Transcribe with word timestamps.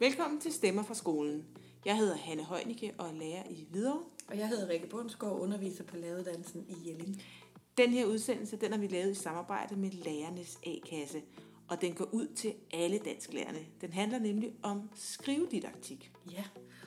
Velkommen 0.00 0.40
til 0.40 0.52
Stemmer 0.52 0.82
fra 0.82 0.94
skolen. 0.94 1.44
Jeg 1.84 1.96
hedder 1.96 2.16
Hanne 2.16 2.42
Højnicke 2.42 2.94
og 2.98 3.08
er 3.08 3.12
lærer 3.12 3.42
i 3.50 3.66
Hvidovre. 3.70 4.02
Og 4.28 4.38
jeg 4.38 4.48
hedder 4.48 4.68
Rikke 4.68 4.86
Bundsgaard, 4.86 5.40
underviser 5.40 5.84
på 5.84 5.96
lavedansen 5.96 6.66
i 6.68 6.88
Jelling. 6.88 7.22
Den 7.76 7.90
her 7.90 8.06
udsendelse 8.06 8.56
den 8.56 8.72
har 8.72 8.78
vi 8.78 8.86
lavet 8.86 9.10
i 9.10 9.14
samarbejde 9.14 9.76
med 9.76 9.90
Lærernes 9.90 10.58
A-kasse, 10.66 11.22
og 11.68 11.80
den 11.80 11.94
går 11.94 12.08
ud 12.12 12.26
til 12.26 12.54
alle 12.72 12.98
dansklærerne. 12.98 13.66
Den 13.80 13.92
handler 13.92 14.18
nemlig 14.18 14.52
om 14.62 14.90
skrivedidaktik. 14.94 16.12
Ja, 16.30 16.44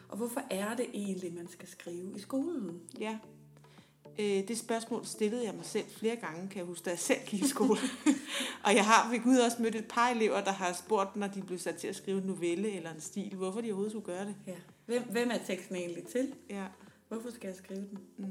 og 0.09 0.17
hvorfor 0.17 0.41
er 0.51 0.75
det 0.75 0.85
egentlig, 0.93 1.33
man 1.33 1.47
skal 1.47 1.67
skrive 1.67 2.15
i 2.15 2.19
skolen? 2.19 2.81
Ja, 2.99 3.17
øh, 4.19 4.47
det 4.47 4.57
spørgsmål 4.57 5.05
stillede 5.05 5.45
jeg 5.45 5.53
mig 5.55 5.65
selv 5.65 5.85
flere 5.97 6.15
gange, 6.15 6.49
kan 6.49 6.57
jeg 6.57 6.65
huske, 6.65 6.85
da 6.85 6.89
jeg 6.89 6.99
selv 6.99 7.19
gik 7.25 7.41
i 7.41 7.47
skole. 7.47 7.79
og 8.65 8.75
jeg 8.75 8.85
har 8.85 9.11
ved 9.11 9.19
Gud 9.19 9.37
også 9.37 9.61
mødt 9.61 9.75
et 9.75 9.87
par 9.87 10.09
elever, 10.09 10.43
der 10.43 10.51
har 10.51 10.73
spurgt, 10.73 11.15
når 11.15 11.27
de 11.27 11.41
blev 11.41 11.59
sat 11.59 11.75
til 11.75 11.87
at 11.87 11.95
skrive 11.95 12.17
en 12.17 12.27
novelle 12.27 12.71
eller 12.71 12.93
en 12.93 13.01
stil, 13.01 13.35
hvorfor 13.35 13.61
de 13.61 13.67
overhovedet 13.67 13.91
skulle 13.91 14.05
gøre 14.05 14.25
det. 14.25 14.35
Ja. 14.47 14.55
Hvem, 14.85 15.03
hvem 15.03 15.31
er 15.31 15.37
teksten 15.47 15.75
egentlig 15.75 16.03
til? 16.03 16.33
Ja. 16.49 16.65
Hvorfor 17.07 17.29
skal 17.31 17.47
jeg 17.47 17.55
skrive 17.55 17.79
den? 17.79 17.99
Mm. 18.17 18.25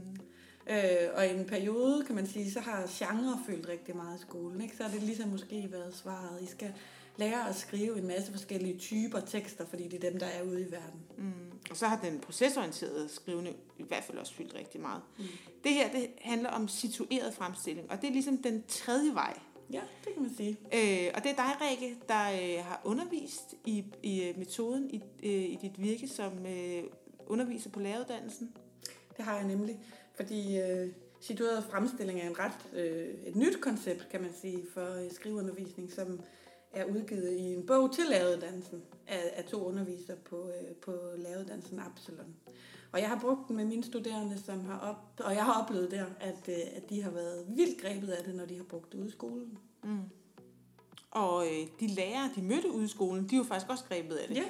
Øh, 0.71 1.09
og 1.15 1.27
i 1.27 1.31
en 1.31 1.45
periode, 1.45 2.05
kan 2.07 2.15
man 2.15 2.27
sige, 2.27 2.53
så 2.53 2.61
har 2.61 2.87
genre 2.89 3.41
fyldt 3.47 3.69
rigtig 3.69 3.97
meget 3.97 4.19
i 4.19 4.23
skolen. 4.23 4.61
Ikke? 4.61 4.77
Så 4.77 4.83
har 4.83 4.91
det 4.91 5.03
ligesom 5.03 5.29
måske 5.29 5.69
været 5.71 5.95
svaret. 5.97 6.43
I 6.43 6.47
skal 6.47 6.73
lære 7.19 7.49
at 7.49 7.57
skrive 7.57 7.99
en 7.99 8.07
masse 8.07 8.33
forskellige 8.33 8.79
typer 8.79 9.21
tekster, 9.21 9.67
fordi 9.67 9.89
det 9.89 10.05
er 10.05 10.11
dem, 10.11 10.19
der 10.19 10.27
er 10.27 10.43
ude 10.43 10.61
i 10.61 10.71
verden. 10.71 11.01
Mm. 11.17 11.33
Og 11.71 11.77
så 11.77 11.87
har 11.87 12.01
den 12.01 12.21
procesorienterede 12.21 13.09
skrivende 13.09 13.55
i 13.79 13.83
hvert 13.83 14.05
fald 14.05 14.19
også 14.19 14.35
fyldt 14.35 14.55
rigtig 14.55 14.81
meget. 14.81 15.03
Mm. 15.19 15.25
Det 15.65 15.73
her 15.73 15.91
det 15.91 16.07
handler 16.21 16.51
om 16.51 16.69
situeret 16.69 17.35
fremstilling, 17.35 17.91
og 17.91 18.01
det 18.01 18.09
er 18.09 18.13
ligesom 18.13 18.39
den 18.39 18.65
tredje 18.69 19.15
vej. 19.15 19.39
Ja, 19.73 19.81
det 20.05 20.13
kan 20.13 20.23
man 20.23 20.35
sige. 20.37 20.51
Øh, 20.51 21.11
og 21.15 21.23
det 21.23 21.31
er 21.31 21.37
dig, 21.37 21.55
Rikke, 21.61 21.97
der 22.09 22.31
øh, 22.31 22.65
har 22.65 22.81
undervist 22.85 23.55
i, 23.67 23.85
i 24.03 24.23
øh, 24.23 24.39
metoden 24.39 24.91
i, 24.91 25.03
øh, 25.23 25.33
i 25.33 25.59
dit 25.63 25.83
virke 25.83 26.09
som 26.09 26.47
øh, 26.47 26.83
underviser 27.27 27.71
på 27.71 27.81
læreruddannelsen. 27.81 28.53
Det 29.17 29.25
har 29.25 29.37
jeg 29.37 29.47
nemlig, 29.47 29.81
fordi 30.15 30.59
øh, 30.59 30.89
situeret 31.21 31.65
fremstilling 31.71 32.21
er 32.21 32.27
en 32.27 32.39
ret 32.39 32.69
øh, 32.73 33.09
et 33.27 33.37
nyt 33.37 33.61
koncept, 33.61 34.09
kan 34.11 34.21
man 34.21 34.31
sige, 34.41 34.67
for 34.75 34.95
øh, 35.05 35.13
skriveundervisning, 35.13 35.93
som 35.93 36.21
er 36.73 36.85
udgivet 36.85 37.33
i 37.33 37.55
en 37.55 37.67
bog 37.67 37.95
til 37.95 38.05
læreruddannelsen 38.11 38.83
af, 39.07 39.33
af 39.37 39.45
to 39.45 39.65
undervisere 39.65 40.17
på, 40.17 40.37
øh, 40.37 40.75
på 40.77 40.93
læreruddannelsen 41.17 41.79
Absalon. 41.79 42.35
Og 42.93 43.01
jeg 43.01 43.09
har 43.09 43.19
brugt 43.21 43.49
den 43.49 43.57
med 43.57 43.65
mine 43.65 43.85
studerende, 43.85 44.43
som 44.43 44.65
har 44.65 44.79
op, 44.79 45.25
og 45.27 45.35
jeg 45.35 45.45
har 45.45 45.63
oplevet 45.63 45.91
der, 45.91 46.05
at, 46.21 46.49
øh, 46.49 46.77
at 46.77 46.91
de 46.91 47.03
har 47.03 47.11
været 47.11 47.45
vildt 47.49 47.81
grebet 47.81 48.09
af 48.09 48.25
det, 48.25 48.35
når 48.35 48.45
de 48.45 48.57
har 48.57 48.65
brugt 48.65 48.93
det 48.93 48.99
ude 48.99 49.09
i 49.09 49.11
skolen. 49.11 49.59
Mm. 49.85 50.01
Og 51.11 51.47
øh, 51.47 51.67
de 51.81 51.87
lærere, 51.87 52.31
de 52.37 52.43
mødte 52.43 52.73
ude 52.73 52.85
i 52.85 52.89
skolen, 52.89 53.29
de 53.31 53.39
var 53.39 53.45
faktisk 53.45 53.71
også 53.71 53.85
grebet 53.85 54.15
af 54.15 54.29
det. 54.29 54.37
Ja. 54.37 54.45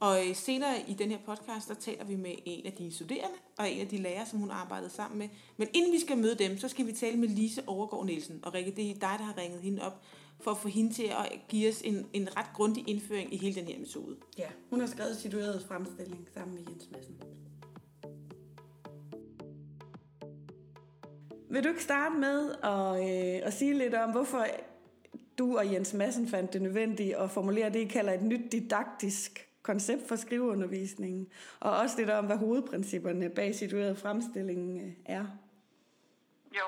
Og 0.00 0.28
øh, 0.28 0.36
senere 0.36 0.74
i 0.88 0.94
den 0.94 1.10
her 1.10 1.18
podcast, 1.26 1.68
der 1.68 1.74
taler 1.74 2.04
vi 2.04 2.16
med 2.16 2.34
en 2.44 2.66
af 2.66 2.72
de 2.72 2.94
studerende, 2.94 3.36
og 3.58 3.70
en 3.70 3.80
af 3.80 3.88
de 3.88 3.96
lærere, 3.96 4.26
som 4.26 4.38
hun 4.38 4.50
arbejdede 4.50 4.90
sammen 4.90 5.18
med. 5.18 5.28
Men 5.56 5.68
inden 5.74 5.92
vi 5.92 6.00
skal 6.00 6.18
møde 6.18 6.34
dem, 6.34 6.58
så 6.58 6.68
skal 6.68 6.86
vi 6.86 6.92
tale 6.92 7.16
med 7.16 7.28
Lise 7.28 7.62
Overgaard 7.66 8.06
Nielsen. 8.06 8.40
Og 8.42 8.54
Rikke, 8.54 8.70
det 8.70 8.90
er 8.90 8.94
dig, 8.94 9.00
der 9.00 9.24
har 9.24 9.38
ringet 9.38 9.60
hende 9.60 9.82
op, 9.82 10.02
for 10.42 10.50
at 10.50 10.58
få 10.58 10.68
hende 10.68 10.92
til 10.92 11.02
at 11.04 11.40
give 11.48 11.68
os 11.68 11.82
en, 11.82 12.06
en 12.12 12.36
ret 12.36 12.46
grundig 12.54 12.88
indføring 12.88 13.34
i 13.34 13.36
hele 13.36 13.54
den 13.54 13.64
her 13.64 13.78
metode. 13.78 14.16
Ja, 14.38 14.48
hun 14.70 14.80
har 14.80 14.86
skrevet 14.86 15.16
situeret 15.16 15.64
fremstilling 15.68 16.28
sammen 16.34 16.54
med 16.54 16.64
Jens 16.68 16.88
Madsen. 16.92 17.22
Vil 21.50 21.64
du 21.64 21.68
ikke 21.68 21.82
starte 21.82 22.14
med 22.14 22.50
at, 22.62 22.96
øh, 22.96 23.46
at 23.46 23.52
sige 23.52 23.74
lidt 23.74 23.94
om, 23.94 24.10
hvorfor 24.10 24.46
du 25.38 25.58
og 25.58 25.72
Jens 25.72 25.94
Madsen 25.94 26.28
fandt 26.28 26.52
det 26.52 26.62
nødvendigt 26.62 27.16
at 27.16 27.30
formulere 27.30 27.70
det, 27.70 27.78
I 27.78 27.84
kalder 27.84 28.12
et 28.12 28.22
nyt 28.22 28.52
didaktisk 28.52 29.48
koncept 29.62 30.08
for 30.08 30.16
skriveundervisningen, 30.16 31.28
og 31.60 31.76
også 31.76 31.98
lidt 31.98 32.10
om, 32.10 32.26
hvad 32.26 32.36
hovedprincipperne 32.36 33.30
bag 33.30 33.54
situeret 33.54 33.98
fremstilling 33.98 34.82
øh, 34.82 34.92
er. 35.04 35.26
Jo, 36.54 36.66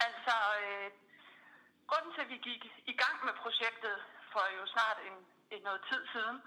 altså 0.00 0.36
øh, 0.62 0.90
grunden 1.92 2.12
til, 2.14 2.24
at 2.26 2.32
vi 2.34 2.40
gik 2.50 2.62
i 2.92 2.94
gang 3.02 3.16
med 3.26 3.34
projektet 3.44 3.96
for 4.32 4.44
jo 4.58 4.64
snart 4.74 4.98
en, 5.08 5.16
en 5.54 5.62
noget 5.68 5.82
tid 5.90 6.02
siden, 6.14 6.38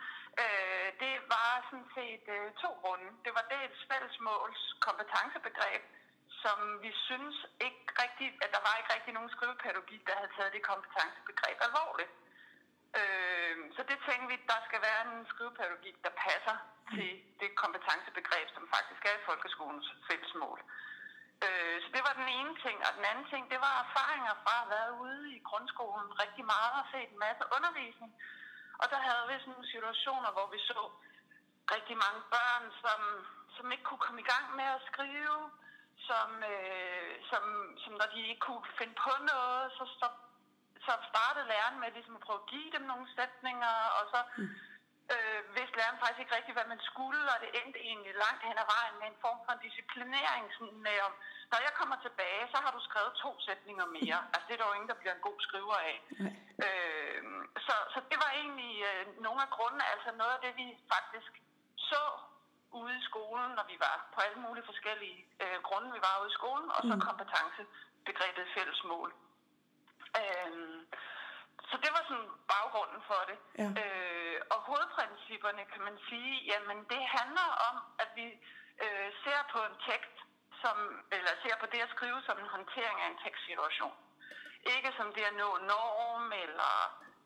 øh, 0.43 0.87
det 1.03 1.15
var 1.35 1.51
sådan 1.69 1.89
set 1.97 2.25
øh, 2.35 2.45
to 2.63 2.69
grunde. 2.81 3.07
Det 3.25 3.31
var 3.37 3.45
dels 3.55 3.79
fællesmåls 3.91 4.61
kompetencebegreb, 4.87 5.81
som 6.43 6.57
vi 6.85 6.91
synes 7.07 7.37
ikke 7.67 7.83
rigtigt, 8.03 8.35
at 8.43 8.49
der 8.55 8.61
var 8.67 8.73
ikke 8.79 8.93
rigtig 8.95 9.13
nogen 9.17 9.31
skrivepædagogik, 9.35 10.01
der 10.07 10.15
havde 10.19 10.33
taget 10.37 10.53
det 10.55 10.63
kompetencebegreb 10.71 11.57
alvorligt. 11.67 12.13
Øh, 12.99 13.55
så 13.75 13.81
det 13.89 13.97
tænker 14.07 14.27
vi, 14.31 14.37
der 14.51 14.59
skal 14.67 14.81
være 14.87 15.01
en 15.07 15.25
skrivepædagogik, 15.33 15.97
der 16.05 16.13
passer 16.27 16.57
til 16.93 17.11
det 17.41 17.49
kompetencebegreb, 17.63 18.47
som 18.55 18.63
faktisk 18.75 19.01
er 19.09 19.15
i 19.17 19.25
folkeskolens 19.29 19.87
fællesmål. 20.07 20.59
Øh, 21.45 21.75
så 21.83 21.87
det 21.95 22.01
var 22.07 22.13
den 22.21 22.29
ene 22.39 22.53
ting. 22.65 22.77
Og 22.87 22.91
den 22.97 23.05
anden 23.11 23.27
ting, 23.31 23.43
det 23.53 23.59
var 23.65 23.75
erfaringer 23.85 24.33
fra 24.43 24.53
at 24.55 24.61
have 24.61 24.73
været 24.77 24.93
ude 25.05 25.21
i 25.35 25.39
grundskolen 25.49 26.09
rigtig 26.23 26.45
meget 26.53 26.73
og 26.79 26.85
set 26.91 27.09
en 27.11 27.23
masse 27.27 27.43
undervisning. 27.57 28.11
Og 28.81 28.85
der 28.91 28.99
havde 29.07 29.25
vi 29.29 29.33
sådan 29.39 29.53
nogle 29.53 29.73
situationer, 29.75 30.29
hvor 30.35 30.47
vi 30.53 30.59
så 30.71 30.79
rigtig 31.75 31.95
mange 32.05 32.21
børn, 32.35 32.63
som, 32.83 32.99
som 33.55 33.71
ikke 33.71 33.87
kunne 33.87 34.05
komme 34.05 34.21
i 34.21 34.29
gang 34.33 34.45
med 34.59 34.67
at 34.77 34.85
skrive, 34.91 35.39
som, 36.07 36.29
øh, 36.53 37.11
som, 37.29 37.43
som 37.83 37.93
når 37.99 38.07
de 38.13 38.21
ikke 38.29 38.45
kunne 38.47 38.65
finde 38.79 38.95
på 39.05 39.11
noget, 39.31 39.63
så, 39.77 39.83
så, 40.01 40.07
så 40.85 40.93
startede 41.11 41.49
læreren 41.51 41.79
med 41.79 41.89
ligesom 41.91 42.15
at 42.15 42.25
prøve 42.25 42.41
at 42.43 42.49
give 42.53 42.71
dem 42.75 42.83
nogle 42.91 43.05
sætninger, 43.15 43.75
og 43.97 44.03
så 44.13 44.19
mm 44.37 44.49
øh, 45.13 45.39
vidste 45.57 45.77
læreren 45.77 46.01
faktisk 46.01 46.21
ikke 46.21 46.35
rigtigt, 46.37 46.57
hvad 46.57 46.69
man 46.73 46.81
skulle, 46.89 47.21
og 47.33 47.37
det 47.43 47.49
endte 47.59 47.79
egentlig 47.89 48.13
langt 48.25 48.43
hen 48.47 48.57
ad 48.63 48.67
vejen 48.75 48.95
med 49.01 49.07
en 49.09 49.21
form 49.25 49.39
for 49.45 49.51
en 49.53 49.65
disciplinering, 49.67 50.43
sådan 50.57 50.81
med 50.87 50.97
om, 51.07 51.13
når 51.51 51.59
jeg 51.65 51.73
kommer 51.79 51.97
tilbage, 52.05 52.43
så 52.53 52.57
har 52.63 52.71
du 52.77 52.81
skrevet 52.87 53.13
to 53.23 53.31
sætninger 53.47 53.87
mere. 53.97 54.19
Altså 54.33 54.45
det 54.47 54.53
er 54.53 54.61
der 54.61 54.69
jo 54.69 54.77
ingen, 54.77 54.91
der 54.93 55.01
bliver 55.01 55.15
en 55.15 55.27
god 55.29 55.39
skriver 55.47 55.77
af. 55.91 55.97
Øh, 56.65 57.21
så, 57.65 57.75
så 57.93 57.99
det 58.11 58.17
var 58.23 58.31
egentlig 58.41 58.73
øh, 58.89 59.03
nogle 59.25 59.41
af 59.45 59.49
grundene, 59.55 59.85
altså 59.93 60.09
noget 60.21 60.33
af 60.35 60.41
det, 60.45 60.53
vi 60.61 60.67
faktisk 60.95 61.31
så 61.91 62.03
ude 62.81 62.93
i 62.99 63.07
skolen, 63.09 63.49
når 63.57 63.65
vi 63.71 63.77
var 63.87 63.95
på 64.13 64.19
alle 64.25 64.39
mulige 64.45 64.69
forskellige 64.71 65.19
øh, 65.43 65.57
grunde, 65.67 65.87
vi 65.97 66.01
var 66.07 66.21
ude 66.21 66.31
i 66.33 66.37
skolen, 66.39 66.69
og 66.75 66.81
så 66.89 66.95
mm. 66.95 67.01
kompetencebegrebet 67.07 68.45
fællesmål. 68.57 69.09
Øh, 70.19 70.51
så 71.69 71.75
det 71.83 71.91
var 71.95 72.03
sådan 72.09 72.31
baggrunden 72.53 73.01
for 73.09 73.21
det. 73.29 73.37
Ja. 73.61 73.67
Øh, 73.81 74.37
og 74.53 74.59
hovedprincipperne 74.69 75.63
kan 75.73 75.81
man 75.87 75.97
sige, 76.09 76.33
jamen 76.51 76.79
det 76.91 77.01
handler 77.17 77.49
om, 77.69 77.75
at 78.03 78.09
vi 78.19 78.27
øh, 78.85 79.09
ser 79.23 79.39
på 79.53 79.59
en 79.69 79.77
tekst, 79.89 80.17
som, 80.61 80.77
eller 81.15 81.31
ser 81.43 81.55
på 81.61 81.67
det 81.73 81.81
at 81.87 81.93
skrive 81.95 82.19
som 82.27 82.37
en 82.43 82.49
håndtering 82.55 82.97
af 83.03 83.07
en 83.09 83.19
tekstsituation. 83.25 83.95
Ikke 84.75 84.91
som 84.97 85.07
det 85.15 85.23
at 85.31 85.35
nå 85.43 85.49
norm, 85.73 86.27
eller 86.43 86.73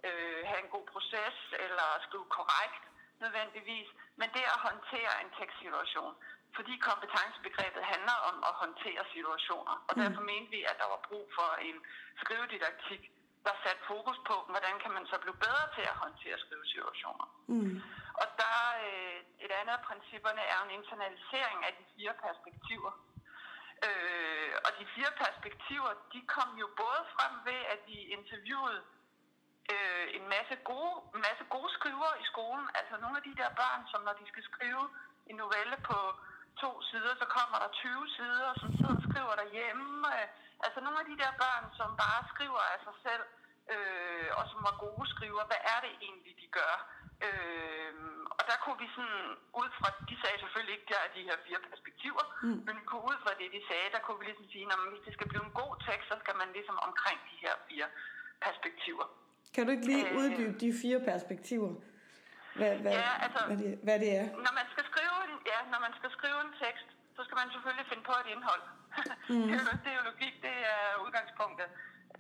øh, 0.08 0.42
have 0.50 0.62
en 0.66 0.74
god 0.76 0.86
proces, 0.94 1.38
eller 1.64 1.88
skrive 2.08 2.28
korrekt 2.38 2.84
nødvendigvis, 3.24 3.90
men 4.20 4.28
det 4.36 4.44
at 4.56 4.60
håndtere 4.70 5.14
en 5.24 5.32
tekstsituation. 5.40 6.14
Fordi 6.58 6.74
kompetencebegrebet 6.90 7.84
handler 7.94 8.18
om 8.30 8.36
at 8.50 8.54
håndtere 8.64 9.04
situationer. 9.16 9.76
Og 9.88 9.94
mm. 9.96 10.02
derfor 10.02 10.22
mente 10.32 10.50
vi, 10.56 10.62
at 10.72 10.78
der 10.82 10.88
var 10.94 11.02
brug 11.10 11.26
for 11.38 11.50
en 11.68 11.78
skrivedidaktik, 12.22 13.02
der 13.46 13.56
satte 13.64 13.84
fokus 13.92 14.20
på, 14.30 14.36
hvordan 14.52 14.76
kan 14.84 14.92
man 14.98 15.06
så 15.12 15.18
blive 15.24 15.38
bedre 15.46 15.66
til 15.76 15.86
at 15.92 16.00
håndtere 16.04 16.38
skrivesituationer. 16.46 17.28
Mm. 17.54 17.76
Og 18.22 18.28
der 18.42 18.58
øh, 18.88 19.18
et 19.46 19.52
andet 19.60 19.74
af 19.80 19.84
principperne 19.90 20.44
er 20.54 20.60
en 20.66 20.72
internalisering 20.80 21.60
af 21.68 21.74
de 21.80 21.84
fire 21.96 22.14
perspektiver. 22.26 22.92
Øh, 23.88 24.54
og 24.66 24.72
de 24.80 24.86
fire 24.96 25.12
perspektiver, 25.24 25.92
de 26.14 26.22
kom 26.36 26.50
jo 26.64 26.68
både 26.84 27.02
frem 27.16 27.34
ved, 27.50 27.60
at 27.74 27.80
vi 27.90 27.98
interviewede 28.18 28.82
øh, 29.74 30.08
en 30.18 30.26
masse 30.36 30.56
gode, 30.70 30.96
en 31.16 31.22
masse 31.28 31.44
gode 31.56 31.72
skrivere 31.78 32.16
i 32.24 32.26
skolen. 32.32 32.68
Altså 32.80 32.96
nogle 33.04 33.18
af 33.20 33.24
de 33.30 33.36
der 33.42 33.50
børn, 33.62 33.82
som 33.92 34.02
når 34.08 34.16
de 34.22 34.26
skal 34.32 34.44
skrive 34.52 34.84
en 35.30 35.36
novelle 35.44 35.78
på 35.90 36.00
to 36.64 36.72
sider, 36.90 37.14
så 37.22 37.26
kommer 37.36 37.58
der 37.64 37.70
20 37.72 38.10
sider, 38.18 38.50
som 38.62 38.70
sidder 38.78 38.96
og 39.00 39.04
skriver 39.10 39.34
derhjemme. 39.42 39.88
Øh, 40.14 40.28
altså 40.66 40.80
nogle 40.86 41.00
af 41.02 41.08
de 41.12 41.18
der 41.24 41.32
børn, 41.44 41.66
som 41.80 41.90
bare 42.04 42.22
skriver 42.34 42.62
af 42.74 42.80
sig 42.88 42.96
selv, 43.06 43.24
øh, 43.74 44.28
og 44.40 44.44
som 44.52 44.60
var 44.68 44.76
gode 44.86 45.06
skriver. 45.14 45.42
Hvad 45.52 45.62
er 45.74 45.80
det 45.86 45.92
egentlig, 46.06 46.34
de 46.44 46.48
gør? 46.60 46.76
Øh, 47.28 47.94
og 48.38 48.44
der 48.50 48.58
kunne 48.64 48.80
vi 48.84 48.88
sådan, 48.96 49.26
ud 49.62 49.70
fra, 49.78 49.88
de 50.10 50.16
sagde 50.24 50.38
selvfølgelig 50.44 50.74
ikke, 50.78 50.90
der 50.94 51.00
er 51.06 51.10
de 51.18 51.22
her 51.30 51.38
fire 51.46 51.62
perspektiver, 51.70 52.24
mm. 52.46 52.60
men 52.66 52.74
vi 52.80 52.84
kunne 52.90 53.06
ud 53.12 53.18
fra 53.24 53.32
det, 53.40 53.48
de 53.58 53.62
sagde, 53.70 53.88
der 53.96 54.02
kunne 54.06 54.20
vi 54.22 54.26
ligesom 54.30 54.48
sige, 54.54 54.66
at 54.74 54.80
hvis 54.94 55.04
det 55.08 55.14
skal 55.18 55.28
blive 55.32 55.44
en 55.50 55.56
god 55.62 55.74
tekst, 55.88 56.06
så 56.12 56.16
skal 56.24 56.36
man 56.42 56.50
ligesom 56.58 56.78
omkring 56.88 57.20
de 57.30 57.36
her 57.46 57.54
fire 57.70 57.88
perspektiver. 58.46 59.06
Kan 59.54 59.62
du 59.66 59.72
ikke 59.76 59.88
lige 59.92 60.06
øh, 60.10 60.20
uddybe 60.20 60.56
de 60.64 60.70
fire 60.82 61.00
perspektiver? 61.12 61.72
Hvad, 62.60 62.72
hvad, 62.84 62.92
ja, 62.92 63.12
altså, 63.26 63.42
hvad, 63.50 63.58
det, 63.64 63.72
hvad 63.88 63.98
det 64.04 64.12
er? 64.22 64.26
Når 64.48 64.54
man 64.60 64.68
skal 64.74 64.84
skrive 64.92 65.16
en, 65.28 65.34
ja, 65.52 65.60
når 65.74 65.80
man 65.86 65.94
skal 66.00 66.10
skrive 66.18 66.40
en 66.46 66.54
tekst, 66.64 66.88
så 67.16 67.22
skal 67.26 67.38
man 67.42 67.48
selvfølgelig 67.56 67.86
finde 67.92 68.04
på 68.12 68.16
et 68.22 68.28
indhold. 68.36 68.64
Mm. 69.34 69.50
det, 69.84 69.92
er 69.94 69.98
jo, 70.00 70.04
logik, 70.12 70.36
det 70.48 70.56
er 70.74 70.86
udgangspunktet. 71.06 71.68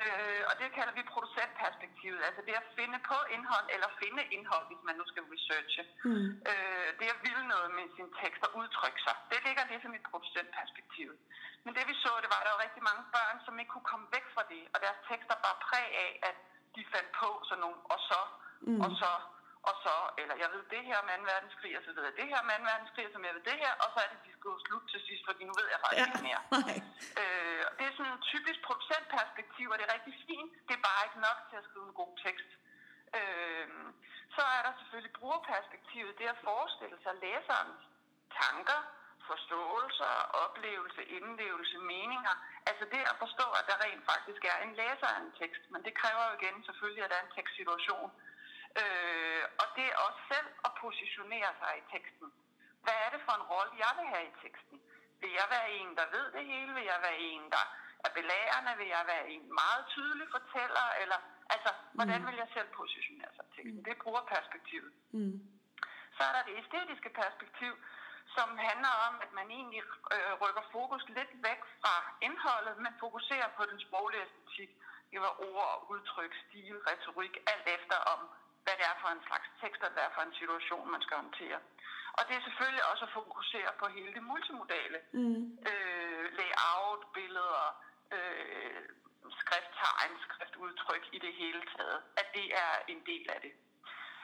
Øh, 0.06 0.42
og 0.50 0.54
det 0.62 0.68
kalder 0.78 0.94
vi 1.00 1.04
producentperspektivet, 1.14 2.22
altså 2.28 2.42
det 2.48 2.54
at 2.62 2.68
finde 2.80 2.98
på 3.12 3.18
indhold, 3.36 3.68
eller 3.76 3.90
finde 4.04 4.24
indhold, 4.36 4.66
hvis 4.70 4.84
man 4.88 4.96
nu 5.00 5.06
skal 5.12 5.24
researche. 5.34 5.84
Mm. 6.10 6.30
Øh, 6.52 6.90
det 7.00 7.08
at 7.14 7.20
ville 7.26 7.46
noget 7.54 7.70
med 7.78 7.86
sin 7.98 8.10
tekst 8.22 8.42
og 8.48 8.52
udtrykke 8.60 9.02
sig. 9.06 9.16
Det 9.32 9.40
ligger 9.48 9.64
ligesom 9.72 9.94
i 10.00 10.02
producentperspektivet. 10.10 11.18
Men 11.64 11.72
det 11.76 11.84
vi 11.92 11.96
så, 12.04 12.12
det 12.24 12.30
var, 12.34 12.40
at 12.42 12.46
der 12.48 12.54
var 12.56 12.66
rigtig 12.68 12.84
mange 12.90 13.04
børn, 13.16 13.38
som 13.46 13.60
ikke 13.60 13.72
kunne 13.74 13.90
komme 13.92 14.08
væk 14.16 14.26
fra 14.36 14.44
det, 14.54 14.64
og 14.74 14.78
deres 14.86 15.00
tekster 15.10 15.36
var 15.46 15.54
præg 15.68 15.88
af, 16.06 16.12
at 16.30 16.38
de 16.76 16.82
fandt 16.94 17.10
på 17.22 17.30
sådan 17.48 17.62
nogle, 17.66 17.80
og 17.94 18.00
så, 18.10 18.20
mm. 18.68 18.82
og 18.86 18.90
så, 19.02 19.12
og 19.68 19.74
så, 19.84 19.96
eller 20.22 20.36
jeg 20.44 20.50
ved 20.56 20.64
det 20.74 20.84
her 20.90 20.98
om 21.04 21.10
2. 21.24 21.32
verdenskrig, 21.32 21.74
og 21.78 21.84
så 21.86 21.92
ved 21.96 22.04
jeg 22.10 22.16
det 22.22 22.28
her 22.32 22.40
om 22.44 22.50
2. 22.50 22.72
verdenskrig, 22.72 23.06
som 23.14 23.22
jeg 23.28 23.34
ved 23.36 23.44
det 23.52 23.58
her, 23.64 23.74
og 23.84 23.88
så 23.94 23.98
er 24.04 24.10
det, 24.12 24.20
de 24.28 24.32
skulle 24.38 24.60
slutte 24.68 24.88
til 24.94 25.02
sidst, 25.08 25.24
fordi 25.30 25.42
nu 25.50 25.54
ved 25.60 25.68
jeg 25.74 25.80
faktisk 25.84 26.02
ja. 26.02 26.12
ikke 26.12 26.28
mere. 26.30 26.44
Øh, 27.22 27.64
det 27.78 27.86
er 27.86 27.94
sådan 27.98 28.14
en 28.16 28.22
typisk 28.32 28.60
producentperspektiv, 28.68 29.68
og 29.72 29.76
det 29.78 29.86
er 29.86 29.96
rigtig 29.98 30.16
fint. 30.30 30.52
Det 30.68 30.74
er 30.76 30.84
bare 30.90 31.02
ikke 31.08 31.22
nok 31.28 31.40
til 31.50 31.58
at 31.62 31.68
skrive 31.70 31.86
en 31.90 31.96
god 32.02 32.14
tekst. 32.26 32.50
Øh, 33.18 33.68
så 34.36 34.44
er 34.56 34.62
der 34.68 34.74
selvfølgelig 34.80 35.14
brugerperspektivet, 35.20 36.20
det 36.20 36.28
at 36.34 36.44
forestille 36.50 36.98
sig 37.04 37.14
læserens 37.26 37.82
tanker, 38.42 38.80
forståelser, 39.30 40.14
oplevelse, 40.46 41.02
indlevelse, 41.18 41.78
meninger. 41.94 42.36
Altså 42.70 42.84
det 42.94 43.02
at 43.12 43.18
forstå, 43.24 43.48
at 43.60 43.66
der 43.70 43.78
rent 43.86 44.04
faktisk 44.12 44.42
er 44.52 44.58
en 44.66 44.74
læser 44.80 45.10
af 45.16 45.20
en 45.26 45.34
tekst, 45.42 45.64
men 45.74 45.82
det 45.86 45.94
kræver 46.02 46.24
jo 46.28 46.34
igen 46.40 46.56
selvfølgelig, 46.68 47.04
at 47.04 47.10
der 47.12 47.18
er 47.20 47.26
en 47.26 47.36
tekstsituation. 47.38 48.10
Øh, 48.82 49.44
og 49.62 49.68
det 49.76 49.86
er 49.92 49.98
også 50.08 50.22
selv 50.34 50.50
at 50.68 50.72
positionere 50.84 51.52
sig 51.62 51.72
i 51.82 51.84
teksten. 51.94 52.28
Hvad 52.84 52.98
er 53.06 53.10
det 53.14 53.22
for 53.28 53.34
en 53.40 53.50
rolle, 53.54 53.74
jeg 53.84 53.92
vil 53.98 54.08
have 54.14 54.26
i 54.32 54.38
teksten? 54.44 54.78
Vil 55.22 55.32
jeg 55.40 55.48
være 55.56 55.70
en, 55.80 55.90
der 56.00 56.08
ved 56.16 56.26
det 56.36 56.44
hele? 56.52 56.72
Vil 56.78 56.88
jeg 56.94 57.00
være 57.08 57.20
en, 57.32 57.44
der 57.56 57.66
er 58.06 58.12
belærende? 58.18 58.72
Vil 58.82 58.90
jeg 58.98 59.04
være 59.14 59.26
en 59.36 59.44
meget 59.62 59.84
tydelig 59.96 60.28
fortæller? 60.36 60.86
Eller, 61.02 61.20
altså, 61.56 61.72
hvordan 61.98 62.22
mm. 62.22 62.28
vil 62.28 62.36
jeg 62.44 62.50
selv 62.54 62.70
positionere 62.80 63.32
sig 63.36 63.46
i 63.50 63.52
teksten? 63.56 63.86
Det 63.86 63.92
er 63.92 64.04
brugerperspektivet. 64.04 64.94
Mm. 65.18 65.38
Så 66.16 66.22
er 66.30 66.34
der 66.36 66.44
det 66.48 66.56
æstetiske 66.62 67.10
perspektiv, 67.22 67.74
som 68.36 68.58
handler 68.58 68.94
om, 69.08 69.14
at 69.26 69.32
man 69.40 69.48
egentlig 69.58 69.84
øh, 70.16 70.34
rykker 70.42 70.64
fokus 70.72 71.04
lidt 71.18 71.32
væk 71.48 71.62
fra 71.82 71.96
indholdet, 72.28 72.76
men 72.84 72.94
fokuserer 73.00 73.50
på 73.58 73.64
den 73.72 73.80
sproglige 73.86 74.24
æstetik. 74.28 74.72
Det 75.12 75.20
var 75.26 75.34
ord, 75.52 75.86
udtryk, 75.94 76.34
stil, 76.46 76.76
retorik, 76.90 77.34
alt 77.54 77.68
efter 77.78 77.98
om, 78.14 78.22
hvad 78.70 78.78
det 78.82 78.88
er 78.92 78.98
for 79.04 79.12
en 79.18 79.24
slags 79.28 79.48
tekst, 79.62 79.82
og 79.86 79.90
hvad 79.92 80.04
det 80.04 80.10
er 80.10 80.16
for 80.18 80.24
en 80.30 80.40
situation, 80.42 80.92
man 80.96 81.02
skal 81.06 81.18
håndtere. 81.24 81.60
Og 82.18 82.22
det 82.28 82.34
er 82.36 82.44
selvfølgelig 82.48 82.86
også 82.92 83.04
at 83.08 83.16
fokusere 83.20 83.72
på 83.80 83.86
hele 83.96 84.12
det 84.18 84.24
multimodale. 84.32 85.00
Mm. 85.20 85.44
Øh, 85.72 86.26
layout, 86.40 87.04
billeder, 87.18 87.68
øh, 88.16 88.84
skrifttegn, 89.42 90.14
skriftudtryk 90.26 91.04
i 91.18 91.20
det 91.26 91.34
hele 91.42 91.62
taget. 91.76 92.00
At 92.22 92.28
det 92.38 92.48
er 92.64 92.72
en 92.94 93.02
del 93.10 93.26
af 93.36 93.40
det. 93.46 93.54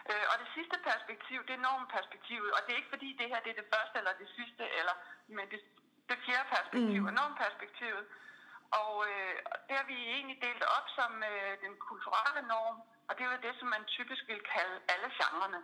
Øh, 0.09 0.25
og 0.31 0.35
det 0.41 0.49
sidste 0.57 0.77
perspektiv, 0.89 1.39
det 1.47 1.53
er 1.55 1.67
normperspektivet, 1.69 2.51
og 2.55 2.59
det 2.63 2.71
er 2.71 2.81
ikke 2.81 2.95
fordi 2.95 3.09
det 3.19 3.27
her 3.31 3.39
det 3.45 3.51
er 3.51 3.61
det 3.61 3.71
første 3.75 3.95
eller 4.01 4.13
det 4.21 4.29
sidste, 4.37 4.63
eller, 4.79 4.95
men 5.37 5.45
det, 5.51 5.59
det 6.09 6.17
fjerde 6.25 6.47
perspektiv 6.55 7.01
mm. 7.01 7.09
er 7.09 7.15
normperspektivet. 7.21 8.05
Og 8.81 8.93
øh, 9.09 9.35
det 9.67 9.75
har 9.79 9.87
vi 9.93 9.97
egentlig 10.15 10.39
delt 10.47 10.63
op 10.77 10.87
som 10.97 11.11
øh, 11.31 11.51
den 11.63 11.73
kulturelle 11.87 12.41
norm, 12.53 12.77
og 13.07 13.11
det 13.15 13.23
er 13.23 13.31
jo 13.33 13.45
det, 13.47 13.53
som 13.59 13.67
man 13.75 13.83
typisk 13.95 14.23
vil 14.31 14.41
kalde 14.55 14.75
alle 14.93 15.09
genrerne. 15.19 15.61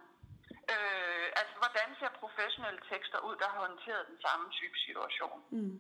Øh, 0.74 1.28
altså, 1.40 1.56
hvordan 1.64 1.90
ser 2.00 2.20
professionelle 2.24 2.82
tekster 2.92 3.20
ud, 3.28 3.36
der 3.42 3.48
har 3.54 3.60
håndteret 3.66 4.10
den 4.12 4.20
samme 4.26 4.46
type 4.60 4.78
situation? 4.88 5.40
Mm. 5.56 5.76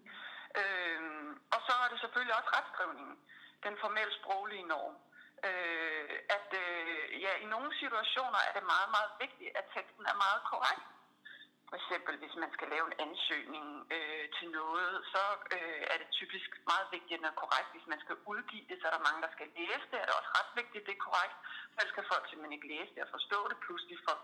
Øh, 0.61 1.01
og 1.53 1.59
så 1.65 1.73
er 1.83 1.87
det 1.91 1.99
selvfølgelig 1.99 2.35
også 2.39 2.49
retskrivningen, 2.57 3.15
den 3.65 3.75
formelle 3.83 4.13
sproglige 4.19 4.67
norm 4.73 4.95
øh, 5.49 6.15
at 6.37 6.49
øh, 6.63 7.21
ja, 7.25 7.31
i 7.43 7.45
nogle 7.53 7.71
situationer 7.81 8.39
er 8.47 8.53
det 8.57 8.63
meget, 8.73 8.89
meget 8.97 9.11
vigtigt, 9.23 9.51
at 9.59 9.65
teksten 9.75 10.05
er 10.11 10.17
meget 10.25 10.41
korrekt. 10.51 10.85
For 11.71 11.77
eksempel, 11.81 12.13
hvis 12.23 12.35
man 12.43 12.51
skal 12.55 12.67
lave 12.73 12.85
en 12.89 12.97
ansøgning 13.05 13.67
øh, 13.95 14.25
til 14.37 14.47
noget, 14.59 14.91
så 15.13 15.23
øh, 15.55 15.81
er 15.91 15.97
det 16.01 16.09
typisk 16.19 16.49
meget 16.71 16.87
vigtigt, 16.95 17.15
at 17.15 17.19
den 17.19 17.31
er 17.31 17.41
korrekt. 17.43 17.69
Hvis 17.75 17.87
man 17.93 17.99
skal 18.05 18.15
udgive 18.31 18.65
det, 18.69 18.77
så 18.77 18.85
er 18.89 18.93
der 18.95 19.07
mange, 19.07 19.21
der 19.25 19.31
skal 19.35 19.47
læse 19.59 19.85
det. 19.91 19.97
Er 19.99 20.07
det 20.07 20.15
også 20.19 20.31
ret 20.39 20.51
vigtigt, 20.59 20.81
at 20.81 20.87
det 20.87 20.95
er 20.97 21.07
korrekt. 21.09 21.35
For 21.71 21.77
ellers 21.79 21.93
skal 21.95 22.09
folk 22.13 22.25
simpelthen 22.25 22.57
ikke 22.57 22.71
læse 22.73 22.91
det 22.95 23.01
og 23.05 23.11
forstå 23.17 23.39
det. 23.49 23.57
Pludselig 23.65 23.97
for 24.05 24.15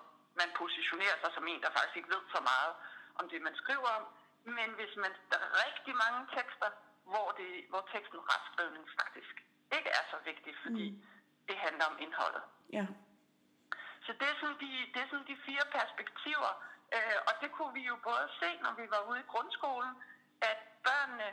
man 0.42 0.50
positionerer 0.62 1.18
sig 1.22 1.32
som 1.38 1.46
en, 1.52 1.62
der 1.64 1.76
faktisk 1.76 1.98
ikke 2.00 2.14
ved 2.16 2.24
så 2.36 2.42
meget 2.52 2.74
om 3.20 3.26
det, 3.32 3.40
man 3.48 3.56
skriver 3.64 3.90
om. 4.00 4.04
Men 4.58 4.70
hvis 4.80 4.94
man 5.04 5.12
der 5.32 5.40
er 5.46 5.52
rigtig 5.66 5.94
mange 6.04 6.22
tekster, 6.38 6.70
hvor, 7.12 7.28
det, 7.40 7.52
hvor 7.72 7.84
teksten 7.94 8.20
retskrivning 8.32 8.86
faktisk 9.02 9.36
ikke 9.78 9.90
er 10.00 10.06
så 10.14 10.18
vigtigt, 10.30 10.58
fordi 10.66 10.86
mm. 10.92 11.02
det 11.48 11.58
handler 11.66 11.86
om 11.92 11.98
indholdet. 12.06 12.44
Ja. 12.78 12.86
Så 14.06 14.12
det 14.20 14.28
er 14.32 14.38
sådan 14.42 14.60
de, 14.64 14.72
det 14.94 15.00
er 15.02 15.10
sådan 15.12 15.28
de 15.32 15.38
fire 15.48 15.66
perspektiver, 15.78 16.52
øh, 16.96 17.18
og 17.28 17.34
det 17.42 17.50
kunne 17.56 17.74
vi 17.80 17.84
jo 17.92 17.96
både 18.10 18.26
se, 18.42 18.50
når 18.66 18.74
vi 18.80 18.86
var 18.94 19.02
ude 19.10 19.20
i 19.20 19.30
grundskolen, 19.32 19.94
at 20.42 20.60
børnene 20.88 21.30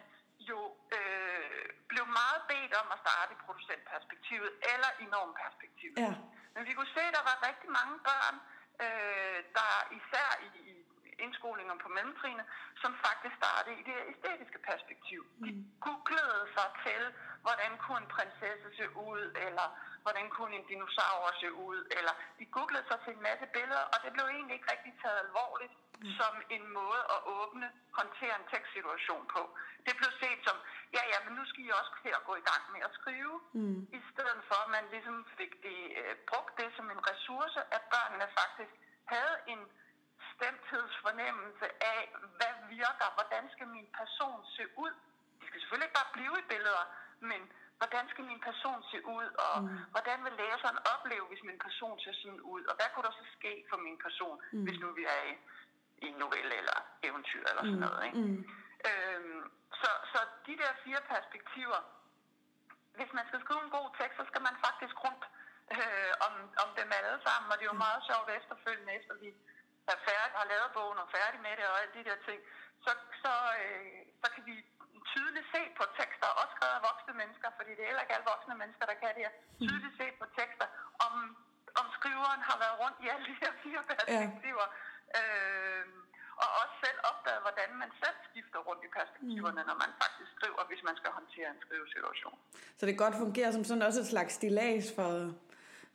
jo 0.50 0.60
øh, 0.96 1.66
blev 1.90 2.06
meget 2.20 2.40
bedt 2.50 2.72
om 2.82 2.88
at 2.94 2.98
starte 3.04 3.30
i 3.36 3.42
producentperspektivet 3.44 4.50
eller 4.72 4.90
i 5.04 5.04
normperspektivet. 5.16 5.98
Ja. 6.06 6.14
Men 6.54 6.62
vi 6.68 6.72
kunne 6.74 6.92
se, 6.96 7.02
at 7.10 7.14
der 7.18 7.24
var 7.30 7.36
rigtig 7.48 7.70
mange 7.80 7.96
børn, 8.08 8.36
øh, 8.84 9.38
der 9.58 9.72
især 9.98 10.28
i, 10.46 10.48
i 10.70 10.74
indskolinger 11.18 11.76
på 11.84 11.88
mellemtrinene, 11.96 12.44
som 12.82 12.92
faktisk 13.06 13.34
startede 13.42 13.74
i 13.80 13.82
det 13.90 13.98
æstetiske 14.12 14.60
perspektiv. 14.70 15.20
De 15.44 15.50
mm. 15.52 15.64
googlede 15.86 16.44
sig 16.56 16.68
til, 16.84 17.02
hvordan 17.44 17.70
kunne 17.82 18.00
en 18.04 18.10
prinsesse 18.16 18.68
se 18.78 18.86
ud, 19.10 19.22
eller 19.46 19.66
hvordan 20.04 20.26
kunne 20.36 20.54
en 20.58 20.66
dinosaur 20.72 21.24
se 21.40 21.48
ud, 21.68 21.78
eller 21.98 22.14
de 22.38 22.44
googlede 22.56 22.86
sig 22.88 22.98
til 23.04 23.12
en 23.16 23.22
masse 23.28 23.46
billeder, 23.56 23.84
og 23.92 23.98
det 24.04 24.10
blev 24.14 24.26
egentlig 24.26 24.54
ikke 24.56 24.72
rigtig 24.74 24.92
taget 25.02 25.18
alvorligt 25.26 25.74
mm. 26.02 26.12
som 26.18 26.34
en 26.56 26.64
måde 26.78 27.02
at 27.14 27.20
åbne, 27.38 27.68
håndtere 27.98 28.34
en 28.40 28.46
tekstsituation 28.52 29.24
på. 29.34 29.42
Det 29.86 29.94
blev 30.00 30.10
set 30.22 30.40
som, 30.46 30.56
ja 30.96 31.02
ja, 31.12 31.18
men 31.24 31.32
nu 31.38 31.42
skal 31.50 31.62
I 31.64 31.70
også 31.80 31.92
at 32.18 32.26
gå 32.28 32.34
i 32.42 32.46
gang 32.50 32.62
med 32.74 32.80
at 32.88 32.92
skrive, 32.98 33.34
mm. 33.60 33.80
i 33.98 34.00
stedet 34.12 34.40
for 34.48 34.58
at 34.64 34.70
man 34.76 34.84
ligesom 34.94 35.16
fik 35.38 35.52
det, 35.66 35.78
øh, 36.00 36.14
brugt 36.30 36.52
det 36.60 36.68
som 36.76 36.86
en 36.94 37.00
ressource, 37.10 37.58
at 37.76 37.82
børnene 37.94 38.26
faktisk 38.40 38.74
havde 39.14 39.36
en 39.52 39.62
stemthedsfornemmelse 40.34 41.66
af, 41.94 42.00
hvad 42.38 42.54
virker, 42.76 43.08
hvordan 43.18 43.44
skal 43.54 43.66
min 43.76 43.88
person 44.00 44.38
se 44.56 44.64
ud. 44.84 44.94
De 45.40 45.44
skal 45.46 45.60
selvfølgelig 45.60 45.88
ikke 45.88 46.00
bare 46.02 46.14
blive 46.18 46.34
i 46.42 46.44
billeder, 46.52 46.84
men 47.30 47.40
hvordan 47.80 48.04
skal 48.12 48.24
min 48.32 48.42
person 48.48 48.80
se 48.92 48.98
ud, 49.16 49.28
og 49.46 49.56
mm. 49.62 49.78
hvordan 49.94 50.18
vil 50.26 50.34
læseren 50.42 50.78
opleve, 50.94 51.24
hvis 51.30 51.42
min 51.48 51.58
person 51.66 51.96
ser 52.02 52.14
sådan 52.20 52.40
ud, 52.54 52.62
og 52.70 52.74
hvad 52.76 52.88
kunne 52.90 53.06
der 53.08 53.14
så 53.20 53.26
ske 53.38 53.52
for 53.70 53.78
min 53.86 53.98
person, 54.04 54.36
mm. 54.52 54.64
hvis 54.64 54.78
nu 54.82 54.88
vi 54.98 55.04
er 55.16 55.22
i, 55.32 55.34
i 56.04 56.06
en 56.12 56.18
novelle 56.24 56.54
eller 56.60 56.78
eventyr 57.08 57.44
eller 57.50 57.62
sådan 57.68 57.80
mm. 57.80 57.86
noget. 57.86 58.00
Ikke? 58.06 58.18
Mm. 58.18 58.40
Øhm, 58.88 59.42
så, 59.80 59.90
så 60.12 60.18
de 60.46 60.54
der 60.62 60.80
fire 60.84 61.02
perspektiver, 61.14 61.80
hvis 62.98 63.12
man 63.18 63.24
skal 63.28 63.40
skrive 63.44 63.62
en 63.64 63.76
god 63.78 63.88
tekst, 64.00 64.16
så 64.20 64.24
skal 64.30 64.42
man 64.48 64.56
faktisk 64.66 64.96
rundt 65.04 65.24
øh, 65.76 66.12
om, 66.26 66.34
om 66.62 66.68
dem 66.78 66.88
alle 66.98 67.16
sammen, 67.26 67.48
og 67.50 67.56
det 67.56 67.64
er 67.64 67.72
jo 67.74 67.80
mm. 67.80 67.86
meget 67.88 68.02
sjovt 68.10 68.28
efterfølgende, 68.38 68.92
efter 68.98 69.14
vi 69.22 69.28
er 69.92 69.98
færdig, 70.08 70.34
har 70.40 70.48
lavet 70.52 70.74
bogen 70.76 70.98
og 71.04 71.08
færdig 71.16 71.38
med 71.46 71.54
det 71.58 71.64
og 71.70 71.76
alle 71.80 71.94
de 71.98 72.06
der 72.08 72.18
ting, 72.28 72.40
så, 72.84 72.90
så, 73.22 73.32
øh, 73.62 74.00
så 74.22 74.26
kan 74.34 74.42
vi 74.50 74.54
tydeligt 75.14 75.48
se 75.54 75.62
på 75.78 75.84
tekster, 75.98 76.28
også 76.40 76.52
skrevet 76.56 76.76
af 76.80 76.84
voksne 76.90 77.14
mennesker, 77.22 77.48
fordi 77.58 77.70
det 77.76 77.82
er 77.82 77.88
heller 77.90 78.04
ikke 78.04 78.14
alle 78.16 78.28
voksne 78.34 78.54
mennesker, 78.62 78.84
der 78.90 78.96
kan 79.00 79.10
det 79.16 79.22
her, 79.26 79.34
mm. 79.36 79.66
tydeligt 79.68 79.96
se 80.00 80.06
på 80.20 80.26
tekster, 80.38 80.66
om, 81.06 81.14
om 81.80 81.86
skriveren 81.98 82.42
har 82.48 82.56
været 82.64 82.76
rundt 82.82 82.98
i 83.04 83.06
alle 83.12 83.24
de 83.30 83.34
her 83.42 83.52
fire 83.64 83.82
perspektiver. 83.90 84.66
Ja. 85.16 85.20
Øh, 85.20 85.86
og 86.42 86.48
også 86.62 86.74
selv 86.84 86.98
opdage, 87.10 87.40
hvordan 87.46 87.68
man 87.82 87.90
selv 88.02 88.18
skifter 88.28 88.58
rundt 88.68 88.82
i 88.88 88.90
perspektiverne, 88.98 89.60
mm. 89.62 89.68
når 89.70 89.76
man 89.84 89.90
faktisk 90.02 90.30
skriver, 90.36 90.60
hvis 90.70 90.82
man 90.88 90.96
skal 91.00 91.10
håndtere 91.18 91.48
en 91.54 91.60
skrivesituation. 91.66 92.36
Så 92.78 92.82
det 92.86 93.02
godt 93.04 93.14
fungerer 93.24 93.50
som 93.56 93.64
sådan 93.64 93.82
også 93.88 94.00
et 94.04 94.10
slags 94.14 94.32
stilas 94.38 94.86
for, 94.96 95.10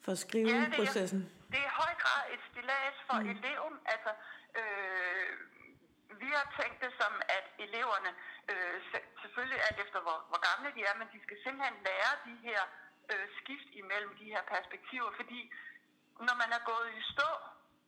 for 0.06 0.14
skriveprocessen? 0.26 1.22
Ja, 1.22 1.28
det 1.28 1.36
er, 1.36 1.52
det 1.54 1.60
er 1.66 1.70
i 1.72 1.76
høj 1.82 1.94
grad 2.04 2.22
et 2.36 2.42
stilas 2.50 2.96
for 3.08 3.18
mm. 3.20 3.34
eleven. 3.34 3.74
Altså, 3.94 4.12
øh, 4.60 5.30
vi 6.22 6.30
har 6.38 6.48
tænkt 6.60 6.78
det 6.84 6.92
som, 7.02 7.14
at 7.38 7.46
eleverne 7.66 8.12
øh, 8.52 8.76
selvfølgelig 9.22 9.60
alt 9.68 9.80
efter 9.86 10.00
hvor, 10.06 10.18
hvor 10.30 10.42
gamle 10.50 10.70
de 10.76 10.82
er, 10.90 10.96
men 11.00 11.08
de 11.14 11.20
skal 11.26 11.38
simpelthen 11.44 11.78
lære 11.88 12.14
de 12.28 12.36
her 12.48 12.62
øh, 13.12 13.28
skift 13.40 13.70
imellem 13.82 14.12
de 14.22 14.32
her 14.34 14.44
perspektiver, 14.54 15.10
fordi 15.20 15.42
når 16.28 16.36
man 16.44 16.50
er 16.58 16.62
gået 16.72 16.90
i 17.00 17.02
stå, 17.14 17.32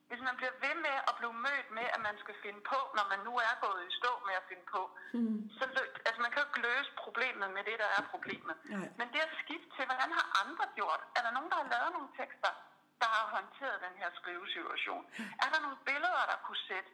hvis 0.10 0.28
man 0.28 0.36
bliver 0.40 0.56
ved 0.66 0.76
med 0.88 0.98
at 1.10 1.14
blive 1.20 1.36
mødt 1.48 1.68
med, 1.78 1.86
at 1.96 2.02
man 2.08 2.16
skal 2.24 2.36
finde 2.46 2.62
på, 2.72 2.80
når 2.98 3.06
man 3.14 3.20
nu 3.28 3.34
er 3.48 3.56
gået 3.66 3.82
i 3.90 3.92
stå 4.00 4.12
med 4.28 4.36
at 4.42 4.48
finde 4.50 4.66
på, 4.76 4.82
mm. 5.18 5.40
så 5.58 5.64
altså 6.08 6.20
man 6.24 6.32
kan 6.32 6.42
jo 6.42 6.48
ikke 6.50 6.66
løse 6.70 6.92
problemet 7.04 7.48
med 7.58 7.64
det, 7.70 7.78
der 7.84 7.90
er 7.98 8.04
problemet. 8.14 8.56
Nej. 8.64 8.88
Men 9.00 9.08
det 9.14 9.20
at 9.28 9.34
skifte 9.44 9.70
til, 9.76 9.84
hvordan 9.90 10.12
har 10.20 10.26
andre 10.44 10.66
gjort? 10.78 11.02
Er 11.18 11.22
der 11.26 11.32
nogen, 11.36 11.50
der 11.52 11.58
har 11.62 11.70
lavet 11.76 11.92
nogle 11.98 12.12
tekster, 12.20 12.52
der 13.02 13.10
har 13.16 13.26
håndteret 13.36 13.78
den 13.88 13.96
her 14.02 14.10
skrivesituation? 14.20 15.04
Er 15.44 15.50
der 15.54 15.60
nogle 15.66 15.80
billeder, 15.90 16.24
der 16.32 16.38
kunne 16.46 16.64
sætte 16.70 16.92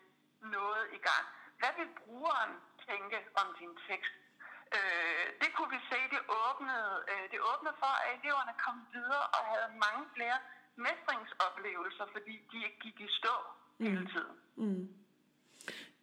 noget 0.56 0.84
i 0.98 1.00
gang? 1.10 1.26
Hvad 1.60 1.72
vil 1.78 1.90
brugeren 2.02 2.54
tænke 2.90 3.18
om 3.42 3.48
din 3.60 3.74
tekst? 3.90 4.16
Øh, 4.76 5.26
det 5.42 5.50
kunne 5.56 5.72
vi 5.76 5.82
se, 5.92 6.00
det 6.16 6.22
åbnede, 6.46 6.92
øh, 7.12 7.26
det 7.34 7.40
åbnede 7.52 7.76
for, 7.84 7.92
at 8.02 8.08
eleverne 8.18 8.54
kom 8.66 8.78
videre 8.96 9.26
og 9.36 9.42
havde 9.52 9.70
mange 9.86 10.04
flere 10.16 10.38
mestringsoplevelser, 10.86 12.06
fordi 12.16 12.36
de 12.52 12.58
ikke 12.66 12.80
gik 12.86 12.98
i 13.08 13.10
stå 13.20 13.36
hele 13.86 14.06
tiden. 14.14 14.36
Mm. 14.56 14.84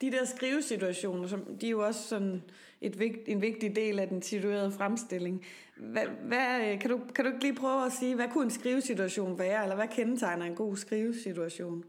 De 0.00 0.12
der 0.12 0.24
skrivesituationer, 0.24 1.28
som, 1.28 1.58
de 1.58 1.66
er 1.66 1.70
jo 1.70 1.86
også 1.86 2.08
sådan 2.08 2.42
et 2.80 2.98
vigt, 2.98 3.28
en 3.28 3.40
vigtig 3.42 3.76
del 3.76 3.98
af 3.98 4.08
den 4.08 4.22
situerede 4.22 4.72
fremstilling. 4.72 5.46
Hvad, 5.76 6.06
hvad, 6.06 6.78
kan, 6.80 6.90
du, 6.90 7.00
kan 7.14 7.24
du 7.24 7.30
ikke 7.30 7.44
lige 7.44 7.60
prøve 7.60 7.86
at 7.86 7.92
sige, 7.92 8.14
hvad 8.14 8.28
kunne 8.28 8.44
en 8.44 8.50
skrivesituation 8.50 9.38
være, 9.38 9.62
eller 9.62 9.76
hvad 9.76 9.88
kendetegner 9.88 10.46
en 10.46 10.56
god 10.56 10.76
skrivesituation? 10.76 11.84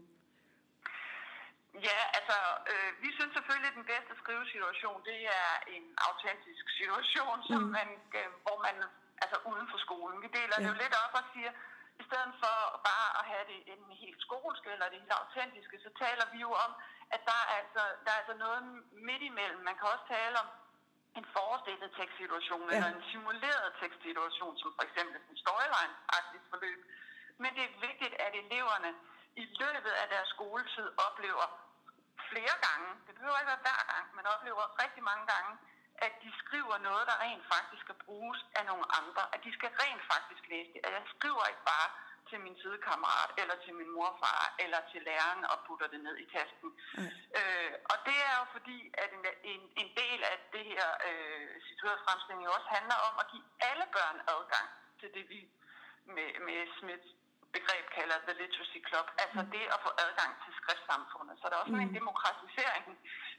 Ja, 1.88 1.98
altså, 2.18 2.38
øh, 2.72 2.90
vi 3.04 3.10
synes 3.16 3.32
selvfølgelig, 3.34 3.70
at 3.72 3.78
den 3.80 3.90
bedste 3.94 4.12
skrivesituation, 4.22 4.98
det 5.10 5.20
er 5.40 5.50
en 5.76 5.84
autentisk 6.08 6.64
situation, 6.78 7.38
som 7.50 7.60
mm. 7.62 7.72
man, 7.78 7.88
øh, 8.18 8.28
hvor 8.44 8.58
man, 8.66 8.76
altså 9.22 9.36
uden 9.50 9.66
for 9.72 9.78
skolen. 9.86 10.16
Vi 10.24 10.28
deler 10.38 10.56
ja. 10.56 10.62
det 10.62 10.68
jo 10.72 10.82
lidt 10.82 10.94
op 11.04 11.14
og 11.20 11.24
siger, 11.32 11.52
i 12.00 12.04
stedet 12.08 12.32
for 12.42 12.56
bare 12.90 13.08
at 13.20 13.24
have 13.32 13.44
det 13.52 13.60
en 13.74 13.82
helt 14.02 14.20
skolske 14.26 14.68
eller 14.74 14.86
det 14.88 15.00
helt 15.02 15.18
autentiske, 15.22 15.76
så 15.84 15.90
taler 16.02 16.26
vi 16.32 16.38
jo 16.46 16.50
om, 16.64 16.72
at 17.14 17.20
der 17.30 17.38
er 17.44 17.48
altså, 17.60 17.82
der 18.04 18.10
er 18.12 18.18
altså 18.22 18.36
noget 18.44 18.60
midt 19.08 19.22
imellem. 19.30 19.60
Man 19.68 19.76
kan 19.78 19.86
også 19.94 20.06
tale 20.16 20.36
om 20.42 20.48
en 21.18 21.26
forestillet 21.36 21.90
tekstsituation 21.98 22.66
ja. 22.68 22.76
eller 22.76 22.90
en 22.96 23.04
simuleret 23.10 23.68
tekstsituation, 23.80 24.54
som 24.60 24.68
for 24.76 24.84
eksempel 24.88 25.16
en 25.30 25.38
storyline-agtigt 25.44 26.46
forløb. 26.50 26.80
Men 27.42 27.50
det 27.56 27.64
er 27.64 27.74
vigtigt, 27.88 28.14
at 28.26 28.32
eleverne 28.42 28.90
i 29.42 29.44
løbet 29.62 29.94
af 30.02 30.06
deres 30.14 30.28
skoletid 30.34 30.88
oplever 31.06 31.46
flere 32.32 32.56
gange, 32.66 32.88
det 33.06 33.14
behøver 33.18 33.38
ikke 33.38 33.52
være 33.54 33.64
hver 33.66 33.82
gang, 33.92 34.04
men 34.16 34.24
oplever 34.34 34.64
rigtig 34.84 35.02
mange 35.10 35.26
gange, 35.32 35.52
at 36.06 36.12
de 36.24 36.30
skriver 36.42 36.76
noget, 36.88 37.04
der 37.10 37.16
rent 37.26 37.44
faktisk 37.54 37.82
skal 37.86 37.98
bruges 38.06 38.40
af 38.58 38.64
nogle 38.70 38.86
andre. 39.00 39.22
At 39.34 39.40
de 39.44 39.52
skal 39.56 39.70
rent 39.82 40.02
faktisk 40.12 40.42
læse 40.52 40.70
det. 40.74 40.80
At 40.86 40.92
jeg 40.98 41.04
skriver 41.16 41.44
ikke 41.50 41.64
bare 41.74 41.88
til 42.30 42.38
min 42.40 42.56
sidekammerat, 42.62 43.30
eller 43.42 43.56
til 43.64 43.74
min 43.80 43.90
morfar, 43.96 44.54
eller 44.64 44.80
til 44.90 45.00
læreren 45.08 45.44
og 45.52 45.56
putter 45.66 45.86
det 45.86 46.00
ned 46.06 46.16
i 46.24 46.26
tasken. 46.36 46.70
Mm. 46.98 47.10
Øh, 47.38 47.72
og 47.90 47.96
det 48.08 48.18
er 48.28 48.34
jo 48.40 48.44
fordi, 48.56 48.78
at 49.02 49.10
en, 49.16 49.24
en, 49.52 49.62
en 49.82 49.90
del 50.00 50.20
af 50.32 50.36
det 50.54 50.64
her 50.72 50.86
øh, 51.08 51.48
situerede 51.68 52.04
fremstilling 52.04 52.48
også 52.48 52.68
handler 52.76 52.98
om 53.08 53.14
at 53.22 53.26
give 53.32 53.46
alle 53.70 53.86
børn 53.96 54.18
adgang 54.34 54.68
til 55.00 55.08
det, 55.16 55.24
vi 55.32 55.40
med, 56.14 56.28
med 56.46 56.58
Smiths 56.78 57.10
begreb 57.56 57.84
kalder 57.96 58.16
The 58.28 58.34
Literacy 58.40 58.80
Club, 58.88 59.06
altså 59.22 59.40
mm. 59.42 59.50
det 59.54 59.64
at 59.74 59.78
få 59.86 59.90
adgang 60.04 60.32
til 60.44 60.52
skriftsamfundet. 60.60 61.34
Så 61.40 61.44
der 61.48 61.54
er 61.56 61.62
også 61.64 61.78
mm. 61.78 61.86
en 61.86 61.94
demokratisering, 62.00 62.84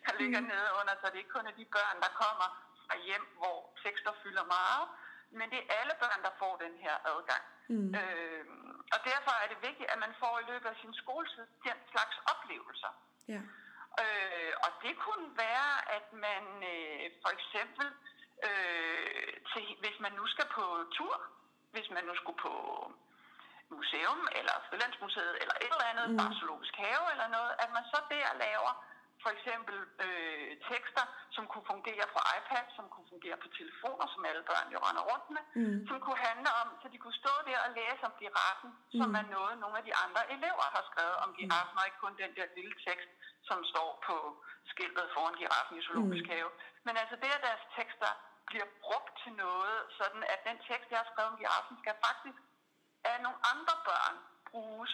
der 0.06 0.14
ligger 0.22 0.42
mm. 0.42 0.48
nede 0.54 0.70
under, 0.80 0.94
så 0.96 1.06
det 1.08 1.16
er 1.18 1.24
ikke 1.24 1.36
kun 1.38 1.48
er 1.52 1.56
de 1.62 1.66
børn, 1.78 1.98
der 2.06 2.12
kommer 2.24 2.48
fra 2.86 2.96
hjem, 3.08 3.26
hvor 3.42 3.58
tekster 3.84 4.14
fylder 4.24 4.46
meget, 4.58 4.86
men 5.38 5.46
det 5.52 5.60
er 5.62 5.74
alle 5.80 5.96
børn, 6.04 6.22
der 6.28 6.34
får 6.42 6.54
den 6.66 6.76
her 6.84 6.96
adgang. 7.14 7.44
Mm. 7.74 7.90
Øh, 8.00 8.46
og 8.94 9.00
derfor 9.10 9.34
er 9.44 9.48
det 9.52 9.60
vigtigt, 9.68 9.90
at 9.94 10.00
man 10.06 10.14
får 10.22 10.34
i 10.40 10.46
løbet 10.52 10.70
af 10.74 10.78
sin 10.82 10.94
skoletid 11.02 11.46
den 11.68 11.78
slags 11.92 12.16
oplevelser. 12.32 12.92
Ja. 13.34 13.42
Øh, 14.04 14.54
og 14.66 14.72
det 14.84 14.94
kunne 15.06 15.28
være, 15.46 15.72
at 15.98 16.08
man 16.26 16.44
øh, 16.74 17.06
for 17.24 17.32
eksempel, 17.38 17.88
øh, 18.48 19.34
til, 19.52 19.66
hvis 19.84 19.98
man 20.06 20.14
nu 20.20 20.26
skal 20.34 20.48
på 20.58 20.66
tur, 20.98 21.16
hvis 21.72 21.90
man 21.96 22.04
nu 22.04 22.16
skulle 22.16 22.40
på 22.48 22.54
museum, 23.76 24.20
eller 24.40 24.56
Frilandsmuseet, 24.70 25.36
eller 25.42 25.56
et 25.66 25.74
eller 25.76 25.90
andet, 25.92 26.08
mm. 26.10 26.18
bare 26.20 26.34
zoologisk 26.40 26.76
have 26.86 27.04
eller 27.14 27.28
noget, 27.38 27.52
at 27.64 27.70
man 27.76 27.84
så 27.94 28.00
der 28.12 28.30
laver 28.46 28.72
for 29.24 29.32
eksempel 29.36 29.78
øh, 30.06 30.50
tekster, 30.72 31.06
som 31.36 31.44
kunne 31.52 31.68
fungere 31.74 32.06
på 32.14 32.20
iPad, 32.38 32.66
som 32.78 32.86
kunne 32.94 33.08
fungere 33.14 33.38
på 33.44 33.48
telefoner, 33.60 34.06
som 34.14 34.22
alle 34.30 34.44
børn 34.50 34.68
jo 34.76 34.80
render 34.88 35.04
rundt 35.12 35.28
med, 35.36 35.44
mm. 35.60 35.80
som 35.88 35.98
kunne 36.06 36.22
handle 36.30 36.52
om, 36.62 36.68
så 36.82 36.86
de 36.94 36.98
kunne 37.04 37.20
stå 37.24 37.34
der 37.48 37.60
og 37.66 37.72
læse 37.80 38.04
om 38.10 38.14
giraffen, 38.22 38.72
mm. 38.76 39.00
som 39.00 39.10
er 39.20 39.26
noget, 39.36 39.54
nogle 39.64 39.76
af 39.80 39.86
de 39.90 39.94
andre 40.04 40.22
elever 40.36 40.66
har 40.76 40.84
skrevet 40.90 41.18
om 41.24 41.30
giraffen, 41.38 41.74
mm. 41.76 41.80
og 41.80 41.86
ikke 41.88 42.02
kun 42.06 42.16
den 42.24 42.32
der 42.38 42.48
lille 42.58 42.76
tekst, 42.88 43.10
som 43.50 43.60
står 43.72 43.90
på 44.08 44.16
skiltet 44.72 45.06
foran 45.14 45.36
giraffen 45.42 45.74
i 45.80 45.86
zoologisk 45.88 46.26
mm. 46.28 46.34
have. 46.34 46.50
Men 46.86 46.94
altså 47.02 47.16
det, 47.24 47.30
at 47.38 47.46
deres 47.48 47.64
tekster 47.78 48.12
bliver 48.50 48.68
brugt 48.86 49.14
til 49.24 49.34
noget, 49.46 49.78
sådan 50.00 50.22
at 50.34 50.40
den 50.50 50.58
tekst, 50.70 50.88
jeg 50.92 51.00
har 51.02 51.10
skrevet 51.12 51.32
om 51.32 51.40
giraffen, 51.42 51.76
skal 51.82 51.96
faktisk 52.08 52.40
af 53.10 53.18
nogle 53.26 53.40
andre 53.52 53.76
børn 53.88 54.16
bruges 54.52 54.92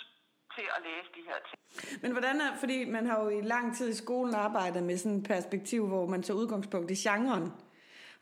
til 0.56 0.68
at 0.76 0.82
læse 0.88 1.10
de 1.18 1.22
her 1.30 1.40
ting. 1.50 2.02
Men 2.02 2.12
hvordan 2.12 2.42
er, 2.42 2.56
fordi 2.60 2.86
man 2.86 3.06
har 3.06 3.24
jo 3.24 3.30
i 3.30 3.42
lang 3.42 3.78
tid 3.78 3.90
i 3.90 3.96
skolen 3.96 4.36
arbejdet 4.36 4.84
med 4.84 4.98
sådan 4.98 5.18
et 5.18 5.28
perspektiv, 5.28 5.88
hvor 5.88 6.06
man 6.06 6.24
tager 6.24 6.38
udgangspunkt 6.38 6.92
i 6.92 6.96
genren. 6.96 7.52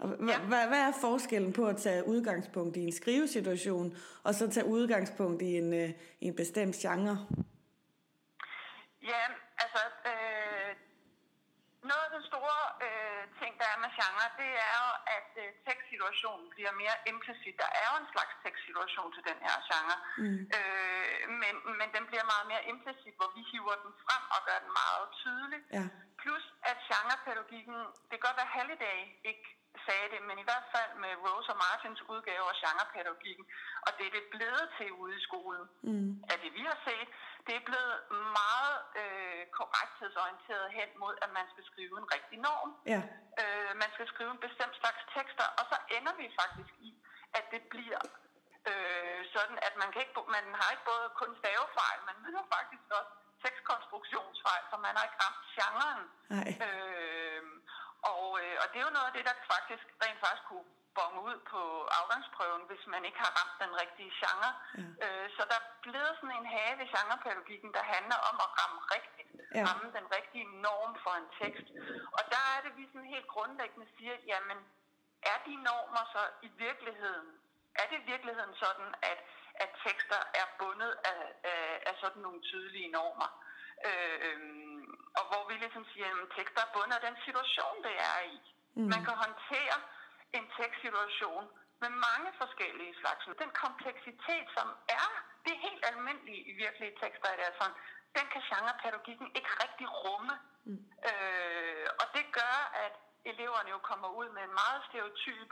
Ja. 0.01 0.39
hvad, 0.39 0.79
er 0.87 0.91
forskellen 1.01 1.53
på 1.53 1.67
at 1.67 1.77
tage 1.77 2.07
udgangspunkt 2.07 2.77
i 2.77 2.79
en 2.79 2.91
skrivesituation, 2.91 3.97
og 4.23 4.35
så 4.35 4.51
tage 4.51 4.65
udgangspunkt 4.65 5.41
i 5.41 5.57
en, 5.57 5.73
øh, 5.73 5.89
en 6.21 6.35
bestemt 6.35 6.75
genre? 6.75 7.17
Ja, 9.03 9.23
altså, 9.63 9.83
øh, 10.05 10.75
noget 11.83 12.03
af 12.07 12.11
den 12.15 12.20
store 12.31 12.59
øh, 12.85 13.23
ting, 13.39 13.51
der 13.61 13.67
er 13.73 13.77
med 13.83 13.91
genre, 13.99 14.25
det 14.41 14.51
er 14.67 14.75
jo, 14.83 14.89
at 15.17 15.31
øh, 15.43 15.47
tekstsituationen 15.67 16.47
bliver 16.55 16.73
mere 16.81 16.95
implicit. 17.11 17.55
Der 17.63 17.69
er 17.81 17.85
jo 17.91 17.95
en 18.03 18.09
slags 18.13 18.33
tekstsituation 18.43 19.09
til 19.15 19.23
den 19.29 19.37
her 19.45 19.55
genre, 19.69 19.97
mm. 20.23 20.41
øh, 20.57 21.05
men, 21.41 21.53
men 21.79 21.87
den 21.95 22.03
bliver 22.09 22.25
meget 22.33 22.45
mere 22.51 22.63
implicit, 22.73 23.15
hvor 23.19 23.29
vi 23.35 23.41
hiver 23.51 23.75
den 23.83 23.91
frem 24.03 24.23
og 24.35 24.39
gør 24.47 24.57
den 24.63 24.71
meget 24.81 25.05
tydelig. 25.21 25.59
Ja. 25.77 25.85
Plus 26.21 26.43
at 26.71 26.77
genrepædagogikken, 26.89 27.77
det 28.09 28.15
kan 28.15 28.25
godt 28.27 28.39
være 28.41 28.55
Halliday 28.57 28.99
ikke 29.31 29.47
sagde 29.85 30.07
det, 30.13 30.21
men 30.29 30.37
i 30.43 30.45
hvert 30.49 30.67
fald 30.75 30.91
med 31.03 31.13
Rose 31.23 31.49
og 31.53 31.59
Martins 31.65 32.01
udgave 32.13 32.45
af 32.53 32.57
genrepædagogikken, 32.63 33.45
og 33.85 33.91
det 33.97 34.05
er 34.07 34.13
det 34.17 34.25
blevet 34.35 34.65
til 34.77 34.89
ude 35.01 35.13
i 35.19 35.25
skolen, 35.27 35.63
mm. 35.89 36.11
af 36.31 36.37
det 36.43 36.51
vi 36.57 36.63
har 36.71 36.79
set, 36.87 37.09
det 37.47 37.53
er 37.55 37.63
blevet 37.69 37.95
meget 38.39 38.75
øh, 39.01 39.41
korrekthedsorienteret 39.57 40.67
hen 40.77 40.89
mod, 41.03 41.15
at 41.25 41.31
man 41.37 41.45
skal 41.51 41.63
skrive 41.71 41.95
en 42.01 42.07
rigtig 42.15 42.37
norm. 42.47 42.71
Ja. 42.93 43.01
Øh, 43.41 43.71
man 43.81 43.89
skal 43.95 44.07
skrive 44.13 44.31
en 44.35 44.45
bestemt 44.47 44.75
slags 44.81 45.01
tekster, 45.15 45.47
og 45.59 45.63
så 45.71 45.77
ender 45.97 46.13
vi 46.21 46.25
faktisk 46.41 46.73
i, 46.89 46.91
at 47.37 47.45
det 47.53 47.61
bliver 47.73 48.01
øh, 48.69 49.19
sådan, 49.35 49.57
at 49.67 49.73
man, 49.81 49.89
kan 49.91 50.01
ikke, 50.03 50.15
man 50.37 50.45
har 50.59 50.69
ikke 50.73 50.87
både 50.91 51.07
kun 51.21 51.31
stavefejl, 51.41 51.99
man 52.09 52.17
har 52.35 52.45
faktisk 52.55 52.85
også 52.99 53.13
tekstkonstruktionsfejl, 54.41 54.63
så 54.71 54.77
man 54.85 54.95
har 54.97 55.03
ikke 55.07 55.19
ramt 55.25 55.43
genren. 55.55 56.01
Øh, 56.67 57.43
og, 58.13 58.25
øh, 58.41 58.55
og 58.61 58.65
det 58.71 58.77
er 58.79 58.85
jo 58.89 58.97
noget 58.97 59.09
af 59.11 59.15
det, 59.17 59.25
der 59.29 59.35
faktisk 59.53 59.85
rent 60.03 60.19
faktisk 60.23 60.45
kunne 60.49 60.69
bonge 60.97 61.19
ud 61.29 61.37
på 61.51 61.61
afgangsprøven, 61.99 62.63
hvis 62.69 62.83
man 62.93 63.01
ikke 63.07 63.19
har 63.25 63.31
ramt 63.39 63.55
den 63.63 63.73
rigtige 63.81 64.11
genre. 64.19 64.51
Ja. 64.77 64.87
Øh, 65.05 65.27
så 65.35 65.41
der 65.49 65.57
er 65.61 65.67
blevet 65.85 66.13
sådan 66.19 66.37
en 66.39 66.47
have 66.55 66.75
i 66.85 66.87
genrepædagogikken, 66.93 67.69
der 67.77 67.83
handler 67.95 68.17
om 68.29 68.35
at 68.45 68.49
ramme 68.59 68.79
rigtigt, 68.95 69.29
ja. 69.55 69.63
ramme 69.67 69.87
den 69.97 70.07
rigtige 70.17 70.47
norm 70.67 70.91
for 71.03 71.13
en 71.21 71.29
tekst. 71.41 71.67
Og 72.17 72.23
der 72.33 72.43
er 72.53 72.59
det, 72.65 72.71
vi 72.79 72.83
sådan 72.91 73.13
helt 73.15 73.29
grundlæggende 73.35 73.87
siger, 73.97 74.15
jamen, 74.31 74.59
er 75.33 75.37
de 75.47 75.53
normer 75.69 76.03
så 76.15 76.23
i 76.47 76.49
virkeligheden, 76.65 77.27
er 77.81 77.85
det 77.89 77.97
i 78.03 78.05
virkeligheden 78.11 78.53
sådan, 78.63 78.89
at, 79.11 79.19
at 79.63 79.69
tekster 79.85 80.21
er 80.41 80.45
bundet 80.59 80.93
af, 81.11 81.21
af, 81.53 81.63
af 81.89 81.93
sådan 82.03 82.21
nogle 82.21 82.41
tydelige 82.49 82.91
normer? 82.97 83.29
Øh, 83.89 84.17
øhm, 84.27 84.83
og 85.19 85.23
hvor 85.29 85.43
vi 85.49 85.53
ligesom 85.63 85.85
siger, 85.93 86.07
at 86.23 86.31
tekster 86.37 86.61
er 86.63 86.73
bundet 86.75 86.95
af 86.99 87.03
den 87.07 87.17
situation, 87.27 87.77
det 87.87 87.95
er 88.11 88.19
i. 88.35 88.37
Mm. 88.77 88.87
Man 88.93 89.01
kan 89.07 89.15
håndtere 89.25 89.77
en 90.37 90.45
tekstsituation 90.57 91.45
med 91.81 91.91
mange 92.07 92.29
forskellige 92.41 92.93
slags. 93.01 93.21
Den 93.43 93.51
kompleksitet, 93.63 94.45
som 94.57 94.67
er 94.99 95.07
det 95.43 95.51
er 95.53 95.65
helt 95.69 95.83
almindelige 95.91 96.41
i 96.51 96.53
virkelige 96.63 96.97
tekster, 97.01 97.27
er 97.29 97.37
det 97.37 97.57
sådan, 97.59 97.77
den 98.17 98.25
kan 98.33 98.41
genrepædagogikken 98.49 99.27
ikke 99.37 99.51
rigtig 99.63 99.87
rumme. 100.03 100.35
Mm. 100.65 100.81
Øh, 101.09 101.87
og 102.01 102.05
det 102.15 102.25
gør, 102.39 102.57
at 102.85 102.95
eleverne 103.31 103.69
jo 103.75 103.79
kommer 103.89 104.09
ud 104.19 104.27
med 104.35 104.43
en 104.49 104.55
meget 104.61 104.81
stereotyp 104.89 105.49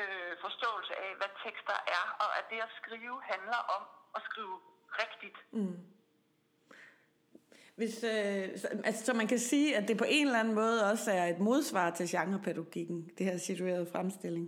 øh, 0.00 0.32
forståelse 0.44 0.94
af, 1.04 1.10
hvad 1.20 1.30
tekster 1.44 1.78
er, 1.98 2.04
og 2.24 2.30
at 2.38 2.44
det 2.50 2.60
at 2.66 2.74
skrive 2.80 3.16
handler 3.32 3.60
om 3.76 3.82
at 4.16 4.22
skrive 4.28 4.56
rigtigt. 5.02 5.38
Mm. 5.52 5.76
Hvis, 7.80 7.96
øh, 8.14 8.42
altså, 8.88 9.00
så 9.06 9.12
man 9.20 9.28
kan 9.32 9.40
sige, 9.52 9.68
at 9.78 9.84
det 9.88 9.96
på 10.02 10.08
en 10.16 10.26
eller 10.26 10.40
anden 10.42 10.58
måde 10.62 10.78
også 10.92 11.08
er 11.20 11.26
et 11.34 11.40
modsvar 11.48 11.88
til 11.98 12.06
genrepædagogikken, 12.14 12.98
det 13.16 13.22
her 13.28 13.38
situerede 13.48 13.86
fremstilling. 13.94 14.46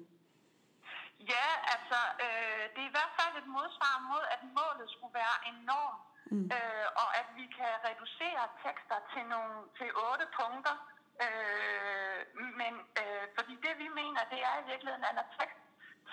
Ja, 1.35 1.49
altså, 1.75 2.01
øh, 2.25 2.62
det 2.73 2.81
er 2.85 2.91
i 2.93 2.97
hvert 2.99 3.15
fald 3.21 3.35
et 3.43 3.49
modsvar 3.59 3.95
mod, 4.11 4.25
at 4.35 4.41
målet 4.59 4.89
skulle 4.95 5.15
være 5.23 5.37
enorm, 5.53 5.97
mm. 6.33 6.47
øh, 6.57 6.87
og 7.03 7.09
at 7.21 7.29
vi 7.39 7.45
kan 7.59 7.73
reducere 7.89 8.43
tekster 8.65 8.99
til, 9.12 9.25
nogle, 9.33 9.55
til 9.79 9.89
otte 10.11 10.27
punkter. 10.41 10.77
Øh, 11.25 12.21
men 12.61 12.73
øh, 13.01 13.25
fordi 13.37 13.55
det 13.65 13.75
vi 13.83 13.89
mener, 14.01 14.21
det 14.33 14.41
er 14.51 14.55
i 14.62 14.65
virkeligheden, 14.71 15.05
at 15.11 15.15
når, 15.19 15.29
tekst, 15.39 15.62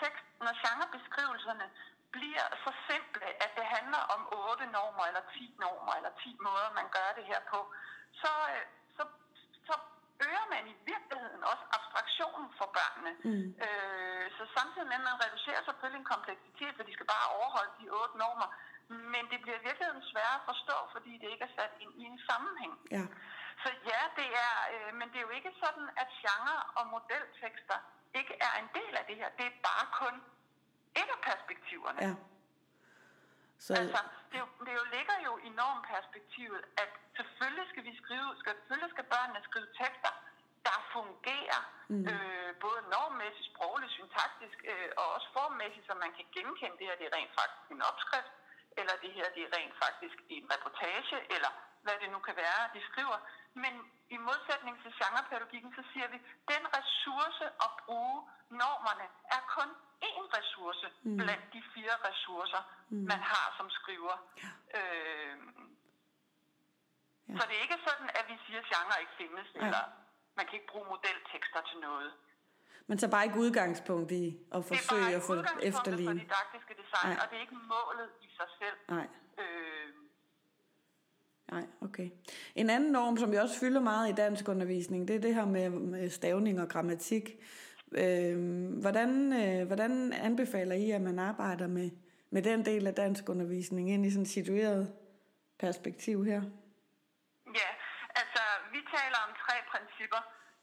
tekst, 0.01 0.25
når 0.45 0.53
genrebeskrivelserne 0.63 1.67
bliver 2.15 2.45
så 2.63 2.71
simple, 2.89 3.27
at 3.43 3.51
det 3.57 3.65
handler 3.75 4.01
om 4.15 4.21
otte 4.43 4.65
normer, 4.77 5.03
eller 5.09 5.23
10 5.33 5.55
normer, 5.63 5.93
eller 5.99 6.11
10 6.23 6.37
måder, 6.47 6.69
man 6.79 6.87
gør 6.97 7.09
det 7.17 7.25
her 7.31 7.41
på, 7.53 7.59
så, 8.21 8.31
øh, 8.53 8.65
så, 8.97 9.03
så 9.67 9.75
øger 10.27 10.45
man 10.53 10.63
i 10.73 10.75
virkeligheden 10.91 11.41
også 11.51 11.63
abstraktionen 11.77 12.49
for 12.59 12.67
børnene. 12.77 13.13
Mm. 13.29 13.47
Øh, 13.65 14.25
så 14.37 14.43
samtidig 14.57 14.87
med, 14.87 14.99
at 15.01 15.07
man 15.09 15.21
reducerer 15.25 15.61
selvfølgelig 15.67 16.01
en 16.01 16.13
kompleksitet, 16.13 16.73
for 16.75 16.83
de 16.87 16.93
skal 16.95 17.09
bare 17.15 17.27
overholde 17.37 17.73
de 17.81 17.87
otte 17.99 18.15
normer, 18.23 18.49
men 19.13 19.23
det 19.31 19.39
bliver 19.43 19.57
i 19.59 19.65
virkeligheden 19.67 20.03
sværere 20.11 20.39
at 20.41 20.47
forstå, 20.51 20.77
fordi 20.95 21.11
det 21.21 21.27
ikke 21.33 21.45
er 21.49 21.55
sat 21.59 21.73
ind 21.83 21.93
i 22.01 22.03
en 22.11 22.19
sammenhæng. 22.29 22.75
Ja. 22.95 23.03
Så 23.63 23.69
ja, 23.91 24.01
det 24.19 24.29
er, 24.47 24.55
øh, 24.73 24.89
men 24.99 25.05
det 25.09 25.17
er 25.17 25.25
jo 25.27 25.35
ikke 25.39 25.53
sådan, 25.63 25.87
at 26.01 26.09
genre- 26.23 26.65
og 26.77 26.83
modeltekster 26.93 27.79
ikke 28.19 28.33
er 28.47 28.53
en 28.61 28.69
del 28.77 28.93
af 28.99 29.05
det 29.09 29.15
her. 29.21 29.29
Det 29.37 29.45
er 29.45 29.55
bare 29.69 29.85
kun 30.01 30.15
et 30.99 31.09
af 31.15 31.19
perspektiverne. 31.29 32.01
Ja. 32.07 32.13
Så... 33.65 33.73
Altså, 33.81 34.01
det, 34.31 34.37
jo, 34.43 34.47
det 34.65 34.73
jo 34.79 34.85
ligger 34.95 35.17
jo 35.27 35.33
i 35.47 35.49
normperspektivet, 35.61 36.63
at 36.83 36.91
selvfølgelig 37.17 37.65
skal 37.71 37.83
vi 37.89 37.93
skrive, 38.01 38.29
skal, 38.41 38.53
selvfølgelig 38.59 38.91
skal 38.95 39.05
børnene 39.13 39.41
skrive 39.49 39.67
tekster, 39.81 40.13
der 40.67 40.77
fungerer, 40.95 41.61
mm. 41.93 42.05
øh, 42.11 42.49
både 42.65 42.79
normmæssigt, 42.95 43.47
sprogligt, 43.51 43.91
syntaktisk 43.97 44.57
øh, 44.71 44.89
og 45.01 45.07
også 45.15 45.29
formmæssigt, 45.37 45.85
så 45.87 45.93
man 46.05 46.11
kan 46.17 46.25
genkende 46.35 46.75
det 46.79 46.85
her, 46.87 46.95
det 46.99 47.05
er 47.09 47.15
rent 47.17 47.33
faktisk 47.39 47.67
en 47.75 47.83
opskrift, 47.91 48.33
eller 48.79 48.93
det 49.03 49.11
her, 49.17 49.25
det 49.35 49.41
er 49.47 49.51
rent 49.57 49.75
faktisk 49.83 50.17
en 50.35 50.45
reportage, 50.53 51.17
eller 51.35 51.51
hvad 51.85 51.95
det 52.01 52.09
nu 52.15 52.19
kan 52.27 52.35
være, 52.45 52.61
de 52.75 52.81
skriver. 52.89 53.17
Men 53.63 53.73
i 54.15 54.17
modsætning 54.29 54.75
til 54.83 54.91
genrepædagogikken, 54.99 55.71
så 55.77 55.83
siger 55.91 56.07
vi, 56.13 56.17
den 56.51 56.63
ressource 56.77 57.45
at 57.65 57.71
bruge 57.85 58.19
normerne 58.63 59.05
er 59.35 59.41
kun 59.55 59.69
én 60.07 60.23
ressource 60.37 60.87
mm. 61.03 61.17
blandt 61.17 61.45
de 61.53 61.61
fire 61.73 61.95
ressourcer, 62.09 62.61
mm. 62.89 62.97
man 63.11 63.19
har 63.31 63.45
som 63.57 63.67
skriver. 63.69 64.15
Ja. 64.43 64.49
Øh, 64.77 65.35
ja. 67.29 67.33
Så 67.37 67.43
det 67.47 67.55
er 67.57 67.63
ikke 67.67 67.79
sådan, 67.87 68.09
at 68.19 68.25
vi 68.31 68.35
siger, 68.45 68.59
at 68.63 68.67
genre 68.71 68.95
ikke 69.03 69.15
findes, 69.21 69.47
ja. 69.55 69.59
eller 69.65 69.83
man 70.37 70.45
kan 70.45 70.55
ikke 70.59 70.71
bruge 70.73 70.87
modeltekster 70.93 71.61
til 71.69 71.79
noget. 71.87 72.11
Men 72.87 72.99
så 72.99 73.07
bare 73.13 73.23
ikke 73.25 73.39
udgangspunkt 73.45 74.11
i 74.11 74.25
at 74.55 74.61
forsøge 74.71 75.15
at 75.19 75.23
få 75.29 75.33
efterlignet. 75.69 76.15
Det 76.15 76.21
er 76.21 76.29
didaktiske 76.29 76.73
design, 76.81 77.09
Nej. 77.09 77.19
og 77.21 77.25
det 77.29 77.35
er 77.37 77.43
ikke 77.47 77.59
målet 77.75 78.09
i 78.21 78.29
sig 78.37 78.49
selv. 78.59 78.77
Nej. 78.95 79.07
Øh, 79.41 79.89
Nej, 81.51 81.65
okay. 81.81 82.09
En 82.55 82.69
anden 82.69 82.91
norm, 82.91 83.17
som 83.17 83.33
jeg 83.33 83.41
også 83.41 83.59
fylder 83.59 83.81
meget 83.81 84.09
i 84.09 84.13
dansk 84.13 84.47
undervisning, 84.47 85.07
det 85.07 85.15
er 85.15 85.19
det 85.19 85.35
her 85.35 85.45
med, 85.45 85.69
med 85.69 86.09
stavning 86.09 86.61
og 86.61 86.69
grammatik. 86.69 87.29
Øh, 87.91 88.37
hvordan, 88.81 89.09
øh, 89.33 89.67
hvordan 89.67 90.13
anbefaler 90.13 90.75
I, 90.75 90.91
at 90.91 91.01
man 91.01 91.19
arbejder 91.19 91.67
med, 91.67 91.91
med 92.29 92.41
den 92.41 92.65
del 92.65 92.87
af 92.87 92.95
dansk 92.95 93.29
undervisning 93.29 93.91
ind 93.91 94.05
i 94.05 94.11
sådan 94.11 94.23
et 94.23 94.29
situeret 94.29 94.93
perspektiv 95.59 96.25
her? 96.25 96.41
Ja, 97.61 97.69
altså 98.21 98.43
vi 98.73 98.79
taler 98.95 99.19
om 99.27 99.31
tre 99.43 99.55
principper 99.71 100.21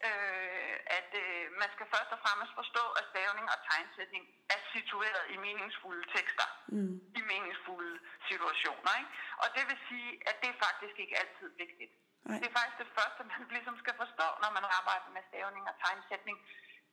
øh, 0.08 0.74
at 0.98 1.10
øh, 1.24 1.42
man 1.62 1.70
skal 1.74 1.86
først 1.94 2.10
og 2.16 2.20
fremmest 2.24 2.52
forstå, 2.60 2.84
at 2.98 3.04
stavning 3.12 3.46
og 3.54 3.58
tegnsætning 3.68 4.24
er 4.54 4.60
situeret 4.74 5.22
i 5.34 5.36
meningsfulde 5.46 6.04
tekster, 6.16 6.48
mm. 6.76 6.96
i 7.20 7.22
meningsfulde 7.32 7.94
situationer. 8.30 8.92
Ikke? 9.00 9.12
Og 9.42 9.48
det 9.56 9.64
vil 9.68 9.78
sige, 9.88 10.10
at 10.28 10.34
det 10.40 10.48
er 10.54 10.58
faktisk 10.66 10.96
ikke 11.02 11.16
altid 11.22 11.48
vigtigt. 11.64 11.92
Nej. 12.28 12.38
Det 12.40 12.46
er 12.48 12.54
faktisk 12.58 12.78
det 12.84 12.90
første, 12.98 13.20
man 13.32 13.40
ligesom 13.56 13.76
skal 13.82 13.94
forstå, 14.02 14.28
når 14.42 14.50
man 14.56 14.64
arbejder 14.78 15.08
med 15.16 15.22
stavning 15.30 15.64
og 15.70 15.74
tegnsætning. 15.84 16.36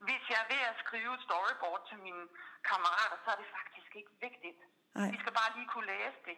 Hvis 0.07 0.23
jeg 0.31 0.37
er 0.43 0.47
ved 0.53 0.61
at 0.71 0.75
skrive 0.83 1.11
et 1.17 1.21
storyboard 1.27 1.81
til 1.89 1.97
mine 2.07 2.23
kammerater, 2.69 3.17
så 3.23 3.27
er 3.33 3.37
det 3.41 3.49
faktisk 3.57 3.91
ikke 3.99 4.13
vigtigt. 4.27 4.59
Nej. 4.99 5.09
De 5.13 5.17
skal 5.23 5.33
bare 5.41 5.51
lige 5.57 5.69
kunne 5.73 5.89
læse 5.95 6.19
det. 6.29 6.37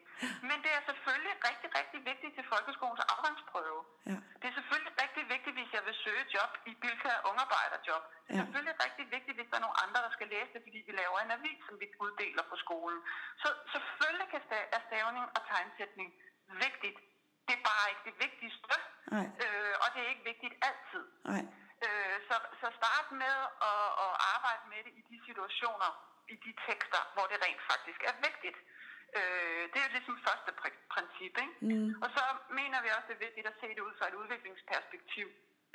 Men 0.50 0.58
det 0.66 0.72
er 0.78 0.82
selvfølgelig 0.90 1.34
rigtig, 1.50 1.70
rigtig 1.80 2.00
vigtigt 2.12 2.34
til 2.38 2.46
folkeskolens 2.54 3.04
afgangsprøve. 3.14 3.82
Ja. 4.12 4.18
Det 4.42 4.48
er 4.52 4.56
selvfølgelig 4.60 4.94
rigtig 5.04 5.24
vigtigt, 5.34 5.56
hvis 5.60 5.72
jeg 5.78 5.84
vil 5.88 5.96
søge 6.06 6.24
job 6.36 6.52
i 6.70 6.74
Bilka 6.82 7.14
Ungarbejderjob. 7.30 8.04
Det 8.26 8.32
er 8.32 8.38
ja. 8.38 8.42
selvfølgelig 8.42 8.76
rigtig 8.86 9.06
vigtigt, 9.16 9.36
hvis 9.38 9.50
der 9.52 9.58
er 9.60 9.66
nogle 9.66 9.80
andre, 9.86 10.00
der 10.06 10.12
skal 10.18 10.28
læse 10.36 10.50
det, 10.56 10.62
fordi 10.68 10.80
vi 10.88 10.94
laver 11.02 11.18
en 11.26 11.32
avis, 11.38 11.60
som 11.68 11.76
vi 11.82 11.88
uddeler 12.06 12.44
på 12.52 12.56
skolen. 12.66 13.00
Så 13.42 13.48
selvfølgelig 13.74 14.28
kan 14.34 14.42
sta- 14.48 14.70
er 14.78 14.82
stavning 14.88 15.26
og 15.38 15.42
tegnsætning 15.52 16.08
vigtigt. 16.66 16.98
Det 17.48 17.54
er 17.60 17.64
bare 17.72 17.86
ikke 17.92 18.04
det 18.10 18.16
vigtigste. 18.26 18.76
Nej. 19.16 19.28
Øh, 19.44 19.74
og 19.84 19.88
det 19.94 20.00
er 20.06 20.10
ikke 20.14 20.26
vigtigt 20.32 20.56
altid. 20.70 21.04
Nej. 21.34 21.44
Øh, 21.86 22.16
så, 22.28 22.36
så 22.62 22.68
start 22.80 23.08
med 23.24 23.36
at, 23.72 23.86
at 24.06 24.14
arbejde 24.34 24.64
med 24.74 24.82
det 24.86 24.94
i 25.00 25.04
de 25.12 25.18
situationer, 25.28 25.92
i 26.34 26.36
de 26.46 26.52
tekster, 26.68 27.02
hvor 27.14 27.26
det 27.32 27.38
rent 27.46 27.64
faktisk 27.72 28.02
er 28.10 28.16
vigtigt. 28.28 28.58
Øh, 29.18 29.64
det 29.72 29.78
er 29.80 29.86
jo 29.88 29.96
ligesom 29.98 30.18
første 30.28 30.52
princip. 30.94 31.34
Ikke? 31.44 31.56
Mm. 31.70 31.90
Og 32.04 32.10
så 32.16 32.24
mener 32.60 32.78
vi 32.84 32.90
også, 32.96 33.08
det 33.10 33.18
er 33.18 33.26
vigtigt 33.28 33.48
at 33.52 33.60
se 33.62 33.68
det 33.76 33.84
ud 33.88 33.94
fra 34.00 34.08
et 34.12 34.20
udviklingsperspektiv. 34.22 35.28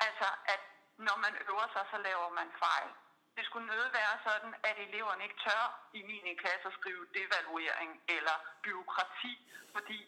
Altså, 0.06 0.28
at 0.54 0.62
når 1.06 1.16
man 1.24 1.34
øver 1.48 1.66
sig, 1.74 1.84
så 1.92 1.98
laver 2.08 2.28
man 2.40 2.48
fejl. 2.64 2.90
Det 3.36 3.44
skulle 3.44 3.66
nødt 3.72 3.92
være 4.00 4.14
sådan, 4.28 4.52
at 4.68 4.76
eleverne 4.86 5.22
ikke 5.26 5.40
tør 5.46 5.64
i 5.98 6.00
9. 6.02 6.34
klasse 6.42 6.66
at 6.70 6.76
skrive 6.78 7.02
devaluering 7.18 7.90
eller 8.16 8.36
byråkrati, 8.64 9.34
fordi 9.74 9.98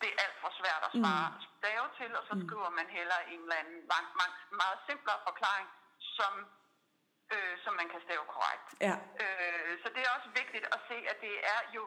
det 0.00 0.08
er 0.12 0.18
alt 0.24 0.36
for 0.42 0.50
svært 0.60 0.82
at 0.88 0.92
spare 1.00 1.28
mm. 1.30 1.42
stave 1.60 1.86
til, 1.98 2.10
og 2.18 2.24
så 2.28 2.34
mm. 2.34 2.42
skriver 2.44 2.70
man 2.78 2.86
heller 2.98 3.18
en 3.32 3.40
eller 3.44 3.56
anden 3.62 3.78
meget, 3.92 4.08
meget 4.60 4.78
simplere 4.88 5.20
forklaring, 5.28 5.68
som 6.18 6.32
øh, 7.34 7.54
som 7.64 7.72
man 7.80 7.88
kan 7.92 8.00
stave 8.06 8.24
korrekt. 8.34 8.68
Ja. 8.88 8.96
Øh, 9.22 9.72
så 9.82 9.88
det 9.94 10.00
er 10.06 10.10
også 10.16 10.30
vigtigt 10.40 10.64
at 10.74 10.80
se, 10.88 10.96
at 11.12 11.18
det 11.26 11.34
er 11.54 11.60
jo, 11.76 11.82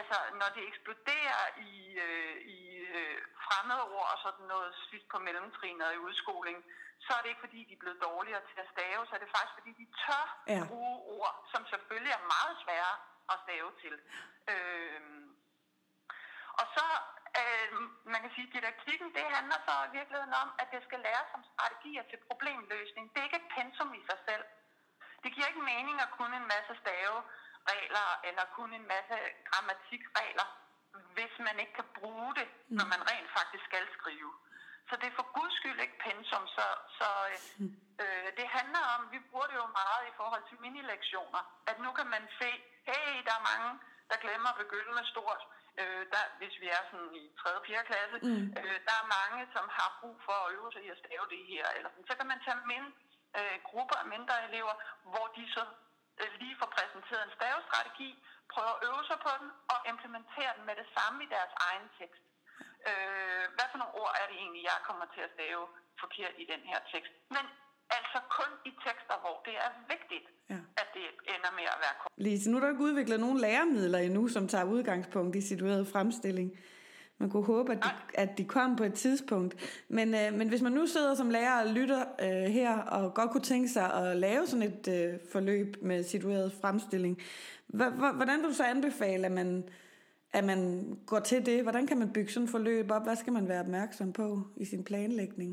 altså 0.00 0.16
når 0.40 0.48
det 0.56 0.62
eksploderer 0.70 1.42
i, 1.72 1.74
øh, 2.06 2.36
i 2.56 2.60
øh, 2.98 3.18
fremmede 3.46 3.82
ord 3.96 4.08
og 4.14 4.18
sådan 4.26 4.46
noget 4.54 4.70
sidst 4.90 5.06
på 5.12 5.18
mellemtrinet 5.26 5.94
i 5.94 6.02
udskoling, 6.06 6.58
så 7.04 7.10
er 7.16 7.20
det 7.22 7.28
ikke 7.28 7.44
fordi, 7.46 7.60
de 7.68 7.74
er 7.74 7.82
blevet 7.84 8.02
dårligere 8.08 8.42
til 8.50 8.58
at 8.64 8.68
stave, 8.74 9.00
så 9.06 9.12
er 9.14 9.22
det 9.22 9.34
faktisk 9.34 9.56
fordi, 9.58 9.72
de 9.82 9.86
tør 10.02 10.24
ja. 10.54 10.60
bruge 10.68 10.96
ord, 11.18 11.34
som 11.52 11.62
selvfølgelig 11.72 12.12
er 12.18 12.30
meget 12.34 12.54
svære 12.64 12.94
at 13.32 13.36
stave 13.44 13.70
til. 13.82 13.94
Øh, 14.52 15.00
og 16.60 16.66
så 16.76 16.86
øh, 17.40 17.68
man 18.12 18.20
kan 18.22 18.32
sige, 18.34 18.46
at 18.48 18.54
didaktikken, 18.54 19.08
det 19.16 19.24
handler 19.36 19.58
så 19.66 19.74
i 19.88 19.94
virkeligheden 19.98 20.34
om, 20.42 20.48
at 20.62 20.68
det 20.74 20.80
skal 20.86 21.00
læres 21.06 21.28
som 21.34 21.42
strategier 21.52 22.04
til 22.10 22.18
problemløsning. 22.28 23.04
Det 23.10 23.18
er 23.18 23.28
ikke 23.28 23.42
et 23.44 23.52
pensum 23.56 23.90
i 24.00 24.02
sig 24.10 24.18
selv. 24.28 24.44
Det 25.22 25.30
giver 25.34 25.50
ikke 25.50 25.70
mening 25.74 25.96
at 26.00 26.14
kunne 26.16 26.36
en 26.42 26.48
masse 26.54 26.72
staveregler 26.82 28.08
eller 28.28 28.44
kun 28.56 28.70
en 28.78 28.86
masse 28.94 29.16
grammatikregler, 29.48 30.48
hvis 31.16 31.34
man 31.46 31.56
ikke 31.62 31.74
kan 31.80 31.88
bruge 31.98 32.30
det, 32.40 32.48
når 32.76 32.84
mm. 32.84 32.92
man 32.94 33.02
rent 33.10 33.30
faktisk 33.38 33.64
skal 33.70 33.84
skrive. 33.98 34.32
Så 34.88 34.94
det 35.00 35.06
er 35.08 35.18
for 35.20 35.28
guds 35.38 35.54
skyld 35.58 35.80
ikke 35.80 35.98
pensum, 36.06 36.44
så, 36.56 36.66
så 36.98 37.08
øh, 38.02 38.28
det 38.38 38.46
handler 38.58 38.82
om, 38.94 39.00
vi 39.14 39.18
bruger 39.28 39.48
det 39.50 39.56
jo 39.62 39.68
meget 39.80 40.02
i 40.10 40.16
forhold 40.18 40.44
til 40.48 40.60
minilektioner, 40.66 41.42
at 41.70 41.76
nu 41.84 41.90
kan 41.98 42.08
man 42.14 42.24
se, 42.40 42.50
hey, 42.88 43.12
der 43.26 43.34
er 43.38 43.48
mange, 43.52 43.70
der 44.10 44.16
glemmer 44.24 44.48
at 44.50 44.60
begynde 44.62 44.92
med 44.98 45.04
stort, 45.12 45.42
øh, 45.82 46.02
der, 46.12 46.24
hvis 46.40 46.54
vi 46.62 46.68
er 46.76 46.82
sådan 46.90 47.12
i 47.20 47.22
3. 47.42 47.58
og 47.58 47.64
4. 47.66 47.88
klasse, 47.90 48.16
mm. 48.28 48.46
øh, 48.60 48.76
der 48.86 48.94
er 49.00 49.12
mange, 49.18 49.40
som 49.54 49.64
har 49.78 49.90
brug 50.00 50.16
for 50.26 50.36
at 50.44 50.52
øve 50.56 50.70
sig 50.72 50.82
i 50.86 50.92
at 50.94 51.02
stave 51.04 51.24
det 51.34 51.42
her, 51.52 51.66
eller 51.76 51.90
sådan. 51.90 52.08
så 52.10 52.14
kan 52.18 52.26
man 52.32 52.40
tage 52.44 52.60
ind 52.78 52.88
øh, 53.38 53.56
grupper 53.68 53.96
af 54.02 54.06
mindre 54.14 54.36
elever, 54.48 54.74
hvor 55.12 55.26
de 55.36 55.44
så 55.54 55.64
øh, 56.20 56.30
lige 56.40 56.56
får 56.60 56.70
præsenteret 56.76 57.22
en 57.24 57.36
stavestrategi, 57.38 58.10
prøver 58.52 58.72
at 58.74 58.82
øve 58.88 59.02
sig 59.10 59.18
på 59.26 59.32
den 59.40 59.50
og 59.72 59.78
implementere 59.92 60.52
den 60.56 60.64
med 60.68 60.76
det 60.80 60.88
samme 60.96 61.18
i 61.26 61.28
deres 61.36 61.52
egen 61.68 61.86
tekst. 61.98 62.22
Øh, 62.88 63.44
hvad 63.56 63.66
for 63.70 63.78
nogle 63.80 63.94
ord 64.02 64.12
er 64.20 64.26
det 64.30 64.36
egentlig, 64.42 64.62
jeg 64.72 64.78
kommer 64.88 65.06
til 65.14 65.22
at 65.26 65.34
stave 65.36 65.64
forkert 66.02 66.34
i 66.42 66.44
den 66.52 66.62
her 66.70 66.80
tekst? 66.92 67.12
Men 67.34 67.44
altså 67.98 68.18
kun 68.38 68.50
i 68.70 68.72
tekster, 68.86 69.16
hvor 69.24 69.36
det 69.46 69.56
er 69.66 69.70
vigtigt, 69.94 70.26
ja. 70.52 70.58
Det 70.96 71.06
ender 71.34 71.52
med 71.58 71.66
at 71.74 71.78
være 71.84 71.94
korrekt. 72.00 72.22
Lise, 72.26 72.50
nu 72.50 72.56
er 72.56 72.60
der 72.60 72.68
ikke 72.68 72.82
udviklet 72.82 73.20
nogle 73.20 73.40
læremidler 73.40 73.98
endnu, 73.98 74.28
som 74.28 74.48
tager 74.48 74.64
udgangspunkt 74.64 75.36
i 75.36 75.40
situeret 75.40 75.86
fremstilling. 75.86 76.48
Man 77.18 77.30
kunne 77.30 77.44
håbe, 77.44 77.72
at 77.72 77.78
de, 77.84 77.90
at 78.14 78.38
de 78.38 78.44
kom 78.44 78.76
på 78.76 78.84
et 78.84 78.94
tidspunkt. 78.94 79.82
Men, 79.88 80.14
øh, 80.14 80.32
men 80.38 80.48
hvis 80.48 80.62
man 80.62 80.72
nu 80.72 80.86
sidder 80.86 81.14
som 81.14 81.30
lærer 81.30 81.60
og 81.60 81.66
lytter 81.66 82.04
øh, 82.20 82.52
her, 82.52 82.78
og 82.78 83.14
godt 83.14 83.30
kunne 83.30 83.42
tænke 83.42 83.68
sig 83.68 83.94
at 83.94 84.16
lave 84.16 84.46
sådan 84.46 84.62
et 84.62 84.88
øh, 84.88 85.18
forløb 85.32 85.76
med 85.82 86.04
situeret 86.04 86.52
fremstilling, 86.60 87.22
hvordan 88.18 88.38
vil 88.38 88.48
du 88.48 88.54
så 88.54 88.64
anbefale, 88.64 89.26
at 89.26 89.32
man, 89.32 89.68
at 90.32 90.44
man 90.44 90.60
går 91.06 91.20
til 91.20 91.46
det? 91.46 91.62
Hvordan 91.62 91.86
kan 91.86 91.98
man 91.98 92.12
bygge 92.12 92.32
sådan 92.32 92.44
et 92.44 92.50
forløb 92.50 92.90
op? 92.90 93.02
Hvad 93.02 93.16
skal 93.16 93.32
man 93.32 93.48
være 93.48 93.60
opmærksom 93.60 94.12
på 94.12 94.26
i 94.56 94.64
sin 94.64 94.84
planlægning? 94.84 95.50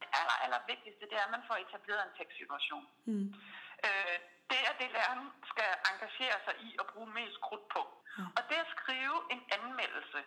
Det 0.00 0.08
aller, 0.20 0.36
aller 0.44 0.60
vigtigste, 0.68 1.04
det 1.10 1.16
er, 1.20 1.24
at 1.28 1.32
man 1.36 1.44
får 1.48 1.56
etableret 1.64 2.02
en 2.08 2.12
tekstsituation. 2.18 2.84
Hmm. 3.04 3.34
Øh, 3.86 4.16
det 4.50 4.60
er 4.68 4.74
det, 4.80 4.88
læreren 4.96 5.24
skal 5.52 5.70
engagere 5.90 6.38
sig 6.46 6.54
i 6.68 6.70
og 6.80 6.86
bruge 6.92 7.10
mest 7.18 7.38
krudt 7.46 7.66
på. 7.76 7.82
Ja. 8.18 8.24
Og 8.36 8.42
det 8.48 8.58
at 8.64 8.70
skrive 8.76 9.16
en 9.34 9.42
anmeldelse, 9.56 10.20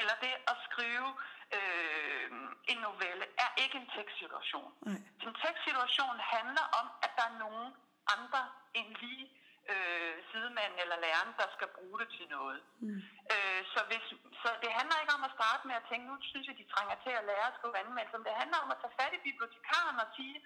eller 0.00 0.14
det 0.24 0.34
at 0.52 0.56
skrive 0.68 1.08
øh, 1.56 2.28
en 2.72 2.78
novelle, 2.88 3.26
er 3.44 3.50
ikke 3.62 3.76
en 3.82 3.88
tekstsituation. 3.96 4.70
Nej. 4.88 5.00
En 5.26 5.34
tekstsituation 5.42 6.16
handler 6.34 6.66
om, 6.80 6.86
at 7.04 7.12
der 7.18 7.24
er 7.30 7.38
nogen 7.44 7.68
andre 8.16 8.42
end 8.78 8.88
lige 9.02 9.26
øh, 9.72 10.14
sidemanden 10.30 10.78
eller 10.84 10.96
læreren, 11.04 11.32
der 11.40 11.48
skal 11.56 11.68
bruge 11.78 11.96
det 12.02 12.08
til 12.16 12.26
noget. 12.36 12.60
Mm. 12.84 13.00
Øh, 13.32 13.60
så, 13.72 13.80
hvis, 13.90 14.04
så 14.42 14.48
det 14.62 14.70
handler 14.78 14.96
ikke 15.02 15.16
om 15.18 15.24
at 15.28 15.36
starte 15.38 15.62
med 15.68 15.76
at 15.80 15.86
tænke, 15.90 16.04
nu 16.10 16.16
synes 16.30 16.46
jeg, 16.48 16.56
de 16.62 16.72
trænger 16.74 16.96
til 17.04 17.12
at 17.20 17.26
lære 17.30 17.46
at 17.50 17.56
skrive 17.58 17.78
anmeldelser, 17.82 18.18
men 18.18 18.28
det 18.28 18.40
handler 18.42 18.58
om 18.64 18.70
at 18.74 18.80
tage 18.82 18.98
fat 19.00 19.12
i 19.18 19.26
bibliotekaren 19.28 19.96
og 20.04 20.08
sige, 20.16 20.36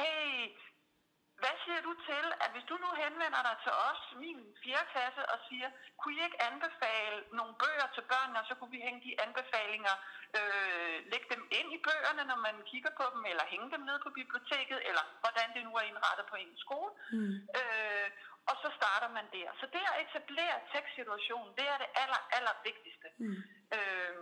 hey, 0.00 0.32
hvad 1.42 1.54
siger 1.64 1.80
du 1.86 1.92
til, 2.08 2.22
henvender 3.04 3.42
dig 3.48 3.56
til 3.64 3.74
os, 3.88 4.02
min 4.22 4.38
4. 4.64 4.90
klasse, 4.92 5.22
og 5.32 5.38
siger, 5.48 5.68
kunne 5.98 6.14
I 6.16 6.24
ikke 6.28 6.42
anbefale 6.50 7.18
nogle 7.38 7.54
bøger 7.62 7.88
til 7.94 8.04
børnene, 8.12 8.40
og 8.42 8.46
så 8.48 8.54
kunne 8.58 8.74
vi 8.76 8.80
hænge 8.86 9.02
de 9.06 9.12
anbefalinger, 9.26 9.94
øh, 10.38 10.96
lægge 11.12 11.28
dem 11.34 11.42
ind 11.58 11.68
i 11.76 11.82
bøgerne, 11.86 12.22
når 12.30 12.38
man 12.46 12.56
kigger 12.70 12.92
på 13.00 13.04
dem, 13.14 13.22
eller 13.30 13.44
hænge 13.52 13.68
dem 13.74 13.82
ned 13.88 13.98
på 14.04 14.10
biblioteket, 14.20 14.78
eller 14.88 15.04
hvordan 15.22 15.48
det 15.54 15.62
nu 15.66 15.72
er 15.80 15.84
indrettet 15.90 16.26
på 16.32 16.36
en 16.44 16.52
skole. 16.64 16.92
Mm. 17.16 17.34
Øh, 17.58 18.08
og 18.50 18.56
så 18.62 18.68
starter 18.78 19.10
man 19.18 19.26
der. 19.36 19.48
Så 19.60 19.64
det 19.74 19.82
at 19.90 20.00
etablere 20.04 20.56
tekstsituationen, 20.72 21.52
det 21.58 21.66
er 21.72 21.78
det 21.82 21.90
aller, 22.02 22.22
aller 22.36 22.54
vigtigste. 22.68 23.08
Mm. 23.22 23.38
Øh, 23.76 24.14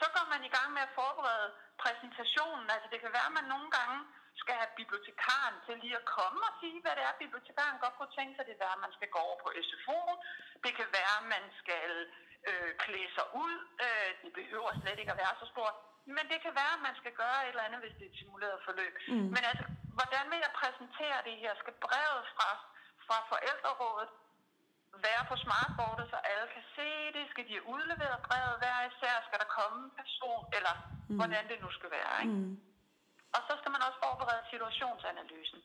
så 0.00 0.06
går 0.14 0.26
man 0.32 0.42
i 0.48 0.52
gang 0.56 0.68
med 0.76 0.82
at 0.88 0.94
forberede 1.00 1.48
præsentationen. 1.82 2.66
Altså 2.74 2.88
det 2.92 2.98
kan 3.00 3.12
være, 3.16 3.30
at 3.30 3.36
man 3.40 3.48
nogle 3.54 3.70
gange 3.78 3.98
skal 4.42 4.54
have 4.60 4.72
bibliotekaren 4.80 5.56
til 5.66 5.74
lige 5.84 5.98
at 6.00 6.08
komme 6.18 6.40
og 6.48 6.54
sige, 6.60 6.78
hvad 6.84 6.94
det 6.98 7.04
er, 7.08 7.22
bibliotekaren 7.24 7.82
godt 7.84 7.96
kunne 7.96 8.16
tænke 8.18 8.32
sig. 8.34 8.44
Det 8.46 8.62
være, 8.64 8.76
at 8.76 8.84
man 8.86 8.96
skal 8.96 9.08
gå 9.14 9.20
over 9.26 9.38
på 9.44 9.48
SFO. 9.66 10.00
Det 10.64 10.72
kan 10.78 10.88
være, 10.98 11.14
at 11.22 11.28
man 11.34 11.44
skal 11.60 11.90
øh, 12.48 12.70
klæde 12.82 13.10
sig 13.16 13.26
ud. 13.44 13.54
Øh, 13.84 14.10
det 14.22 14.30
behøver 14.38 14.70
slet 14.80 14.98
ikke 15.00 15.14
at 15.14 15.22
være 15.24 15.34
så 15.42 15.46
stort. 15.52 15.76
Men 16.16 16.24
det 16.32 16.38
kan 16.44 16.54
være, 16.60 16.74
at 16.78 16.84
man 16.88 16.96
skal 17.00 17.12
gøre 17.22 17.38
et 17.42 17.52
eller 17.52 17.66
andet, 17.66 17.80
hvis 17.82 17.94
det 17.98 18.04
er 18.06 18.12
et 18.12 18.20
simuleret 18.22 18.58
forløb. 18.66 18.94
Mm. 19.12 19.28
Men 19.34 19.42
altså, 19.50 19.64
hvordan 19.98 20.24
vil 20.32 20.40
jeg 20.46 20.52
præsentere 20.60 21.18
det 21.28 21.36
her? 21.42 21.52
Skal 21.62 21.74
brevet 21.86 22.24
fra, 22.34 22.50
fra 23.06 23.18
forældrerådet 23.32 24.10
være 25.06 25.22
på 25.30 25.36
smartboardet, 25.44 26.06
så 26.12 26.18
alle 26.30 26.48
kan 26.54 26.64
se 26.76 26.90
det? 27.16 27.24
Skal 27.32 27.44
de 27.48 27.56
have 27.58 27.68
udleveret 27.74 28.18
brevet 28.28 28.56
hver 28.62 28.78
især? 28.90 29.14
Skal 29.26 29.38
der 29.42 29.48
komme 29.58 29.78
en 29.86 29.94
person? 30.00 30.42
Eller 30.56 30.74
mm. 31.08 31.16
hvordan 31.18 31.44
det 31.50 31.58
nu 31.64 31.70
skal 31.78 31.90
være, 31.98 32.14
ikke? 32.22 32.34
Mm. 32.34 32.54
Og 33.34 33.40
så 33.48 33.52
skal 33.60 33.70
man 33.74 33.82
også 33.86 33.98
forberede 34.04 34.44
situationsanalysen. 34.52 35.60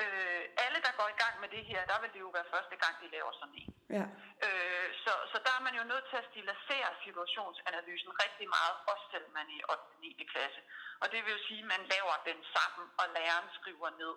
Øh, 0.00 0.44
alle, 0.64 0.78
der 0.86 0.92
går 1.00 1.08
i 1.14 1.20
gang 1.22 1.34
med 1.42 1.48
det 1.56 1.64
her, 1.70 1.80
der 1.90 1.98
vil 2.02 2.12
det 2.14 2.20
jo 2.26 2.30
være 2.36 2.52
første 2.54 2.76
gang, 2.82 2.94
de 3.02 3.08
laver 3.16 3.32
sådan 3.40 3.58
en. 3.62 3.72
Ja. 3.96 4.04
Øh, 4.46 4.88
så, 5.04 5.12
så 5.32 5.36
der 5.46 5.52
er 5.58 5.62
man 5.68 5.74
jo 5.80 5.84
nødt 5.92 6.06
til 6.10 6.16
at 6.22 6.28
stilisere 6.30 6.90
situationsanalysen 7.06 8.10
rigtig 8.24 8.46
meget, 8.56 8.74
også 8.92 9.04
selv 9.12 9.26
man 9.38 9.46
er 9.54 9.58
i 9.58 9.62
8. 9.70 9.72
og 9.72 9.78
9. 10.00 10.28
klasse. 10.32 10.60
Og 11.02 11.06
det 11.12 11.18
vil 11.24 11.34
jo 11.36 11.40
sige, 11.48 11.62
at 11.64 11.70
man 11.74 11.82
laver 11.94 12.14
den 12.28 12.38
sammen, 12.54 12.86
og 13.00 13.06
læreren 13.16 13.48
skriver 13.58 13.90
ned. 14.02 14.14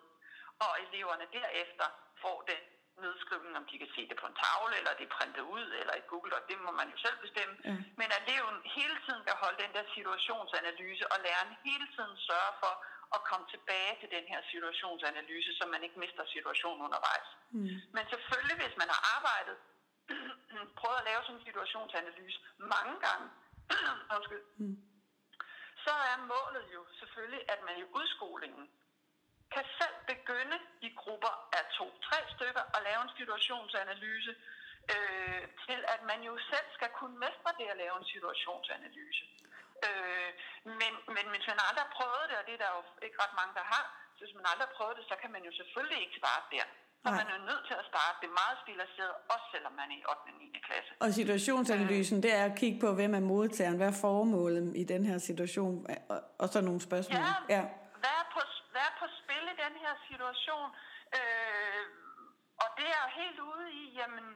Og 0.65 0.71
eleverne 0.85 1.25
derefter 1.37 1.87
får 2.23 2.37
den 2.51 2.63
nedskrivning, 3.03 3.53
om 3.59 3.65
de 3.69 3.75
kan 3.81 3.91
se 3.95 4.01
det 4.09 4.17
på 4.21 4.27
en 4.27 4.37
tavle, 4.43 4.73
eller 4.79 4.93
det 4.99 5.05
er 5.07 5.15
printet 5.17 5.43
ud, 5.57 5.67
eller 5.79 5.95
i 5.97 6.07
Google, 6.11 6.33
og 6.37 6.43
det 6.49 6.57
må 6.65 6.71
man 6.79 6.87
jo 6.93 6.97
selv 7.05 7.17
bestemme. 7.25 7.55
Mm. 7.69 7.81
Men 7.99 8.07
at 8.15 8.21
eleven 8.25 8.55
hele 8.77 8.97
tiden 9.05 9.21
kan 9.27 9.35
holde 9.43 9.57
den 9.63 9.71
der 9.75 9.85
situationsanalyse, 9.97 11.05
og 11.13 11.17
læreren 11.25 11.53
hele 11.67 11.87
tiden 11.95 12.15
sørge 12.29 12.53
for 12.63 12.73
at 13.15 13.21
komme 13.29 13.45
tilbage 13.53 13.93
til 14.01 14.09
den 14.15 14.25
her 14.31 14.39
situationsanalyse, 14.51 15.51
så 15.59 15.63
man 15.73 15.83
ikke 15.85 15.99
mister 16.03 16.23
situationen 16.35 16.81
undervejs. 16.87 17.29
Mm. 17.55 17.75
Men 17.95 18.03
selvfølgelig, 18.13 18.57
hvis 18.61 18.75
man 18.81 18.89
har 18.93 19.01
arbejdet, 19.15 19.57
prøvet 20.79 20.99
at 21.01 21.07
lave 21.09 21.21
sådan 21.23 21.37
en 21.39 21.45
situationsanalyse 21.47 22.39
mange 22.73 22.95
gange, 23.05 23.27
mm. 24.61 24.77
så 25.85 25.93
er 26.11 26.17
målet 26.33 26.65
jo 26.75 26.81
selvfølgelig, 26.99 27.41
at 27.53 27.59
man 27.67 27.75
i 27.83 27.85
udskolingen 27.99 28.65
kan 29.53 29.65
selv 29.79 29.97
begynde 30.11 30.57
i 30.87 30.89
grupper 31.01 31.33
af 31.57 31.63
to-tre 31.77 32.19
stykker 32.35 32.63
og 32.75 32.79
lave 32.87 33.01
en 33.05 33.13
situationsanalyse, 33.19 34.33
øh, 34.93 35.43
til 35.65 35.79
at 35.93 36.01
man 36.11 36.19
jo 36.29 36.33
selv 36.51 36.67
skal 36.77 36.89
kunne 36.99 37.17
mestre 37.25 37.51
det 37.59 37.67
at 37.73 37.77
lave 37.83 37.95
en 38.01 38.07
situationsanalyse. 38.13 39.23
Øh, 39.87 40.29
men, 40.81 40.91
men 41.15 41.25
hvis 41.31 41.45
man 41.51 41.59
aldrig 41.67 41.83
har 41.87 41.93
prøvet 41.99 42.25
det, 42.29 42.35
og 42.39 42.45
det 42.47 42.53
er 42.57 42.61
der 42.65 42.71
jo 42.77 42.81
ikke 43.05 43.17
ret 43.23 43.35
mange, 43.39 43.53
der 43.59 43.65
har, 43.73 43.85
så 44.15 44.19
hvis 44.25 44.35
man 44.39 44.45
aldrig 44.51 44.65
har 44.69 44.75
prøvet 44.79 44.95
det, 44.99 45.05
så 45.11 45.15
kan 45.21 45.31
man 45.35 45.43
jo 45.47 45.51
selvfølgelig 45.59 45.99
ikke 46.05 46.17
starte 46.23 46.47
der. 46.55 46.67
Så 47.03 47.11
Nej. 47.11 47.19
man 47.21 47.29
er 47.35 47.41
nødt 47.49 47.63
til 47.69 47.75
at 47.81 47.85
starte 47.91 48.17
det 48.23 48.29
meget 48.41 48.55
stiliseret, 48.63 49.13
også 49.33 49.45
selvom 49.53 49.73
man 49.81 49.87
er 49.93 49.97
i 50.01 50.03
8. 50.09 50.19
og 50.31 50.35
9. 50.39 50.59
klasse. 50.67 50.91
Og 51.03 51.09
situationsanalysen, 51.21 52.17
det 52.25 52.31
er 52.39 52.45
at 52.49 52.55
kigge 52.61 52.77
på, 52.85 52.89
hvem 52.99 53.11
er 53.19 53.23
modtageren, 53.33 53.77
hvad 53.79 53.89
er 53.93 53.97
formålet 54.07 54.65
i 54.81 54.83
den 54.93 55.03
her 55.09 55.17
situation, 55.29 55.75
og, 56.13 56.19
og 56.41 56.47
så 56.53 56.57
nogle 56.69 56.81
spørgsmål. 56.89 57.21
Ja, 57.25 57.33
ja. 57.55 57.63
Hvad, 58.03 58.15
er 58.21 58.27
på, 58.35 58.41
hvad 58.73 58.83
er 58.89 58.95
på 59.01 59.07
spil 59.19 59.43
i 59.53 59.55
den 59.65 59.73
her 59.83 59.93
situation? 60.15 60.69
Øh, 61.17 61.83
og 62.63 62.69
det 62.77 62.87
er 62.95 62.99
jo 63.05 63.09
helt 63.21 63.39
ude 63.51 63.65
i, 63.81 63.83
jamen, 63.99 64.27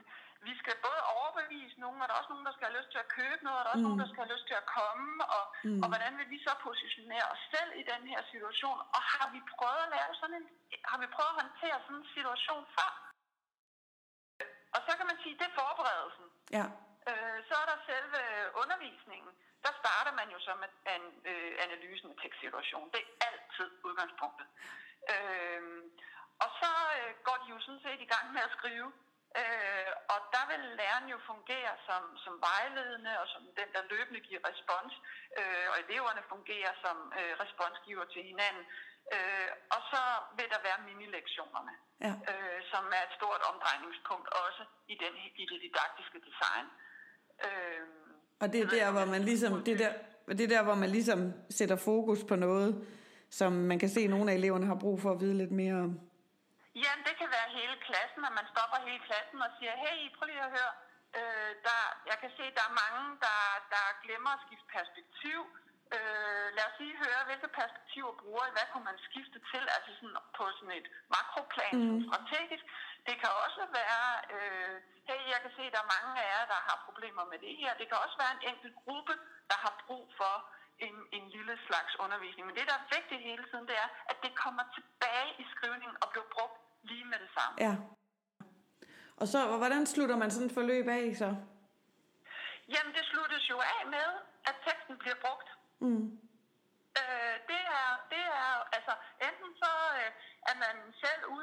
vi 0.47 0.53
skal 0.61 0.75
både 0.87 1.01
overbevise 1.17 1.77
nogen, 1.83 2.01
og 2.01 2.07
der 2.07 2.13
er 2.13 2.21
også 2.21 2.33
nogen, 2.33 2.47
der 2.49 2.55
skal 2.55 2.67
have 2.67 2.77
lyst 2.79 2.91
til 2.91 3.03
at 3.05 3.13
købe 3.19 3.41
noget, 3.45 3.59
og 3.59 3.63
der 3.63 3.69
er 3.69 3.75
også 3.75 3.85
mm. 3.85 3.89
nogen, 3.89 4.03
der 4.03 4.09
skal 4.09 4.23
have 4.23 4.33
lyst 4.35 4.47
til 4.49 4.57
at 4.61 4.69
komme, 4.77 5.11
og, 5.35 5.43
mm. 5.67 5.81
og 5.83 5.87
hvordan 5.91 6.13
vil 6.19 6.29
vi 6.33 6.39
så 6.47 6.53
positionere 6.67 7.25
os 7.33 7.43
selv 7.53 7.71
i 7.81 7.83
den 7.91 8.01
her 8.11 8.21
situation, 8.31 8.79
og 8.95 9.01
har 9.13 9.27
vi 9.35 9.39
prøvet 9.55 9.81
at 9.85 9.93
lave 9.97 10.11
sådan 10.21 10.37
en, 10.39 10.47
har 10.91 10.99
vi 11.03 11.07
prøvet 11.15 11.31
at 11.33 11.39
håndtere 11.41 11.77
sådan 11.85 12.01
en 12.01 12.09
situation 12.17 12.63
før? 12.75 12.91
Og 14.75 14.79
så 14.87 14.91
kan 14.97 15.07
man 15.11 15.17
sige, 15.23 15.35
det 15.39 15.47
er 15.47 15.59
forberedelsen. 15.61 16.27
Ja. 16.57 16.65
Øh, 17.09 17.37
så 17.47 17.53
er 17.61 17.67
der 17.71 17.77
selve 17.91 18.21
undervisningen. 18.61 19.31
Der 19.65 19.73
starter 19.81 20.13
man 20.19 20.27
jo 20.33 20.39
så 20.47 20.53
med 20.63 20.71
an, 20.95 21.03
øh, 21.31 21.51
analysen 21.65 22.07
af 22.11 22.17
tekstsituationen. 22.23 22.89
Det 22.95 23.01
er 23.03 23.09
altid 23.29 23.69
udgangspunktet. 23.87 24.47
Øh, 25.13 25.61
og 26.43 26.49
så 26.59 26.71
øh, 26.97 27.11
går 27.27 27.37
de 27.43 27.47
jo 27.53 27.59
sådan 27.65 27.83
set 27.85 28.01
i 28.05 28.11
gang 28.13 28.25
med 28.35 28.41
at 28.47 28.55
skrive 28.57 28.89
Øh, 29.41 29.91
og 30.13 30.19
der 30.35 30.43
vil 30.51 30.61
læreren 30.79 31.07
jo 31.13 31.17
fungere 31.31 31.73
som, 31.87 32.01
som 32.23 32.33
vejledende 32.49 33.13
og 33.21 33.27
som 33.33 33.41
den, 33.59 33.69
der 33.75 33.89
løbende 33.93 34.21
giver 34.27 34.41
respons, 34.49 34.93
øh, 35.39 35.65
og 35.71 35.75
eleverne 35.83 36.23
fungerer 36.33 36.73
som 36.83 36.97
øh, 37.19 37.33
responsgiver 37.43 38.05
til 38.13 38.21
hinanden. 38.31 38.65
Øh, 39.15 39.49
og 39.75 39.81
så 39.91 40.03
vil 40.37 40.47
der 40.53 40.61
være 40.67 40.79
mini-lektionerne, 40.87 41.73
ja. 42.05 42.13
øh, 42.31 42.59
som 42.71 42.83
er 42.97 43.03
et 43.07 43.13
stort 43.19 43.41
omdrejningspunkt 43.51 44.27
også 44.43 44.63
i, 44.93 44.95
den, 45.03 45.13
i 45.41 45.43
det 45.51 45.59
didaktiske 45.65 46.19
design. 46.27 46.65
Øh, 47.47 47.85
og 48.41 48.47
det 48.53 48.59
er 48.61 48.69
der, 48.77 48.87
hvor 48.95 49.05
man 49.13 49.21
ligesom, 49.29 49.51
det 49.65 49.73
er 49.75 49.81
der, 49.85 49.93
det 50.37 50.43
er 50.47 50.51
der, 50.55 50.63
hvor 50.67 50.77
man 50.83 50.89
ligesom 50.97 51.19
sætter 51.57 51.77
fokus 51.89 52.19
på 52.29 52.35
noget, 52.35 52.71
som 53.39 53.51
man 53.71 53.79
kan 53.79 53.89
se, 53.95 54.01
at 54.07 54.13
nogle 54.15 54.31
af 54.31 54.35
eleverne 54.35 54.65
har 54.71 54.79
brug 54.83 54.97
for 55.01 55.11
at 55.11 55.21
vide 55.23 55.37
lidt 55.41 55.53
mere 55.61 55.75
om. 55.87 55.93
Ja, 56.83 56.91
det 57.07 57.13
kan 57.19 57.29
være 57.37 57.49
hele 57.59 57.75
klassen, 57.87 58.21
at 58.29 58.33
man 58.39 58.47
stopper 58.53 58.77
hele 58.87 59.01
klassen 59.07 59.39
og 59.45 59.51
siger, 59.57 59.73
hey, 59.83 59.97
prøv 60.15 60.25
lige 60.25 60.45
at 60.47 60.55
høre, 60.57 60.73
øh, 61.19 61.51
der, 61.67 61.79
jeg 62.11 62.17
kan 62.21 62.31
se, 62.37 62.43
at 62.49 62.57
der 62.59 62.65
er 62.69 62.79
mange, 62.83 63.03
der, 63.25 63.39
der 63.73 63.85
glemmer 64.05 64.31
at 64.33 64.43
skifte 64.45 64.67
perspektiv. 64.77 65.39
Øh, 65.95 66.47
lad 66.57 66.65
os 66.69 66.79
lige 66.83 67.01
høre, 67.05 67.21
hvilke 67.29 67.49
perspektiver 67.59 68.11
bruger 68.21 68.43
I, 68.47 68.55
hvad 68.55 68.67
kunne 68.71 68.87
man 68.91 68.99
skifte 69.07 69.39
til, 69.51 69.63
altså 69.75 69.91
sådan 69.97 70.17
på 70.37 70.43
sådan 70.57 70.75
et 70.79 70.87
makroplan, 71.15 71.75
mm. 71.81 72.01
strategisk. 72.07 72.65
Det 73.07 73.15
kan 73.21 73.31
også 73.45 73.61
være, 73.79 74.05
øh, 74.35 74.75
hey, 75.09 75.21
jeg 75.33 75.39
kan 75.43 75.51
se, 75.57 75.63
der 75.73 75.81
er 75.81 75.93
mange 75.95 76.11
af 76.21 76.27
jer, 76.33 76.45
der 76.53 76.59
har 76.67 76.77
problemer 76.87 77.23
med 77.31 77.39
det 77.45 77.53
her. 77.61 77.71
Det 77.79 77.85
kan 77.87 77.97
også 78.05 78.17
være 78.23 78.33
en 78.37 78.45
enkelt 78.51 78.75
gruppe, 78.83 79.13
der 79.49 79.57
har 79.63 79.73
brug 79.87 80.05
for 80.19 80.35
en, 80.87 80.95
en 81.17 81.25
lille 81.35 81.55
slags 81.67 81.93
undervisning. 82.03 82.45
Men 82.47 82.55
det, 82.55 82.65
der 82.69 82.75
er 82.81 82.85
vigtigt 82.97 83.21
hele 83.29 83.43
tiden, 83.49 83.65
det 83.71 83.77
er, 83.85 83.89
at 84.11 84.17
det 84.23 84.31
kommer 84.43 84.63
tilbage 84.75 85.29
i 85.41 85.45
skrivningen 85.53 85.97
og 86.01 86.07
bliver 86.11 86.27
brugt 86.35 86.57
lige 86.89 87.05
med 87.11 87.19
det 87.23 87.31
samme. 87.37 87.55
Ja. 87.67 87.75
Og 89.21 89.27
så, 89.33 89.39
hvordan 89.61 89.85
slutter 89.93 90.17
man 90.17 90.31
sådan 90.31 90.49
et 90.49 90.57
forløb 90.59 90.87
af 90.87 91.05
så? 91.23 91.29
Jamen, 92.73 92.93
det 92.97 93.05
sluttes 93.13 93.49
jo 93.49 93.57
af 93.75 93.81
med, 93.95 94.09
at 94.49 94.55
teksten 94.65 94.97
bliver 94.97 95.17
brugt. 95.25 95.49
Mm. 95.85 96.05
Øh, 96.99 97.35
det 97.51 97.61
er, 97.79 97.89
det 98.13 98.23
er, 98.41 98.51
altså, 98.77 98.93
enten 99.27 99.49
så 99.61 99.71
øh, 99.99 100.11
er 100.49 100.55
man 100.65 100.75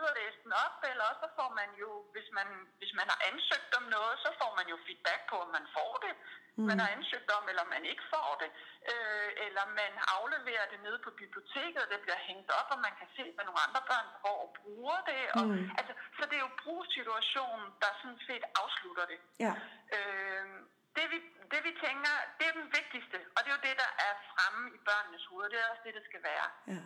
ude 0.07 0.15
og 0.15 0.19
læse 0.23 0.39
den 0.45 0.53
op, 0.67 0.77
eller 0.91 1.05
også 1.11 1.23
så 1.25 1.31
får 1.39 1.51
man 1.61 1.71
jo, 1.83 1.91
hvis 2.15 2.29
man, 2.39 2.49
hvis 2.81 2.93
man 2.99 3.07
har 3.13 3.19
ansøgt 3.31 3.73
om 3.79 3.85
noget, 3.97 4.15
så 4.25 4.31
får 4.41 4.51
man 4.59 4.67
jo 4.73 4.77
feedback 4.87 5.21
på, 5.31 5.37
om 5.45 5.51
man 5.59 5.67
får 5.77 5.93
det 6.05 6.15
mm. 6.57 6.67
man 6.71 6.79
har 6.83 6.89
ansøgt 6.97 7.31
om, 7.39 7.45
eller 7.51 7.65
man 7.75 7.85
ikke 7.93 8.05
får 8.15 8.31
det, 8.43 8.51
øh, 8.93 9.31
eller 9.47 9.65
man 9.81 9.93
afleverer 10.19 10.67
det 10.73 10.79
nede 10.87 10.99
på 11.07 11.11
biblioteket, 11.23 11.81
og 11.85 11.89
det 11.93 12.01
bliver 12.05 12.21
hængt 12.29 12.51
op, 12.59 12.69
og 12.75 12.79
man 12.87 12.95
kan 13.01 13.09
se, 13.17 13.25
at 13.39 13.45
nogle 13.49 13.65
andre 13.67 13.83
børn 13.91 14.09
går 14.27 14.39
og 14.47 14.51
bruger 14.61 15.01
det. 15.11 15.23
Og, 15.39 15.45
mm. 15.47 15.71
altså, 15.79 15.93
så 16.19 16.23
det 16.29 16.37
er 16.37 16.45
jo 16.49 16.53
brugssituationen, 16.63 17.67
der 17.83 17.91
sådan 18.01 18.23
set 18.29 18.45
afslutter 18.63 19.05
det. 19.13 19.19
Ja. 19.45 19.53
Øh, 19.97 20.47
det, 20.97 21.07
vi, 21.13 21.19
det 21.53 21.61
vi 21.69 21.73
tænker, 21.87 22.15
det 22.39 22.45
er 22.51 22.55
den 22.61 22.69
vigtigste, 22.79 23.19
og 23.35 23.39
det 23.43 23.49
er 23.51 23.57
jo 23.59 23.67
det, 23.69 23.77
der 23.85 23.91
er 24.07 24.13
fremme 24.31 24.63
i 24.77 24.79
børnenes 24.89 25.25
hoved, 25.31 25.47
det 25.53 25.59
er 25.61 25.69
også 25.73 25.85
det, 25.87 25.95
det 25.99 26.05
skal 26.11 26.23
være. 26.31 26.47
Ja. 26.75 26.83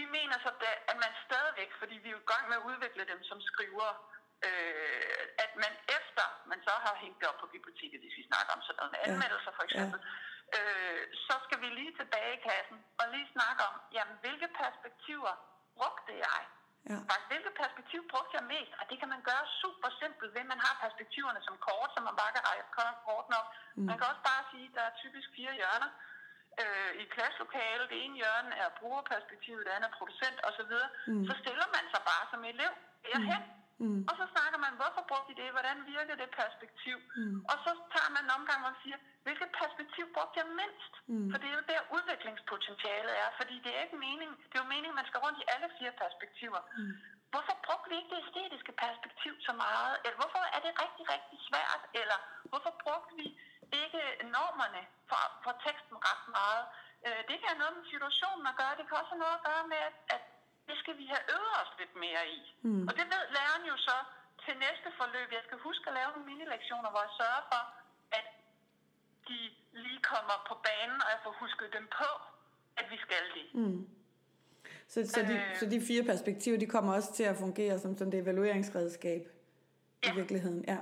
Vi 0.00 0.04
mener 0.16 0.36
så, 0.44 0.50
at 0.90 0.96
man 1.04 1.12
stadigvæk, 1.26 1.70
fordi 1.80 1.96
vi 2.04 2.08
er 2.10 2.20
i 2.24 2.30
gang 2.32 2.44
med 2.48 2.56
at 2.60 2.66
udvikle 2.70 3.04
dem 3.12 3.20
som 3.30 3.38
skriver, 3.50 3.88
øh, 4.48 5.24
at 5.44 5.52
man 5.64 5.72
efter 5.98 6.26
man 6.50 6.60
så 6.66 6.74
har 6.84 6.94
hængt 7.02 7.18
det 7.20 7.28
op 7.30 7.38
på 7.42 7.48
biblioteket, 7.54 7.98
hvis 8.00 8.18
vi 8.20 8.24
snakker 8.30 8.52
om 8.56 8.62
sådan 8.62 8.78
noget 8.80 8.92
med 8.94 9.00
anmeldelser 9.08 9.52
for 9.58 9.64
eksempel, 9.68 9.98
ja. 10.02 10.58
øh, 10.58 11.02
så 11.26 11.34
skal 11.46 11.58
vi 11.62 11.68
lige 11.78 11.94
tilbage 12.00 12.32
i 12.38 12.44
kassen 12.50 12.78
og 13.00 13.04
lige 13.14 13.28
snakke 13.36 13.60
om, 13.70 13.74
jamen 13.96 14.16
hvilke 14.24 14.48
perspektiver 14.62 15.32
brugte 15.78 16.14
jeg? 16.26 16.40
Ja. 16.90 16.96
Faktisk, 17.10 17.30
hvilke 17.32 17.52
perspektiv 17.62 18.00
brugte 18.12 18.34
jeg 18.38 18.46
mest? 18.54 18.72
Og 18.80 18.84
det 18.90 18.96
kan 19.00 19.10
man 19.14 19.22
gøre 19.30 19.44
super 19.62 19.90
simpelt, 20.00 20.30
ved 20.36 20.44
man 20.52 20.60
har 20.66 20.74
perspektiverne 20.84 21.40
som 21.46 21.56
kort, 21.68 21.90
så 21.94 21.98
man 22.08 22.16
bare 22.20 22.32
kan 22.36 22.44
række 22.48 22.68
kort 23.08 23.26
nok. 23.34 23.46
Mm. 23.76 23.86
Man 23.88 23.96
kan 23.98 24.06
også 24.10 24.24
bare 24.32 24.44
sige, 24.52 24.66
at 24.70 24.74
der 24.78 24.84
er 24.88 24.94
typisk 25.02 25.28
fire 25.36 25.54
hjørner 25.60 25.90
øh, 26.62 26.92
i 27.02 27.04
klasselokalet. 27.14 27.90
Det 27.92 27.98
ene 28.04 28.16
hjørne 28.22 28.52
er 28.62 28.68
brugerperspektivet, 28.80 29.66
det 29.66 29.72
andet 29.76 29.90
er 29.90 29.96
producent 30.00 30.38
osv. 30.48 30.72
Mm. 31.10 31.24
Så 31.28 31.32
stiller 31.42 31.66
man 31.76 31.84
sig 31.92 32.02
bare 32.10 32.24
som 32.32 32.40
elev 32.52 32.72
derhen. 33.10 33.42
Mm 33.48 33.64
Mm. 33.82 34.00
Og 34.10 34.14
så 34.20 34.24
snakker 34.34 34.58
man, 34.64 34.72
hvorfor 34.80 35.02
brugte 35.10 35.28
de 35.30 35.38
det? 35.40 35.54
Hvordan 35.56 35.78
virker 35.94 36.14
det 36.22 36.38
perspektiv? 36.42 36.96
Mm. 37.20 37.38
Og 37.50 37.56
så 37.64 37.70
tager 37.94 38.10
man 38.16 38.22
en 38.24 38.36
omgang 38.38 38.60
og 38.70 38.74
siger, 38.82 38.98
hvilket 39.26 39.50
perspektiv 39.62 40.04
brugte 40.16 40.36
jeg 40.40 40.48
mindst? 40.60 40.92
Mm. 41.12 41.28
For 41.30 41.36
det 41.40 41.48
er 41.50 41.56
jo 41.58 41.64
der 41.72 41.80
udviklingspotentialet 41.96 43.14
er, 43.22 43.28
fordi 43.38 43.56
det 43.64 43.70
er 43.76 43.80
ikke 43.86 43.98
mening. 44.08 44.30
Det 44.48 44.56
er 44.56 44.64
jo 44.64 44.72
meningen, 44.74 44.94
at 44.94 45.00
man 45.00 45.08
skal 45.10 45.22
rundt 45.24 45.38
i 45.42 45.48
alle 45.54 45.68
fire 45.78 45.92
perspektiver. 46.02 46.60
Mm. 46.78 46.94
Hvorfor 47.32 47.54
brugte 47.66 47.88
vi 47.90 47.96
ikke 48.00 48.12
det 48.12 48.22
æstetiske 48.24 48.72
perspektiv 48.84 49.32
så 49.46 49.52
meget? 49.64 49.94
Eller 50.04 50.18
hvorfor 50.22 50.42
er 50.56 50.60
det 50.66 50.72
rigtig, 50.84 51.04
rigtig 51.14 51.38
svært? 51.48 51.82
Eller 52.00 52.18
hvorfor 52.50 52.72
brugte 52.84 53.12
vi 53.20 53.26
ikke 53.82 54.02
normerne 54.36 54.82
for, 55.10 55.22
for 55.44 55.52
teksten 55.66 55.96
ret 56.08 56.24
meget? 56.38 56.64
Øh, 57.06 57.20
det 57.28 57.34
kan 57.38 57.48
have 57.52 57.62
noget 57.62 57.74
med 57.78 57.84
situationen 57.92 58.44
at 58.52 58.56
gøre. 58.60 58.74
Det 58.78 58.84
kan 58.86 58.96
også 59.00 59.12
have 59.14 59.24
noget 59.24 59.36
at 59.38 59.46
gøre 59.50 59.64
med, 59.72 59.80
at, 59.88 59.96
at 60.16 60.22
det 60.68 60.76
skal 60.82 60.94
vi 61.00 61.06
have 61.12 61.24
øvet 61.34 61.54
os 61.62 61.72
lidt 61.80 61.94
mere 62.04 62.22
i. 62.38 62.40
Mm. 62.66 62.84
Og 62.88 62.92
det 62.98 63.06
ved 63.12 63.22
læreren 63.36 63.64
jo 63.72 63.76
så 63.88 63.96
til 64.44 64.54
næste 64.66 64.88
forløb. 64.98 65.28
Jeg 65.38 65.44
skal 65.48 65.58
huske 65.68 65.84
at 65.90 65.94
lave 65.98 66.10
nogle 66.12 66.26
mini-lektioner, 66.30 66.90
hvor 66.92 67.02
jeg 67.06 67.14
sørger 67.20 67.42
for, 67.52 67.62
at 68.18 68.26
de 69.28 69.38
lige 69.84 70.00
kommer 70.12 70.36
på 70.48 70.54
banen, 70.68 70.98
og 71.04 71.08
jeg 71.14 71.20
får 71.24 71.34
husket 71.42 71.68
dem 71.76 71.86
på, 72.00 72.10
at 72.80 72.86
vi 72.92 72.98
skal 73.06 73.24
det. 73.36 73.46
Mm. 73.60 73.80
Så, 74.88 75.06
så, 75.14 75.20
de, 75.22 75.34
øh, 75.34 75.56
så 75.56 75.66
de 75.66 75.80
fire 75.86 76.04
perspektiver, 76.04 76.58
de 76.58 76.66
kommer 76.66 76.94
også 76.94 77.12
til 77.14 77.22
at 77.22 77.36
fungere 77.36 77.78
som 77.78 77.98
sådan 77.98 78.12
et 78.12 78.18
evalueringsredskab 78.18 79.22
ja. 80.04 80.12
i 80.12 80.14
virkeligheden? 80.14 80.64
Ja. 80.68 80.78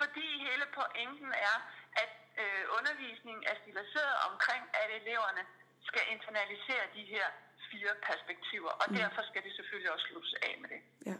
Fordi 0.00 0.35
pointen 0.78 1.30
er, 1.48 1.56
at 2.02 2.12
øh, 2.42 2.62
undervisningen 2.78 3.42
er 3.50 3.56
stiliseret 3.62 4.16
omkring, 4.30 4.62
at 4.82 4.88
eleverne 5.00 5.42
skal 5.88 6.04
internalisere 6.14 6.84
de 6.96 7.04
her 7.14 7.26
fire 7.70 7.92
perspektiver, 8.08 8.72
og 8.80 8.86
mm. 8.88 8.96
derfor 9.00 9.22
skal 9.30 9.42
det 9.46 9.52
selvfølgelig 9.58 9.90
også 9.94 10.06
sluttes 10.10 10.34
af 10.48 10.54
med 10.62 10.68
det. 10.74 10.80
Ja. 11.10 11.16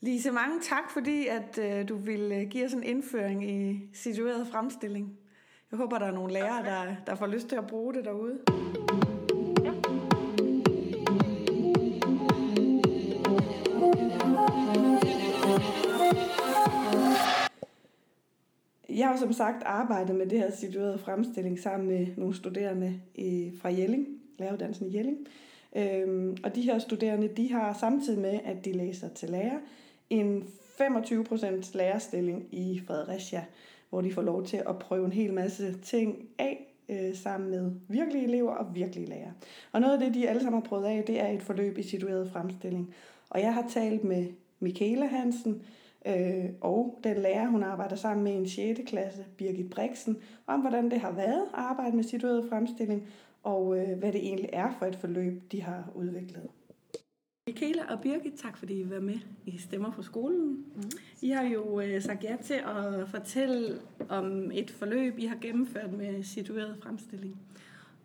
Lise, 0.00 0.30
mange 0.32 0.60
tak, 0.60 0.86
fordi 0.96 1.26
at 1.38 1.52
øh, 1.66 1.88
du 1.88 1.96
vil 1.96 2.24
øh, 2.32 2.42
give 2.52 2.64
os 2.66 2.72
en 2.72 2.82
indføring 2.82 3.50
i 3.56 3.88
situeret 3.94 4.48
fremstilling. 4.52 5.18
Jeg 5.70 5.76
håber, 5.78 5.98
der 5.98 6.06
er 6.06 6.16
nogle 6.20 6.32
lærere, 6.32 6.64
der, 6.64 6.96
der 7.06 7.14
får 7.14 7.26
lyst 7.26 7.48
til 7.48 7.56
at 7.56 7.66
bruge 7.66 7.94
det 7.94 8.04
derude. 8.04 8.38
Jeg 18.96 19.08
har 19.08 19.16
som 19.16 19.32
sagt 19.32 19.62
arbejdet 19.66 20.16
med 20.16 20.26
det 20.26 20.38
her 20.38 20.50
situerede 20.50 20.98
fremstilling 20.98 21.58
sammen 21.58 21.88
med 21.88 22.06
nogle 22.16 22.34
studerende 22.34 23.00
øh, 23.18 23.60
fra 23.60 23.68
Jelling, 23.68 24.06
læreruddannelsen 24.38 24.86
i 24.86 24.96
Jelling. 24.96 25.18
Øhm, 25.76 26.36
og 26.44 26.54
de 26.54 26.62
her 26.62 26.78
studerende, 26.78 27.28
de 27.28 27.52
har 27.52 27.76
samtidig 27.80 28.20
med, 28.20 28.40
at 28.44 28.64
de 28.64 28.72
læser 28.72 29.08
til 29.08 29.30
lærer, 29.30 29.58
en 30.10 30.42
25% 30.80 31.70
lærerstilling 31.74 32.54
i 32.54 32.82
Fredericia, 32.86 33.44
hvor 33.90 34.00
de 34.00 34.12
får 34.12 34.22
lov 34.22 34.44
til 34.44 34.62
at 34.68 34.78
prøve 34.78 35.04
en 35.04 35.12
hel 35.12 35.32
masse 35.32 35.78
ting 35.78 36.28
af 36.38 36.74
øh, 36.88 37.14
sammen 37.14 37.50
med 37.50 37.70
virkelige 37.88 38.24
elever 38.24 38.52
og 38.52 38.74
virkelige 38.74 39.06
lærere. 39.06 39.32
Og 39.72 39.80
noget 39.80 39.94
af 39.94 40.00
det, 40.00 40.14
de 40.14 40.28
alle 40.28 40.42
sammen 40.42 40.62
har 40.62 40.68
prøvet 40.68 40.84
af, 40.84 41.04
det 41.06 41.20
er 41.20 41.28
et 41.28 41.42
forløb 41.42 41.78
i 41.78 41.82
situeret 41.82 42.30
fremstilling. 42.30 42.94
Og 43.30 43.40
jeg 43.40 43.54
har 43.54 43.66
talt 43.68 44.04
med 44.04 44.26
Michaela 44.60 45.06
Hansen, 45.06 45.62
øh, 46.06 46.44
og 46.60 47.00
den 47.04 47.16
lærer, 47.16 47.46
hun 47.46 47.62
arbejder 47.62 47.96
sammen 47.96 48.24
med 48.24 48.32
i 48.32 48.36
en 48.36 48.48
6. 48.48 48.80
klasse, 48.86 49.24
Birgit 49.36 49.70
Brixen, 49.70 50.16
om 50.46 50.60
hvordan 50.60 50.90
det 50.90 51.00
har 51.00 51.12
været 51.12 51.42
at 51.42 51.54
arbejde 51.54 51.96
med 51.96 52.04
situeret 52.04 52.48
fremstilling, 52.48 53.08
og 53.42 53.78
øh, 53.78 53.98
hvad 53.98 54.12
det 54.12 54.26
egentlig 54.26 54.50
er 54.52 54.72
for 54.78 54.86
et 54.86 54.96
forløb, 54.96 55.52
de 55.52 55.62
har 55.62 55.90
udviklet. 55.94 56.42
Michaela 57.48 57.82
og 57.92 58.00
Birgit, 58.00 58.32
tak 58.36 58.56
fordi 58.56 58.80
I 58.80 58.90
var 58.90 59.00
med 59.00 59.18
i 59.46 59.58
Stemmer 59.58 59.92
for 59.92 60.02
skolen. 60.02 60.64
Mm. 60.76 60.82
I 61.22 61.30
har 61.30 61.44
jo 61.44 61.80
øh, 61.80 62.02
sagt 62.02 62.24
ja 62.24 62.36
til 62.42 62.54
at 62.54 63.08
fortælle 63.08 63.78
om 64.08 64.50
et 64.54 64.70
forløb, 64.70 65.18
I 65.18 65.26
har 65.26 65.36
gennemført 65.40 65.92
med 65.92 66.22
situeret 66.22 66.76
fremstilling. 66.82 67.36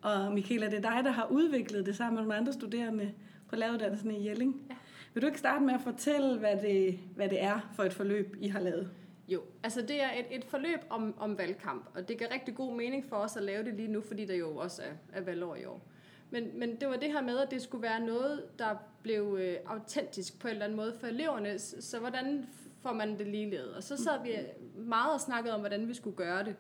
Og 0.01 0.33
Michaela, 0.33 0.65
det 0.65 0.85
er 0.85 0.91
dig, 0.91 1.03
der 1.03 1.11
har 1.11 1.27
udviklet 1.31 1.85
det 1.85 1.95
sammen 1.95 2.15
med 2.15 2.21
nogle 2.21 2.35
andre 2.35 2.53
studerende 2.53 3.11
på 3.49 3.55
laveruddannelsen 3.55 4.11
i 4.11 4.27
Jelling. 4.27 4.61
Ja. 4.69 4.75
Vil 5.13 5.21
du 5.21 5.27
ikke 5.27 5.39
starte 5.39 5.65
med 5.65 5.73
at 5.73 5.81
fortælle, 5.81 6.39
hvad 6.39 6.57
det, 6.57 6.99
hvad 7.15 7.29
det 7.29 7.43
er 7.43 7.69
for 7.75 7.83
et 7.83 7.93
forløb, 7.93 8.35
I 8.39 8.47
har 8.47 8.59
lavet? 8.59 8.89
Jo, 9.27 9.41
altså 9.63 9.81
det 9.81 10.03
er 10.03 10.09
et, 10.19 10.25
et 10.37 10.45
forløb 10.45 10.79
om, 10.89 11.13
om 11.19 11.37
valgkamp, 11.37 11.89
og 11.95 12.07
det 12.07 12.17
giver 12.17 12.33
rigtig 12.33 12.55
god 12.55 12.75
mening 12.75 13.05
for 13.05 13.15
os 13.15 13.37
at 13.37 13.43
lave 13.43 13.63
det 13.63 13.73
lige 13.73 13.87
nu, 13.87 14.01
fordi 14.01 14.25
der 14.25 14.35
jo 14.35 14.55
også 14.55 14.81
er, 14.81 15.19
er 15.19 15.21
valgår 15.21 15.55
i 15.55 15.65
år. 15.65 15.81
Men, 16.29 16.59
men 16.59 16.75
det 16.75 16.87
var 16.87 16.95
det 16.95 17.11
her 17.11 17.21
med, 17.21 17.39
at 17.39 17.51
det 17.51 17.61
skulle 17.61 17.81
være 17.81 17.99
noget, 17.99 18.59
der 18.59 18.75
blev 19.03 19.37
øh, 19.41 19.55
autentisk 19.65 20.39
på 20.39 20.47
en 20.47 20.51
eller 20.51 20.65
anden 20.65 20.75
måde 20.75 20.93
for 20.99 21.07
eleverne. 21.07 21.59
Så, 21.59 21.75
så 21.79 21.99
hvordan 21.99 22.45
får 22.81 22.93
man 22.93 23.17
det 23.17 23.27
lige 23.27 23.49
lavet? 23.49 23.73
Og 23.73 23.83
så 23.83 23.97
sad 23.97 24.23
vi 24.23 24.31
meget 24.75 25.13
og 25.13 25.21
snakkede 25.21 25.53
om, 25.53 25.59
hvordan 25.59 25.87
vi 25.87 25.93
skulle 25.93 26.15
gøre 26.15 26.43
det. 26.43 26.55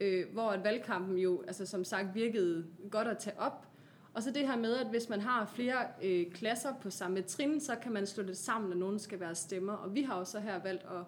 Øh, 0.00 0.32
hvor 0.32 0.50
at 0.50 0.64
valgkampen 0.64 1.18
jo, 1.18 1.42
altså 1.46 1.66
som 1.66 1.84
sagt, 1.84 2.14
virkede 2.14 2.66
godt 2.90 3.08
at 3.08 3.18
tage 3.18 3.40
op. 3.40 3.66
Og 4.14 4.22
så 4.22 4.30
det 4.30 4.48
her 4.48 4.56
med, 4.56 4.76
at 4.76 4.86
hvis 4.86 5.08
man 5.08 5.20
har 5.20 5.46
flere 5.54 5.86
øh, 6.02 6.30
klasser 6.30 6.74
på 6.82 6.90
samme 6.90 7.22
trin, 7.22 7.60
så 7.60 7.76
kan 7.82 7.92
man 7.92 8.06
slå 8.06 8.22
det 8.22 8.36
sammen, 8.36 8.72
og 8.72 8.78
nogen 8.78 8.98
skal 8.98 9.20
være 9.20 9.34
stemmer. 9.34 9.72
Og 9.72 9.94
vi 9.94 10.02
har 10.02 10.18
jo 10.18 10.24
så 10.24 10.40
her 10.40 10.62
valgt 10.62 10.82
at, 10.82 10.98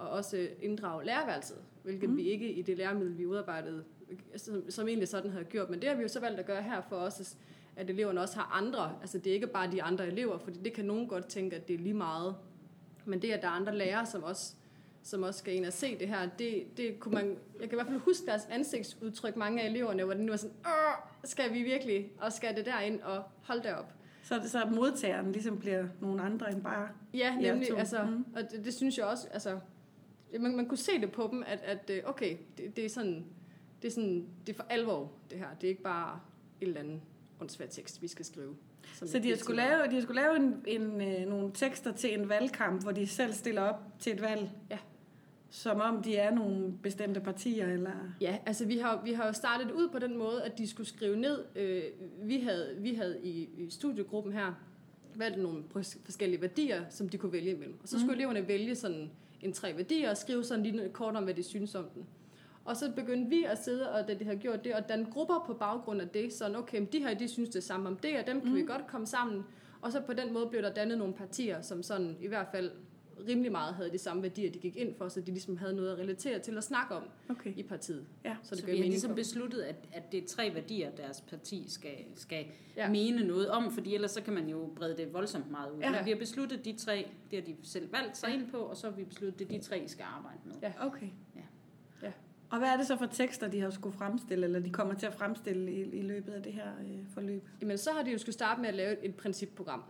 at 0.00 0.08
også 0.08 0.48
inddrage 0.60 1.04
lærerværelset, 1.04 1.56
hvilket 1.82 2.10
mm. 2.10 2.16
vi 2.16 2.22
ikke 2.22 2.52
i 2.52 2.62
det 2.62 2.76
læremiddel, 2.76 3.18
vi 3.18 3.26
udarbejdede, 3.26 3.84
som, 4.36 4.70
som 4.70 4.88
egentlig 4.88 5.08
sådan 5.08 5.30
havde 5.30 5.44
gjort. 5.44 5.70
Men 5.70 5.80
det 5.80 5.88
har 5.88 5.96
vi 5.96 6.02
jo 6.02 6.08
så 6.08 6.20
valgt 6.20 6.40
at 6.40 6.46
gøre 6.46 6.62
her 6.62 6.80
for 6.80 6.96
os, 6.96 7.36
at 7.76 7.90
eleverne 7.90 8.20
også 8.20 8.36
har 8.36 8.50
andre. 8.52 8.96
Altså 9.00 9.18
det 9.18 9.30
er 9.30 9.34
ikke 9.34 9.46
bare 9.46 9.72
de 9.72 9.82
andre 9.82 10.06
elever, 10.06 10.38
for 10.38 10.50
det 10.50 10.72
kan 10.72 10.84
nogen 10.84 11.08
godt 11.08 11.26
tænke, 11.26 11.56
at 11.56 11.68
det 11.68 11.74
er 11.74 11.78
lige 11.78 11.94
meget. 11.94 12.34
Men 13.04 13.22
det, 13.22 13.30
at 13.30 13.42
der 13.42 13.48
er 13.48 13.52
andre 13.52 13.76
lærere, 13.76 14.06
som 14.06 14.22
også, 14.22 14.54
som 15.02 15.22
også 15.22 15.38
skal 15.38 15.54
ind 15.54 15.66
og 15.66 15.72
se 15.72 15.98
det 15.98 16.08
her, 16.08 16.28
det, 16.38 16.76
det 16.76 17.00
kunne 17.00 17.14
man, 17.14 17.36
jeg 17.60 17.68
kan 17.68 17.72
i 17.72 17.74
hvert 17.76 17.86
fald 17.86 18.00
huske 18.00 18.26
deres 18.26 18.46
ansigtsudtryk, 18.50 19.36
mange 19.36 19.62
af 19.62 19.66
eleverne, 19.66 20.04
hvor 20.04 20.14
den 20.14 20.30
var 20.30 20.36
sådan, 20.36 20.56
Åh, 20.66 21.08
skal 21.24 21.52
vi 21.52 21.62
virkelig, 21.62 22.12
og 22.20 22.32
skal 22.32 22.56
det 22.56 22.66
derind, 22.66 23.00
og 23.00 23.24
hold 23.42 23.62
det 23.62 23.74
op. 23.74 23.94
Så, 24.22 24.40
så 24.46 24.66
modtageren 24.74 25.32
ligesom 25.32 25.58
bliver 25.58 25.86
nogle 26.00 26.22
andre 26.22 26.52
end 26.52 26.62
bare 26.62 26.88
Ja, 27.14 27.34
nemlig, 27.34 27.78
altså, 27.78 28.02
mm. 28.02 28.24
og 28.36 28.42
det, 28.50 28.64
det, 28.64 28.74
synes 28.74 28.98
jeg 28.98 29.06
også, 29.06 29.28
altså, 29.32 29.58
man, 30.40 30.56
man 30.56 30.66
kunne 30.66 30.78
se 30.78 31.00
det 31.00 31.12
på 31.12 31.28
dem, 31.32 31.44
at, 31.46 31.60
at 31.60 31.90
øh, 31.90 32.02
okay, 32.04 32.36
det, 32.58 32.76
det 32.76 32.84
er 32.84 32.88
sådan, 32.88 33.24
det 33.82 33.88
er 33.88 33.92
sådan, 33.92 34.26
det 34.46 34.52
er 34.52 34.56
for 34.56 34.66
alvor, 34.70 35.12
det 35.30 35.38
her. 35.38 35.46
Det 35.60 35.66
er 35.66 35.68
ikke 35.68 35.82
bare 35.82 36.20
et 36.60 36.68
eller 36.68 36.80
andet 36.80 37.00
åndssvagt 37.40 37.72
tekst, 37.72 38.02
vi 38.02 38.08
skal 38.08 38.24
skrive. 38.24 38.56
Så 38.92 39.18
de 39.18 39.28
har 39.28 39.36
skulle 39.36 39.56
lave, 39.56 39.86
de 39.90 39.94
har 39.94 40.02
skulle 40.02 40.22
lave 40.22 40.36
en, 40.36 40.62
en, 40.66 41.00
øh, 41.00 41.26
nogle 41.26 41.50
tekster 41.54 41.92
til 41.92 42.18
en 42.18 42.28
valgkamp, 42.28 42.82
hvor 42.82 42.92
de 42.92 43.06
selv 43.06 43.32
stiller 43.32 43.62
op 43.62 43.82
til 43.98 44.12
et 44.12 44.22
valg? 44.22 44.50
Ja. 44.70 44.78
Som 45.50 45.80
om 45.80 46.02
de 46.02 46.16
er 46.16 46.34
nogle 46.34 46.72
bestemte 46.82 47.20
partier, 47.20 47.66
eller? 47.66 47.92
Ja, 48.20 48.38
altså 48.46 48.66
vi 48.66 48.78
har, 48.78 49.02
vi 49.04 49.12
har 49.12 49.26
jo 49.26 49.32
startet 49.32 49.70
ud 49.70 49.88
på 49.88 49.98
den 49.98 50.18
måde, 50.18 50.42
at 50.42 50.58
de 50.58 50.68
skulle 50.68 50.86
skrive 50.86 51.16
ned. 51.16 51.44
Øh, 51.56 51.82
vi, 52.22 52.40
havde, 52.40 52.76
vi 52.78 52.94
havde 52.94 53.20
i, 53.22 53.48
i 53.56 53.70
studiegruppen 53.70 54.32
her 54.32 54.54
valgt 55.14 55.38
nogle 55.38 55.64
forskellige 56.04 56.40
værdier, 56.40 56.84
som 56.90 57.08
de 57.08 57.18
kunne 57.18 57.32
vælge 57.32 57.50
imellem. 57.50 57.78
Og 57.82 57.88
så 57.88 57.98
skulle 57.98 58.14
mm. 58.14 58.20
eleverne 58.20 58.48
vælge 58.48 58.74
sådan 58.74 59.10
en 59.40 59.52
tre 59.52 59.76
værdier 59.76 60.10
og 60.10 60.16
skrive 60.16 60.44
sådan 60.44 60.64
lige 60.64 60.88
kort 60.88 61.16
om, 61.16 61.24
hvad 61.24 61.34
de 61.34 61.42
synes 61.42 61.74
om 61.74 61.84
den. 61.94 62.06
Og 62.68 62.76
så 62.76 62.92
begyndte 62.96 63.30
vi 63.30 63.44
at 63.44 63.64
sidde, 63.64 63.92
og 63.92 64.08
da 64.08 64.14
de 64.14 64.24
havde 64.24 64.38
gjort 64.38 64.64
det, 64.64 64.74
og 64.74 64.88
danne 64.88 65.06
grupper 65.10 65.44
på 65.46 65.54
baggrund 65.54 66.00
af 66.00 66.08
det. 66.08 66.32
Sådan, 66.32 66.56
okay, 66.56 66.86
de 66.92 66.98
her, 66.98 67.14
de 67.14 67.28
synes 67.28 67.48
det 67.48 67.64
samme 67.64 67.88
om 67.88 67.96
det, 67.96 68.18
og 68.20 68.26
dem 68.26 68.40
kan 68.40 68.50
mm. 68.50 68.56
vi 68.56 68.62
godt 68.62 68.86
komme 68.86 69.06
sammen. 69.06 69.44
Og 69.80 69.92
så 69.92 70.00
på 70.00 70.12
den 70.12 70.32
måde 70.32 70.46
blev 70.46 70.62
der 70.62 70.72
dannet 70.74 70.98
nogle 70.98 71.14
partier, 71.14 71.60
som 71.60 71.82
sådan 71.82 72.16
i 72.20 72.26
hvert 72.26 72.46
fald 72.52 72.70
rimelig 73.28 73.52
meget 73.52 73.74
havde 73.74 73.90
de 73.90 73.98
samme 73.98 74.22
værdier, 74.22 74.50
de 74.50 74.58
gik 74.58 74.76
ind 74.76 74.94
for, 74.94 75.08
så 75.08 75.20
de 75.20 75.30
ligesom 75.30 75.56
havde 75.56 75.76
noget 75.76 75.92
at 75.92 75.98
relatere 75.98 76.38
til 76.38 76.56
at 76.56 76.64
snakke 76.64 76.94
om 76.94 77.02
okay. 77.30 77.52
i 77.56 77.62
partiet. 77.62 78.06
Ja. 78.24 78.36
Så, 78.42 78.54
det 78.54 78.60
så 78.60 78.66
vi 78.66 78.76
har 78.76 78.84
ligesom 78.84 79.14
besluttet, 79.14 79.60
at, 79.60 79.76
at 79.92 80.12
det 80.12 80.24
er 80.24 80.26
tre 80.26 80.54
værdier, 80.54 80.90
deres 80.90 81.20
parti 81.20 81.64
skal, 81.68 81.96
skal 82.14 82.44
ja. 82.76 82.90
mene 82.90 83.24
noget 83.24 83.48
om, 83.48 83.72
fordi 83.72 83.94
ellers 83.94 84.10
så 84.10 84.22
kan 84.22 84.32
man 84.32 84.48
jo 84.48 84.70
brede 84.76 84.96
det 84.96 85.12
voldsomt 85.12 85.50
meget 85.50 85.72
ud. 85.72 85.80
Ja. 85.80 85.90
Men 85.90 86.04
vi 86.04 86.10
har 86.10 86.18
besluttet 86.18 86.64
de 86.64 86.72
tre, 86.72 87.08
det 87.30 87.38
har 87.38 87.46
de 87.46 87.56
selv 87.62 87.92
valgt 87.92 88.16
sig 88.16 88.28
ja. 88.28 88.34
ind 88.34 88.50
på, 88.50 88.56
og 88.56 88.76
så 88.76 88.90
har 88.90 88.96
vi 88.96 89.04
besluttet, 89.04 89.32
at 89.32 89.38
det 89.48 89.54
er 89.54 89.58
de 89.60 89.66
tre, 89.66 89.78
I 89.78 89.88
skal 89.88 90.04
arbejde 90.16 90.38
med. 90.44 90.54
Ja, 90.62 90.72
okay. 90.86 91.08
Ja. 91.36 91.40
Og 92.50 92.58
hvad 92.58 92.68
er 92.68 92.76
det 92.76 92.86
så 92.86 92.96
for 92.96 93.06
tekster, 93.06 93.48
de 93.48 93.60
har 93.60 93.70
skulle 93.70 93.96
fremstille, 93.96 94.44
eller 94.46 94.60
de 94.60 94.70
kommer 94.70 94.94
til 94.94 95.06
at 95.06 95.14
fremstille 95.14 95.72
i, 95.72 95.80
i 95.80 96.02
løbet 96.02 96.32
af 96.32 96.42
det 96.42 96.52
her 96.52 96.68
øh, 96.80 96.98
forløb? 97.14 97.48
Jamen, 97.60 97.78
så 97.78 97.90
har 97.90 98.02
de 98.02 98.10
jo 98.10 98.18
skulle 98.18 98.32
starte 98.32 98.60
med 98.60 98.68
at 98.68 98.74
lave 98.74 99.04
et, 99.04 99.14
principprogram. 99.14 99.82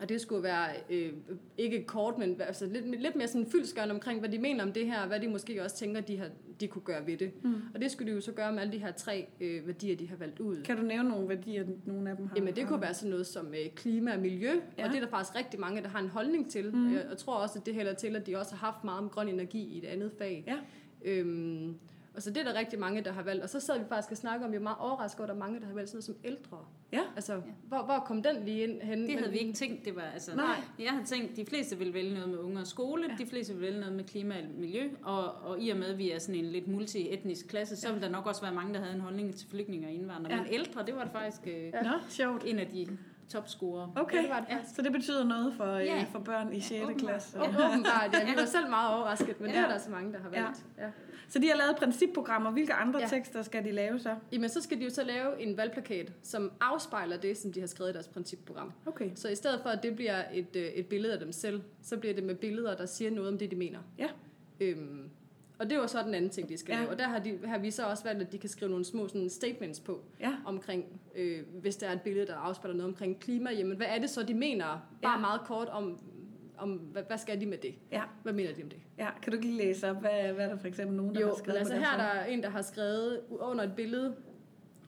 Og 0.00 0.08
det 0.08 0.20
skulle 0.20 0.42
være 0.42 0.68
øh, 0.90 1.12
ikke 1.58 1.84
kort, 1.84 2.18
men 2.18 2.40
altså 2.40 2.66
lidt, 2.66 3.00
lidt 3.00 3.16
mere 3.16 3.28
sådan 3.28 3.46
fyldskørende 3.46 3.94
omkring, 3.94 4.20
hvad 4.20 4.28
de 4.28 4.38
mener 4.38 4.64
om 4.64 4.72
det 4.72 4.86
her, 4.86 5.00
og 5.00 5.08
hvad 5.08 5.20
de 5.20 5.28
måske 5.28 5.62
også 5.62 5.76
tænker, 5.76 6.00
de, 6.00 6.18
har, 6.18 6.28
de 6.60 6.66
kunne 6.68 6.82
gøre 6.82 7.06
ved 7.06 7.16
det. 7.16 7.44
Mm. 7.44 7.54
Og 7.74 7.80
det 7.80 7.90
skulle 7.90 8.10
de 8.10 8.14
jo 8.14 8.20
så 8.20 8.32
gøre 8.32 8.52
med 8.52 8.60
alle 8.60 8.72
de 8.72 8.78
her 8.78 8.92
tre 8.92 9.26
øh, 9.40 9.66
værdier, 9.66 9.96
de 9.96 10.08
har 10.08 10.16
valgt 10.16 10.40
ud. 10.40 10.62
Kan 10.62 10.76
du 10.76 10.82
nævne 10.82 11.08
nogle 11.08 11.28
værdier, 11.28 11.64
nogle 11.84 12.10
af 12.10 12.16
dem 12.16 12.26
har? 12.26 12.36
Jamen 12.36 12.56
det 12.56 12.66
kunne 12.66 12.80
være 12.80 12.94
sådan 12.94 13.10
noget 13.10 13.26
som 13.26 13.46
øh, 13.46 13.70
klima 13.74 14.14
og 14.14 14.20
miljø, 14.20 14.50
ja. 14.78 14.84
og 14.84 14.90
det 14.90 14.96
er 14.96 15.00
der 15.00 15.10
faktisk 15.10 15.36
rigtig 15.36 15.60
mange, 15.60 15.82
der 15.82 15.88
har 15.88 15.98
en 15.98 16.08
holdning 16.08 16.50
til. 16.50 16.74
Mm. 16.74 16.94
Jeg, 16.94 17.06
jeg 17.10 17.18
tror 17.18 17.34
også, 17.34 17.58
at 17.58 17.66
det 17.66 17.74
hælder 17.74 17.94
til, 17.94 18.16
at 18.16 18.26
de 18.26 18.36
også 18.36 18.54
har 18.54 18.66
haft 18.66 18.84
meget 18.84 18.98
om 18.98 19.08
grøn 19.08 19.28
energi 19.28 19.62
i 19.62 19.78
et 19.78 19.84
andet 19.84 20.12
fag. 20.18 20.44
Ja. 20.46 20.56
Øhm, 21.02 21.78
Altså 22.18 22.30
det 22.30 22.38
er 22.40 22.52
der 22.52 22.58
rigtig 22.58 22.78
mange, 22.78 23.04
der 23.04 23.12
har 23.12 23.22
valgt. 23.22 23.42
Og 23.42 23.48
så 23.48 23.60
sad 23.60 23.78
vi 23.78 23.84
faktisk 23.88 24.10
og 24.10 24.16
snakkede 24.16 24.46
om, 24.46 24.52
vi 24.52 24.56
er 24.56 24.60
meget 24.60 24.78
overrasket 24.80 25.20
over, 25.20 25.24
at 25.24 25.28
der 25.28 25.34
er 25.34 25.46
mange, 25.46 25.60
der 25.60 25.66
har 25.66 25.74
valgt 25.74 25.90
sådan 25.90 25.96
noget 25.96 26.04
som 26.04 26.14
ældre. 26.24 26.58
Ja. 26.92 27.00
Altså, 27.16 27.32
ja. 27.32 27.40
Hvor, 27.68 27.82
hvor 27.84 27.98
kom 28.06 28.22
den 28.22 28.44
lige 28.44 28.62
ind 28.62 28.80
hen? 28.80 29.06
Det 29.06 29.18
havde 29.18 29.32
vi 29.32 29.38
ikke 29.38 29.52
tænkt, 29.52 29.84
det 29.84 29.96
var 29.96 30.02
altså... 30.02 30.36
Nej. 30.36 30.56
Jeg 30.78 30.90
havde 30.90 31.04
tænkt, 31.04 31.36
de 31.36 31.46
fleste 31.46 31.78
vil 31.78 31.94
vælge 31.94 32.14
noget 32.14 32.28
med 32.28 32.38
unge 32.38 32.60
og 32.60 32.66
skole, 32.66 33.04
ja. 33.08 33.24
de 33.24 33.26
fleste 33.30 33.52
vil 33.52 33.62
vælge 33.62 33.80
noget 33.80 33.94
med 33.94 34.04
klima 34.04 34.34
og 34.34 34.60
miljø, 34.60 34.88
og, 35.02 35.32
og 35.32 35.62
i 35.62 35.70
og 35.70 35.76
med, 35.76 35.86
at 35.86 35.98
vi 35.98 36.10
er 36.10 36.18
sådan 36.18 36.34
en 36.34 36.44
lidt 36.44 36.68
multietnisk 36.68 37.48
klasse, 37.48 37.76
så 37.76 37.88
ja. 37.88 37.94
vil 37.94 38.02
der 38.02 38.08
nok 38.08 38.26
også 38.26 38.42
være 38.42 38.54
mange, 38.54 38.74
der 38.74 38.80
havde 38.80 38.94
en 38.94 39.00
holdning 39.00 39.34
til 39.34 39.48
flygtninge 39.48 39.86
og 39.86 39.92
indvandrere. 39.92 40.34
Ja. 40.34 40.42
Men 40.42 40.52
ældre, 40.52 40.86
det 40.86 40.94
var 40.94 41.02
det 41.02 41.12
faktisk 41.12 41.40
øh, 41.46 41.64
ja. 41.64 41.82
Nå, 41.82 41.92
sjovt. 42.08 42.44
en 42.44 42.58
af 42.58 42.66
de 42.66 42.98
topscorer. 43.28 43.88
Okay, 43.96 44.16
ja, 44.16 44.22
det 44.22 44.30
var 44.30 44.40
det 44.40 44.46
ja. 44.50 44.58
så 44.74 44.82
det 44.82 44.92
betyder 44.92 45.24
noget 45.24 45.54
for, 45.54 45.76
ja. 45.76 46.06
for 46.12 46.18
børn 46.18 46.52
i 46.52 46.60
6. 46.60 46.72
Ja, 46.72 46.92
klasse. 46.92 47.38
Åbenbart, 47.38 48.10
ja. 48.12 48.24
Vi 48.24 48.36
var 48.36 48.44
selv 48.56 48.68
meget 48.68 48.94
overrasket, 48.94 49.40
men 49.40 49.50
ja. 49.50 49.56
det 49.56 49.64
er 49.64 49.68
der 49.68 49.78
så 49.78 49.90
mange, 49.90 50.12
der 50.12 50.18
har 50.18 50.28
valgt. 50.28 50.64
Ja. 50.78 50.84
Ja. 50.84 50.90
Så 51.28 51.38
de 51.38 51.48
har 51.48 51.56
lavet 51.56 51.76
principprogrammer. 51.76 52.50
Hvilke 52.50 52.72
andre 52.72 53.00
ja. 53.00 53.06
tekster 53.06 53.42
skal 53.42 53.64
de 53.64 53.72
lave 53.72 53.98
så? 53.98 54.16
Jamen, 54.32 54.48
så 54.48 54.62
skal 54.62 54.78
de 54.78 54.84
jo 54.84 54.90
så 54.90 55.04
lave 55.04 55.42
en 55.42 55.56
valgplakat, 55.56 56.12
som 56.22 56.52
afspejler 56.60 57.16
det, 57.16 57.36
som 57.38 57.52
de 57.52 57.60
har 57.60 57.66
skrevet 57.66 57.90
i 57.90 57.94
deres 57.94 58.08
principprogram. 58.08 58.72
Okay. 58.86 59.10
Så 59.14 59.28
i 59.28 59.34
stedet 59.34 59.60
for, 59.62 59.70
at 59.70 59.82
det 59.82 59.96
bliver 59.96 60.22
et, 60.32 60.56
øh, 60.56 60.62
et 60.62 60.86
billede 60.86 61.12
af 61.12 61.18
dem 61.18 61.32
selv, 61.32 61.62
så 61.82 61.96
bliver 61.96 62.14
det 62.14 62.24
med 62.24 62.34
billeder, 62.34 62.76
der 62.76 62.86
siger 62.86 63.10
noget 63.10 63.32
om 63.32 63.38
det, 63.38 63.50
de 63.50 63.56
mener. 63.56 63.78
Ja. 63.98 64.08
Øhm, 64.60 65.10
og 65.58 65.70
det 65.70 65.78
var 65.78 65.86
så 65.86 66.02
den 66.02 66.14
anden 66.14 66.30
ting, 66.30 66.48
de 66.48 66.56
skal 66.56 66.72
ja. 66.72 66.78
lave. 66.78 66.90
Og 66.90 66.98
der 66.98 67.08
har, 67.08 67.18
de, 67.18 67.38
har 67.44 67.58
vi 67.58 67.70
så 67.70 67.86
også 67.86 68.04
valgt, 68.04 68.22
at 68.22 68.32
de 68.32 68.38
kan 68.38 68.48
skrive 68.48 68.70
nogle 68.70 68.84
små 68.84 69.08
sådan, 69.08 69.30
statements 69.30 69.80
på, 69.80 70.00
ja. 70.20 70.32
omkring, 70.46 70.84
øh, 71.14 71.42
hvis 71.60 71.76
der 71.76 71.86
er 71.86 71.92
et 71.92 72.02
billede, 72.02 72.26
der 72.26 72.34
afspejler 72.34 72.76
noget 72.76 72.92
omkring 72.92 73.20
klima, 73.20 73.50
jamen 73.50 73.76
hvad 73.76 73.86
er 73.90 73.98
det 73.98 74.10
så, 74.10 74.22
de 74.22 74.34
mener? 74.34 74.64
Bare 75.02 75.12
ja. 75.12 75.18
meget 75.18 75.40
kort 75.46 75.68
om, 75.68 75.98
om 76.58 76.70
hvad, 76.70 77.02
hvad 77.02 77.18
skal 77.18 77.40
de 77.40 77.46
med 77.46 77.58
det? 77.58 77.74
Ja. 77.92 78.02
Hvad 78.22 78.32
mener 78.32 78.54
de 78.54 78.62
om 78.62 78.68
det? 78.68 78.78
Ja, 78.98 79.08
kan 79.22 79.32
du 79.32 79.36
ikke 79.36 79.56
læse 79.56 79.90
op, 79.90 80.00
hvad, 80.00 80.32
hvad 80.32 80.44
er 80.44 80.48
der 80.48 80.56
for 80.56 80.68
eksempel 80.68 80.96
nogen, 80.96 81.14
der 81.14 81.20
jo, 81.20 81.26
har 81.26 81.34
skrevet 81.34 81.58
altså 81.58 81.74
her 81.74 81.98
er 81.98 82.14
der 82.14 82.24
en, 82.24 82.42
der 82.42 82.50
har 82.50 82.62
skrevet 82.62 83.20
under 83.30 83.64
et 83.64 83.72
billede 83.76 84.16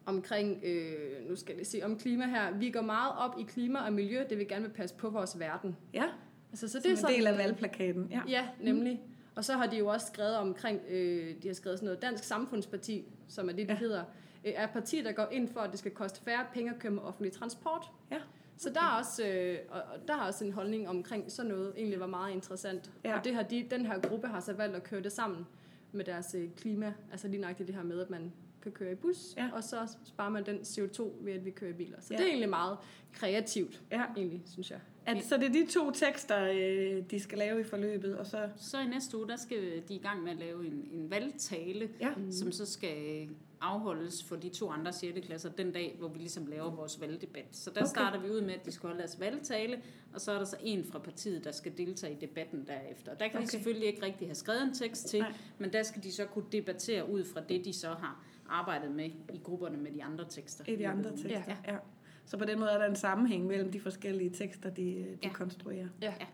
omkring, 0.06 0.61
øh, 0.64 1.28
nu 1.28 1.37
skal 1.37 1.56
jeg 1.56 1.66
se, 1.66 1.80
om 1.83 1.98
klima 1.98 2.26
her. 2.26 2.59
Vi 2.59 2.70
går 2.70 2.83
meget 2.83 3.12
op 3.18 3.37
i 3.40 3.42
klima 3.42 3.78
og 3.78 3.92
miljø, 3.92 4.24
det 4.30 4.38
vil 4.38 4.48
gerne 4.48 4.64
vil 4.64 4.72
passe 4.72 4.96
på 4.96 5.11
vores 5.11 5.38
verden. 5.38 5.76
Ja, 5.94 6.04
altså, 6.50 6.68
så 6.68 6.78
det 6.78 6.85
Som 6.85 6.92
er 6.92 6.96
sådan, 6.96 7.14
en 7.14 7.18
del 7.18 7.26
af 7.26 7.38
valgplakaten. 7.38 8.09
Ja, 8.11 8.20
ja 8.28 8.48
nemlig. 8.61 9.00
Og 9.35 9.45
så 9.45 9.53
har 9.53 9.66
de 9.66 9.77
jo 9.77 9.87
også 9.87 10.07
skrevet 10.07 10.37
omkring, 10.37 10.81
øh, 10.88 11.35
de 11.43 11.49
har 11.49 11.55
skrevet 11.55 11.79
sådan 11.79 11.87
noget 11.87 12.03
Dansk 12.03 12.25
Samfundsparti, 12.25 13.05
som 13.29 13.49
er 13.49 13.53
det, 13.53 13.69
de 13.69 13.73
ja. 13.73 13.79
hedder, 13.79 14.05
øh, 14.45 14.53
er 14.57 14.66
parti, 14.66 15.03
der 15.03 15.12
går 15.12 15.29
ind 15.33 15.49
for, 15.49 15.61
at 15.61 15.71
det 15.71 15.79
skal 15.79 15.90
koste 15.90 16.21
færre 16.21 16.47
penge 16.53 16.71
at 16.71 16.79
køre 16.79 16.93
med 16.93 17.03
offentlig 17.03 17.33
transport. 17.33 17.90
Ja. 18.11 18.19
Så 18.57 18.71
der 18.71 18.81
er 18.81 18.99
også, 18.99 19.27
øh, 19.27 19.59
og 19.69 19.83
der 20.09 20.14
er 20.14 20.27
også 20.27 20.45
en 20.45 20.53
holdning 20.53 20.88
omkring 20.88 21.33
sådan 21.33 21.51
noget, 21.51 21.73
egentlig 21.77 22.01
var 22.01 22.07
meget 22.07 22.33
interessant. 22.33 22.90
Ja. 23.05 23.19
Og 23.19 23.25
det 23.25 23.35
har 23.35 23.43
de, 23.43 23.66
den 23.71 23.87
her 23.87 24.01
gruppe 24.01 24.29
har 24.29 24.40
så 24.40 24.53
valgt 24.53 24.77
at 24.77 24.85
køre 24.85 25.03
det 25.03 25.12
sammen 25.12 25.47
med 25.93 26.05
deres 26.05 26.35
øh, 26.35 26.51
klima, 26.57 26.95
altså 27.11 27.29
lige 27.29 27.40
nøjagtigt 27.40 27.66
det 27.66 27.77
her 27.77 27.83
med, 27.83 28.01
at 28.01 28.11
man 28.11 28.33
kan 28.62 28.73
køre 28.73 28.93
i 28.93 28.95
bus, 28.95 29.35
ja. 29.37 29.51
og 29.53 29.64
så 29.64 29.97
sparer 30.05 30.29
man 30.29 30.47
den 30.47 30.59
CO2 30.59 31.03
ved, 31.21 31.33
at 31.33 31.45
vi 31.45 31.51
kører 31.51 31.71
i 31.71 31.75
biler. 31.75 32.01
Så 32.01 32.14
ja. 32.14 32.16
det 32.16 32.25
er 32.25 32.29
egentlig 32.29 32.49
meget 32.49 32.79
kreativt, 33.12 33.83
ja. 33.90 34.05
egentlig, 34.16 34.43
synes 34.47 34.71
jeg. 34.71 34.81
At, 35.07 35.25
så 35.25 35.37
det 35.37 35.45
er 35.45 35.53
de 35.53 35.67
to 35.67 35.91
tekster, 35.91 36.51
øh, 36.53 37.03
de 37.11 37.21
skal 37.21 37.39
lave 37.39 37.61
i 37.61 37.65
forløbet, 37.65 38.19
og 38.19 38.27
så... 38.27 38.49
Så 38.57 38.81
i 38.81 38.87
næste 38.87 39.17
uge, 39.17 39.29
der 39.29 39.37
skal 39.37 39.83
de 39.89 39.95
i 39.95 39.99
gang 39.99 40.23
med 40.23 40.33
at 40.33 40.39
lave 40.39 40.67
en, 40.67 40.89
en 40.93 41.11
valgtale, 41.11 41.89
ja. 42.01 42.13
som 42.31 42.53
så 42.53 42.67
skal 42.67 43.29
afholdes 43.61 44.25
for 44.25 44.37
de 44.37 44.49
to 44.49 44.71
andre 44.71 44.93
6. 44.93 45.27
klasser 45.27 45.51
den 45.51 45.73
dag, 45.73 45.97
hvor 45.99 46.09
vi 46.09 46.19
ligesom 46.19 46.47
laver 46.47 46.71
vores 46.71 47.01
valgdebat. 47.01 47.47
Så 47.51 47.71
der 47.71 47.81
okay. 47.81 47.89
starter 47.89 48.21
vi 48.21 48.31
ud 48.31 48.41
med, 48.41 48.55
at 48.55 48.67
de 48.67 48.73
skal 48.73 48.87
holde 48.87 48.99
deres 48.99 49.21
valgtale, 49.21 49.83
og 50.15 50.21
så 50.21 50.33
er 50.33 50.39
der 50.39 50.45
så 50.45 50.57
en 50.61 50.85
fra 50.85 50.99
partiet, 50.99 51.45
der 51.45 51.53
skal 51.53 51.79
deltage 51.79 52.13
i 52.13 52.17
debatten 52.21 52.67
derefter. 52.67 53.15
Der 53.15 53.29
kan 53.29 53.37
okay. 53.37 53.47
de 53.47 53.51
selvfølgelig 53.51 53.89
ikke 53.89 54.03
rigtig 54.03 54.29
have 54.29 54.35
skrevet 54.35 54.63
en 54.63 54.75
tekst 54.75 55.07
til, 55.07 55.21
Nej. 55.21 55.33
men 55.59 55.73
der 55.73 55.83
skal 55.83 56.03
de 56.03 56.13
så 56.13 56.25
kunne 56.25 56.45
debattere 56.53 57.11
ud 57.11 57.25
fra 57.25 57.41
det, 57.49 57.65
de 57.65 57.73
så 57.73 57.89
har 57.89 58.25
arbejdet 58.49 58.91
med 58.91 59.11
i 59.33 59.41
grupperne 59.45 59.77
med 59.77 59.93
de 59.93 60.05
andre 60.05 60.25
tekster. 60.29 60.65
I 60.69 60.77
de 60.77 60.89
andre 60.89 61.11
tekster, 61.11 61.57
ja. 61.67 61.73
ja. 61.73 61.79
Så 62.26 62.37
på 62.37 62.44
den 62.44 62.59
måde 62.59 62.70
er 62.70 62.78
der 62.78 62.87
en 62.87 62.96
sammenhæng 62.96 63.46
mellem 63.46 63.72
de 63.72 63.80
forskellige 63.80 64.30
tekster, 64.30 64.70
de, 64.70 64.83
de 64.83 65.16
ja. 65.22 65.33
konstruerer. 65.33 65.87
Ja. 66.02 66.14
ja. 66.20 66.26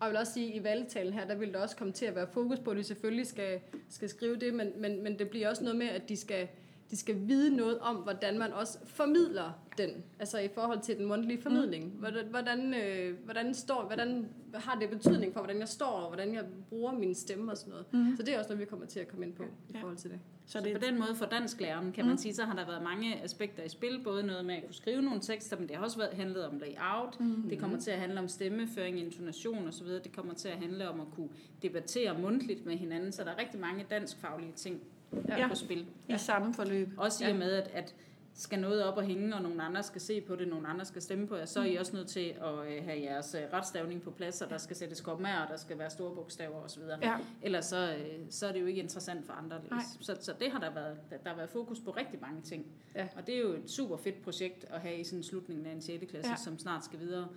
Og 0.00 0.06
jeg 0.06 0.10
vil 0.10 0.18
også 0.18 0.32
sige, 0.32 0.54
at 0.54 0.60
i 0.60 0.64
valgtalen 0.64 1.12
her, 1.12 1.26
der 1.26 1.34
vil 1.34 1.52
der 1.52 1.58
også 1.58 1.76
komme 1.76 1.92
til 1.92 2.06
at 2.06 2.14
være 2.14 2.26
fokus 2.32 2.58
på, 2.58 2.70
at 2.70 2.76
de 2.76 2.84
selvfølgelig 2.84 3.26
skal, 3.26 3.60
skal 3.88 4.08
skrive 4.08 4.36
det, 4.36 4.54
men, 4.54 4.72
men, 4.76 5.02
men 5.02 5.18
det 5.18 5.28
bliver 5.30 5.48
også 5.48 5.64
noget 5.64 5.78
med, 5.78 5.86
at 5.86 6.08
de 6.08 6.16
skal, 6.16 6.48
de 6.90 6.96
skal 6.96 7.28
vide 7.28 7.56
noget 7.56 7.78
om, 7.78 7.96
hvordan 7.96 8.38
man 8.38 8.52
også 8.52 8.78
formidler 8.86 9.52
den, 9.78 9.90
altså 10.18 10.38
i 10.38 10.48
forhold 10.54 10.80
til 10.80 10.96
den 10.96 11.06
mundtlige 11.06 11.42
formidling. 11.42 11.84
Mm. 11.84 11.90
Hvordan, 11.90 12.26
hvordan, 12.30 12.74
øh, 12.74 13.16
hvordan, 13.24 13.54
står, 13.54 13.86
hvordan 13.86 14.28
har 14.54 14.78
det 14.78 14.90
betydning 14.90 15.32
for, 15.32 15.40
hvordan 15.40 15.58
jeg 15.58 15.68
står, 15.68 15.86
og 15.86 16.06
hvordan 16.06 16.34
jeg 16.34 16.44
bruger 16.68 16.92
min 16.92 17.14
stemme 17.14 17.52
og 17.52 17.58
sådan 17.58 17.70
noget. 17.70 17.86
Mm. 17.92 18.16
Så 18.16 18.22
det 18.22 18.34
er 18.34 18.38
også 18.38 18.48
noget, 18.48 18.60
vi 18.60 18.64
kommer 18.64 18.86
til 18.86 19.00
at 19.00 19.08
komme 19.08 19.26
ind 19.26 19.34
på 19.34 19.42
ja. 19.42 19.78
i 19.78 19.80
forhold 19.80 19.96
til 19.96 20.10
det. 20.10 20.20
Så, 20.46 20.60
det... 20.60 20.72
så 20.72 20.78
på 20.80 20.86
den 20.86 20.98
måde 20.98 21.14
for 21.14 21.24
dansklæreren, 21.24 21.92
kan 21.92 22.04
mm. 22.04 22.08
man 22.08 22.18
sige, 22.18 22.34
så 22.34 22.44
har 22.44 22.54
der 22.54 22.66
været 22.66 22.82
mange 22.82 23.22
aspekter 23.22 23.62
i 23.62 23.68
spil, 23.68 24.00
både 24.04 24.26
noget 24.26 24.44
med 24.44 24.54
at 24.54 24.64
kunne 24.64 24.74
skrive 24.74 25.02
nogle 25.02 25.20
tekster, 25.20 25.58
men 25.58 25.68
det 25.68 25.76
har 25.76 25.84
også 25.84 25.98
været 25.98 26.12
handlet 26.12 26.46
om 26.46 26.58
layout, 26.58 27.20
mm. 27.20 27.48
det 27.48 27.58
kommer 27.58 27.78
til 27.78 27.90
at 27.90 27.98
handle 27.98 28.20
om 28.20 28.28
stemmeføring, 28.28 29.00
intonation 29.00 29.68
osv., 29.68 29.86
det 29.86 30.12
kommer 30.16 30.34
til 30.34 30.48
at 30.48 30.56
handle 30.56 30.88
om 30.88 31.00
at 31.00 31.06
kunne 31.14 31.28
debattere 31.62 32.18
mundtligt 32.18 32.66
med 32.66 32.76
hinanden, 32.76 33.12
så 33.12 33.24
der 33.24 33.30
er 33.30 33.38
rigtig 33.38 33.60
mange 33.60 33.86
danskfaglige 33.90 34.52
ting 34.52 34.80
ja. 35.28 35.48
på 35.48 35.54
spil. 35.54 35.86
I 36.08 36.18
samme 36.18 36.54
forløb. 36.54 36.88
Også 36.96 37.24
i 37.26 37.30
og 37.30 37.36
med, 37.36 37.52
at, 37.52 37.68
at 37.68 37.94
skal 38.34 38.58
noget 38.58 38.84
op 38.84 38.96
og 38.96 39.02
hænge, 39.02 39.34
og 39.34 39.42
nogle 39.42 39.62
andre 39.62 39.82
skal 39.82 40.00
se 40.00 40.20
på 40.20 40.36
det, 40.36 40.48
nogle 40.48 40.68
andre 40.68 40.84
skal 40.84 41.02
stemme 41.02 41.26
på 41.26 41.36
jer, 41.36 41.44
så 41.44 41.60
er 41.60 41.64
I 41.64 41.72
mm. 41.72 41.80
også 41.80 41.96
nødt 41.96 42.08
til 42.08 42.34
at 42.40 42.76
øh, 42.76 42.84
have 42.84 43.02
jeres 43.02 43.34
øh, 43.34 43.42
retstavning 43.52 44.02
på 44.02 44.10
plads, 44.10 44.42
og 44.42 44.50
der 44.50 44.58
skal 44.58 44.76
sættes 44.76 45.00
kommaer, 45.00 45.40
og 45.40 45.48
der 45.50 45.56
skal 45.56 45.78
være 45.78 45.90
store 45.90 46.14
bogstaver 46.14 46.60
osv. 46.64 46.82
Ja. 47.02 47.16
Ellers 47.42 47.64
så, 47.64 47.96
øh, 47.96 48.18
så 48.30 48.46
er 48.46 48.52
det 48.52 48.60
jo 48.60 48.66
ikke 48.66 48.80
interessant 48.80 49.26
for 49.26 49.32
andre. 49.32 49.60
Så, 50.00 50.16
så 50.20 50.34
det 50.40 50.50
har 50.50 50.60
der 50.60 50.70
været, 50.70 50.96
der 51.10 51.28
har 51.28 51.36
været 51.36 51.50
fokus 51.50 51.80
på 51.80 51.90
rigtig 51.90 52.20
mange 52.20 52.42
ting. 52.42 52.66
Ja. 52.94 53.08
Og 53.16 53.26
det 53.26 53.34
er 53.34 53.40
jo 53.40 53.52
et 53.52 53.70
super 53.70 53.96
fedt 53.96 54.22
projekt 54.22 54.64
at 54.70 54.80
have 54.80 54.96
i 54.96 55.04
sådan 55.04 55.22
slutningen 55.22 55.66
af 55.66 55.72
en 55.72 55.82
6. 55.82 56.04
klasse, 56.10 56.30
ja. 56.30 56.36
som 56.36 56.58
snart 56.58 56.84
skal 56.84 57.00
videre 57.00 57.28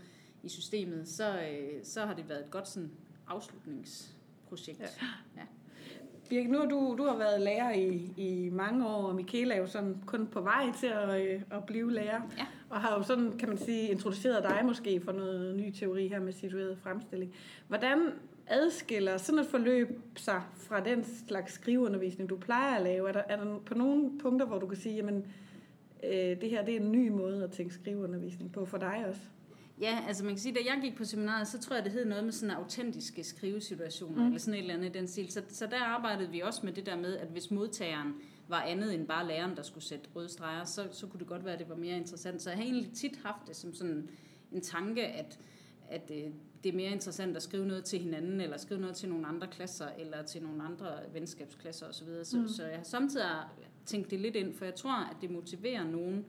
i 0.43 0.49
systemet. 0.49 1.07
Så, 1.07 1.39
så 1.83 2.05
har 2.05 2.13
det 2.13 2.29
været 2.29 2.45
et 2.45 2.51
godt 2.51 2.67
sådan 2.67 2.91
afslutningsprojekt. 3.27 4.79
Ja. 4.79 4.87
ja. 5.37 5.41
Birk, 6.29 6.49
nu 6.49 6.59
har 6.59 6.65
du, 6.65 6.95
du 6.97 7.03
har 7.03 7.17
været 7.17 7.41
lærer 7.41 7.71
i, 7.71 8.11
i 8.17 8.49
mange 8.49 8.87
år, 8.87 9.03
og 9.07 9.15
Michaela 9.15 9.55
er 9.55 9.59
jo 9.59 9.67
sådan 9.67 9.97
kun 10.05 10.27
på 10.27 10.41
vej 10.41 10.71
til 10.79 10.87
at, 10.87 11.21
øh, 11.21 11.41
at 11.51 11.65
blive 11.65 11.93
lærer. 11.93 12.21
Ja. 12.37 12.45
Og 12.69 12.81
har 12.81 12.97
jo 12.97 13.03
sådan, 13.03 13.37
kan 13.37 13.49
man 13.49 13.57
sige, 13.57 13.87
introduceret 13.87 14.43
dig 14.43 14.61
måske 14.65 15.01
for 15.01 15.11
noget 15.11 15.55
ny 15.55 15.71
teori 15.71 16.07
her 16.07 16.19
med 16.19 16.33
situeret 16.33 16.77
fremstilling. 16.83 17.33
Hvordan 17.67 18.11
adskiller 18.47 19.17
sådan 19.17 19.39
et 19.39 19.47
forløb 19.47 20.01
sig 20.15 20.41
fra 20.55 20.79
den 20.79 21.03
slags 21.27 21.53
skriveundervisning, 21.53 22.29
du 22.29 22.37
plejer 22.37 22.75
at 22.75 22.81
lave? 22.81 23.07
Er 23.07 23.13
der, 23.13 23.23
er 23.29 23.35
der 23.35 23.59
på 23.65 23.73
nogle 23.73 24.19
punkter, 24.19 24.45
hvor 24.45 24.59
du 24.59 24.67
kan 24.67 24.77
sige, 24.77 24.95
jamen, 24.95 25.25
øh, 26.03 26.41
det 26.41 26.49
her 26.49 26.65
det 26.65 26.75
er 26.75 26.79
en 26.79 26.91
ny 26.91 27.09
måde 27.09 27.43
at 27.43 27.51
tænke 27.51 27.73
skriveundervisning 27.73 28.51
på 28.51 28.65
for 28.65 28.77
dig 28.77 29.05
også? 29.09 29.21
Ja, 29.81 30.03
altså 30.07 30.23
man 30.23 30.33
kan 30.33 30.39
sige, 30.39 30.55
da 30.55 30.59
jeg 30.65 30.79
gik 30.81 30.95
på 30.95 31.03
seminaret, 31.03 31.47
så 31.47 31.59
tror 31.59 31.75
jeg, 31.75 31.85
det 31.85 31.91
hed 31.91 32.05
noget 32.05 32.23
med 32.23 32.31
sådan 32.31 32.55
autentiske 32.55 33.23
skrivesituationer, 33.23 34.19
mm. 34.19 34.25
eller 34.25 34.39
sådan 34.39 34.53
et 34.53 34.59
eller 34.59 34.73
andet 34.73 34.89
i 34.89 34.91
den 34.91 35.07
stil. 35.07 35.31
Så, 35.31 35.41
så 35.49 35.65
der 35.65 35.79
arbejdede 35.79 36.29
vi 36.29 36.39
også 36.39 36.61
med 36.63 36.73
det 36.73 36.85
der 36.85 36.95
med, 36.95 37.17
at 37.17 37.27
hvis 37.27 37.51
modtageren 37.51 38.13
var 38.47 38.61
andet 38.61 38.93
end 38.93 39.07
bare 39.07 39.27
læreren, 39.27 39.55
der 39.55 39.63
skulle 39.63 39.83
sætte 39.83 40.09
røde 40.15 40.29
streger, 40.29 40.63
så, 40.63 40.87
så 40.91 41.07
kunne 41.07 41.19
det 41.19 41.27
godt 41.27 41.45
være, 41.45 41.53
at 41.53 41.59
det 41.59 41.69
var 41.69 41.75
mere 41.75 41.97
interessant. 41.97 42.41
Så 42.41 42.49
jeg 42.49 42.57
har 42.57 42.65
egentlig 42.65 42.91
tit 42.93 43.19
haft 43.23 43.47
det 43.47 43.55
som 43.55 43.73
sådan 43.73 44.09
en 44.51 44.61
tanke, 44.61 45.05
at, 45.05 45.39
at 45.89 46.11
øh, 46.15 46.31
det 46.63 46.71
er 46.71 46.75
mere 46.75 46.91
interessant 46.91 47.35
at 47.35 47.43
skrive 47.43 47.65
noget 47.65 47.85
til 47.85 47.99
hinanden, 47.99 48.41
eller 48.41 48.57
skrive 48.57 48.81
noget 48.81 48.95
til 48.95 49.09
nogle 49.09 49.27
andre 49.27 49.47
klasser, 49.47 49.87
eller 49.99 50.23
til 50.23 50.41
nogle 50.41 50.63
andre 50.63 50.87
venskabsklasser 51.13 51.87
osv. 51.87 52.07
Så, 52.23 52.37
mm. 52.37 52.47
så 52.47 52.65
jeg 52.65 52.77
har 52.77 52.83
samtidig 52.83 53.25
tænkt 53.85 54.11
det 54.11 54.19
lidt 54.19 54.35
ind, 54.35 54.53
for 54.53 54.65
jeg 54.65 54.75
tror, 54.75 55.09
at 55.09 55.17
det 55.21 55.31
motiverer 55.31 55.83
nogen 55.83 56.25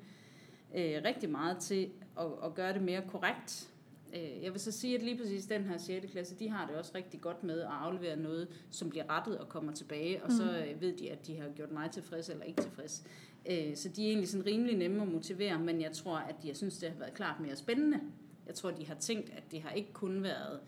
øh, 0.76 1.00
rigtig 1.04 1.30
meget 1.30 1.58
til 1.58 1.90
at, 2.18 2.26
at 2.44 2.54
gøre 2.54 2.72
det 2.72 2.82
mere 2.82 3.02
korrekt. 3.08 3.68
Øh, 4.14 4.42
jeg 4.42 4.52
vil 4.52 4.60
så 4.60 4.72
sige, 4.72 4.94
at 4.94 5.02
lige 5.02 5.18
præcis 5.18 5.46
den 5.46 5.64
her 5.64 5.78
6. 5.78 6.06
klasse, 6.10 6.34
de 6.38 6.48
har 6.48 6.66
det 6.66 6.76
også 6.76 6.92
rigtig 6.94 7.20
godt 7.20 7.44
med 7.44 7.60
at 7.60 7.68
aflevere 7.70 8.16
noget, 8.16 8.48
som 8.70 8.90
bliver 8.90 9.10
rettet 9.10 9.38
og 9.38 9.48
kommer 9.48 9.72
tilbage, 9.72 10.24
og 10.24 10.32
så 10.32 10.42
mm. 10.42 10.48
øh, 10.48 10.80
ved 10.80 10.96
de, 10.96 11.10
at 11.10 11.26
de 11.26 11.36
har 11.36 11.48
gjort 11.48 11.72
mig 11.72 11.90
tilfreds 11.90 12.28
eller 12.28 12.44
ikke 12.44 12.62
tilfreds. 12.62 13.04
Øh, 13.50 13.76
så 13.76 13.88
de 13.88 14.04
er 14.04 14.08
egentlig 14.08 14.28
sådan 14.28 14.46
rimelig 14.46 14.76
nemme 14.76 15.02
at 15.02 15.08
motivere, 15.08 15.58
men 15.58 15.80
jeg 15.80 15.92
tror, 15.92 16.16
at 16.16 16.36
jeg 16.44 16.56
synes, 16.56 16.78
det 16.78 16.90
har 16.90 16.98
været 16.98 17.14
klart 17.14 17.40
mere 17.40 17.56
spændende. 17.56 18.00
Jeg 18.46 18.54
tror, 18.54 18.70
de 18.70 18.86
har 18.86 18.94
tænkt, 18.94 19.30
at 19.30 19.42
det 19.50 19.62
har 19.62 19.70
ikke 19.70 19.92
kun 19.92 20.22
været 20.22 20.60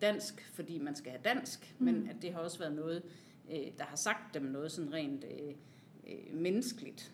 dansk, 0.00 0.50
fordi 0.54 0.78
man 0.78 0.96
skal 0.96 1.10
have 1.10 1.22
dansk, 1.24 1.74
mm. 1.78 1.84
men 1.84 2.08
at 2.10 2.16
det 2.22 2.32
har 2.32 2.40
også 2.40 2.58
været 2.58 2.74
noget, 2.74 3.02
der 3.78 3.84
har 3.84 3.96
sagt 3.96 4.34
dem 4.34 4.42
noget 4.42 4.72
sådan 4.72 4.92
rent 4.92 5.24
menneskeligt 6.32 7.12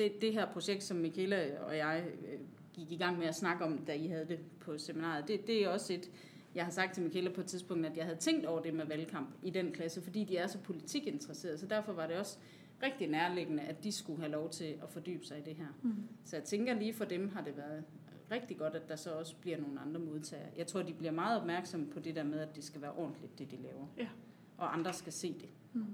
det, 0.00 0.20
det 0.20 0.32
her 0.32 0.46
projekt, 0.46 0.82
som 0.82 0.96
Michaela 0.96 1.58
og 1.66 1.76
jeg 1.76 2.04
øh, 2.32 2.40
gik 2.72 2.92
i 2.92 2.96
gang 2.96 3.18
med 3.18 3.26
at 3.26 3.34
snakke 3.34 3.64
om, 3.64 3.78
da 3.78 3.94
I 3.94 4.06
havde 4.06 4.28
det 4.28 4.38
på 4.60 4.78
seminaret, 4.78 5.28
det, 5.28 5.46
det 5.46 5.64
er 5.64 5.68
også 5.68 5.92
et, 5.92 6.10
jeg 6.54 6.64
har 6.64 6.70
sagt 6.70 6.94
til 6.94 7.02
Michaela 7.02 7.30
på 7.30 7.40
et 7.40 7.46
tidspunkt, 7.46 7.86
at 7.86 7.96
jeg 7.96 8.04
havde 8.04 8.18
tænkt 8.18 8.46
over 8.46 8.60
det 8.60 8.74
med 8.74 8.86
valgkamp 8.86 9.28
i 9.42 9.50
den 9.50 9.72
klasse, 9.72 10.02
fordi 10.02 10.24
de 10.24 10.36
er 10.36 10.46
så 10.46 10.58
politikinteresserede, 10.58 11.58
så 11.58 11.66
derfor 11.66 11.92
var 11.92 12.06
det 12.06 12.16
også 12.16 12.38
rigtig 12.82 13.08
nærliggende, 13.08 13.62
at 13.62 13.84
de 13.84 13.92
skulle 13.92 14.20
have 14.20 14.32
lov 14.32 14.50
til 14.50 14.74
at 14.82 14.90
fordybe 14.90 15.24
sig 15.24 15.38
i 15.38 15.42
det 15.42 15.54
her. 15.54 15.66
Mm. 15.82 15.94
Så 16.24 16.36
jeg 16.36 16.44
tænker 16.44 16.74
lige 16.74 16.94
for 16.94 17.04
dem 17.04 17.28
har 17.28 17.42
det 17.44 17.56
været 17.56 17.84
rigtig 18.30 18.56
godt, 18.58 18.74
at 18.74 18.88
der 18.88 18.96
så 18.96 19.10
også 19.10 19.36
bliver 19.40 19.58
nogle 19.58 19.80
andre 19.80 20.00
modtagere. 20.00 20.48
Jeg 20.56 20.66
tror, 20.66 20.82
de 20.82 20.92
bliver 20.92 21.12
meget 21.12 21.40
opmærksomme 21.40 21.86
på 21.86 22.00
det 22.00 22.16
der 22.16 22.24
med, 22.24 22.38
at 22.38 22.56
det 22.56 22.64
skal 22.64 22.82
være 22.82 22.92
ordentligt, 22.92 23.38
det 23.38 23.50
de 23.50 23.56
laver. 23.56 23.86
Ja. 23.98 24.08
Og 24.56 24.74
andre 24.74 24.92
skal 24.92 25.12
se 25.12 25.34
det. 25.40 25.48
Mm. 25.72 25.84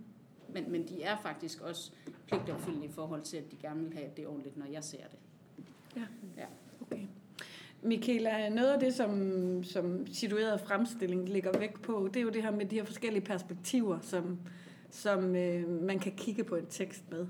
Men, 0.53 0.73
men 0.73 0.89
de 0.89 1.03
er 1.03 1.17
faktisk 1.17 1.61
også 1.61 1.93
pligtopfyldende 2.27 2.87
i 2.87 2.91
forhold 2.91 3.23
til, 3.23 3.37
at 3.37 3.51
de 3.51 3.57
gerne 3.57 3.85
vil 3.85 3.95
have, 3.95 4.09
det 4.17 4.27
ordentligt, 4.27 4.57
når 4.57 4.67
jeg 4.73 4.85
ser 4.85 4.99
det. 4.99 5.19
Ja, 5.97 6.03
ja. 6.37 6.47
okay. 6.81 7.07
Michaela, 7.83 8.49
noget 8.49 8.73
af 8.73 8.81
det, 8.81 8.95
som, 8.95 9.65
som 9.65 10.07
situeret 10.07 10.61
fremstilling 10.61 11.29
ligger 11.29 11.59
væk 11.59 11.81
på, 11.81 12.09
det 12.15 12.21
er 12.21 12.25
jo 12.25 12.31
det 12.31 12.43
her 12.43 12.51
med 12.51 12.67
de 12.67 12.77
her 12.77 12.85
forskellige 12.85 13.25
perspektiver, 13.25 13.99
som, 14.03 14.39
som 14.91 15.37
øh, 15.37 15.69
man 15.83 15.99
kan 15.99 16.13
kigge 16.17 16.45
på 16.45 16.57
en 16.57 16.67
tekst 16.67 17.11
med. 17.11 17.27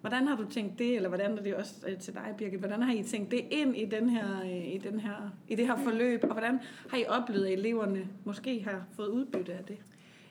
Hvordan 0.00 0.26
har 0.28 0.36
du 0.36 0.44
tænkt 0.50 0.78
det, 0.78 0.96
eller 0.96 1.08
hvordan 1.08 1.38
er 1.38 1.42
det 1.42 1.54
også 1.54 1.74
øh, 1.88 1.98
til 1.98 2.14
dig, 2.14 2.34
Birgit, 2.38 2.58
hvordan 2.58 2.82
har 2.82 2.94
I 2.94 3.02
tænkt 3.02 3.30
det 3.30 3.40
ind 3.50 3.76
i, 3.76 3.84
den 3.84 4.08
her, 4.08 4.40
øh, 4.40 4.74
i, 4.74 4.78
den 4.78 5.00
her, 5.00 5.30
i 5.48 5.54
det 5.54 5.66
her 5.66 5.76
forløb, 5.76 6.24
og 6.24 6.32
hvordan 6.32 6.60
har 6.88 6.98
I 6.98 7.04
oplevet, 7.08 7.46
at 7.46 7.52
eleverne 7.52 8.08
måske 8.24 8.62
har 8.62 8.86
fået 8.92 9.08
udbytte 9.08 9.54
af 9.54 9.64
det? 9.64 9.78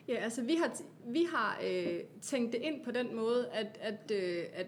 Ja, 0.08 0.14
altså 0.14 0.42
vi 0.42 0.54
har, 0.54 0.80
vi 1.06 1.26
har 1.34 1.60
øh, 1.64 2.00
tænkt 2.22 2.52
det 2.52 2.62
ind 2.62 2.84
på 2.84 2.90
den 2.90 3.16
måde, 3.16 3.48
at, 3.52 3.78
at, 3.80 4.10
øh, 4.10 4.44
at, 4.54 4.66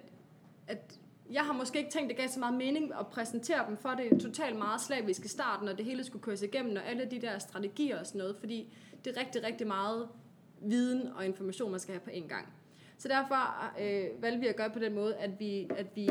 at 0.66 0.99
jeg 1.30 1.43
har 1.43 1.53
måske 1.53 1.78
ikke 1.78 1.91
tænkt, 1.91 2.09
det 2.09 2.16
gav 2.16 2.28
så 2.28 2.41
meget 2.41 2.55
mening 2.55 2.93
at 3.01 3.07
præsentere 3.07 3.66
dem 3.68 3.76
for 3.76 3.89
det 3.89 4.20
totalt 4.20 4.59
meget 4.59 4.80
slavisk 4.80 5.24
i 5.24 5.28
starten, 5.28 5.68
og 5.68 5.78
det 5.78 5.84
hele 5.84 6.05
skulle 6.05 6.22
køres 6.22 6.43
igennem, 6.43 6.76
og 6.76 6.86
alle 6.86 7.05
de 7.05 7.20
der 7.20 7.39
strategier 7.39 8.01
og 8.01 8.07
sådan 8.07 8.18
noget, 8.18 8.36
fordi 8.36 8.74
det 9.05 9.16
er 9.16 9.20
rigtig, 9.20 9.45
rigtig 9.45 9.66
meget 9.66 10.09
viden 10.61 11.09
og 11.09 11.26
information, 11.26 11.70
man 11.70 11.80
skal 11.80 11.95
have 11.95 12.01
på 12.01 12.11
en 12.11 12.28
gang. 12.28 12.47
Så 12.99 13.09
derfor 13.09 13.72
øh, 13.80 14.22
valgte 14.22 14.41
vi 14.41 14.47
at 14.47 14.57
gøre 14.57 14.70
på 14.70 14.78
den 14.78 14.95
måde, 14.95 15.16
at 15.16 15.30
vi, 15.41 15.68
at 15.76 15.86
vi 15.95 16.11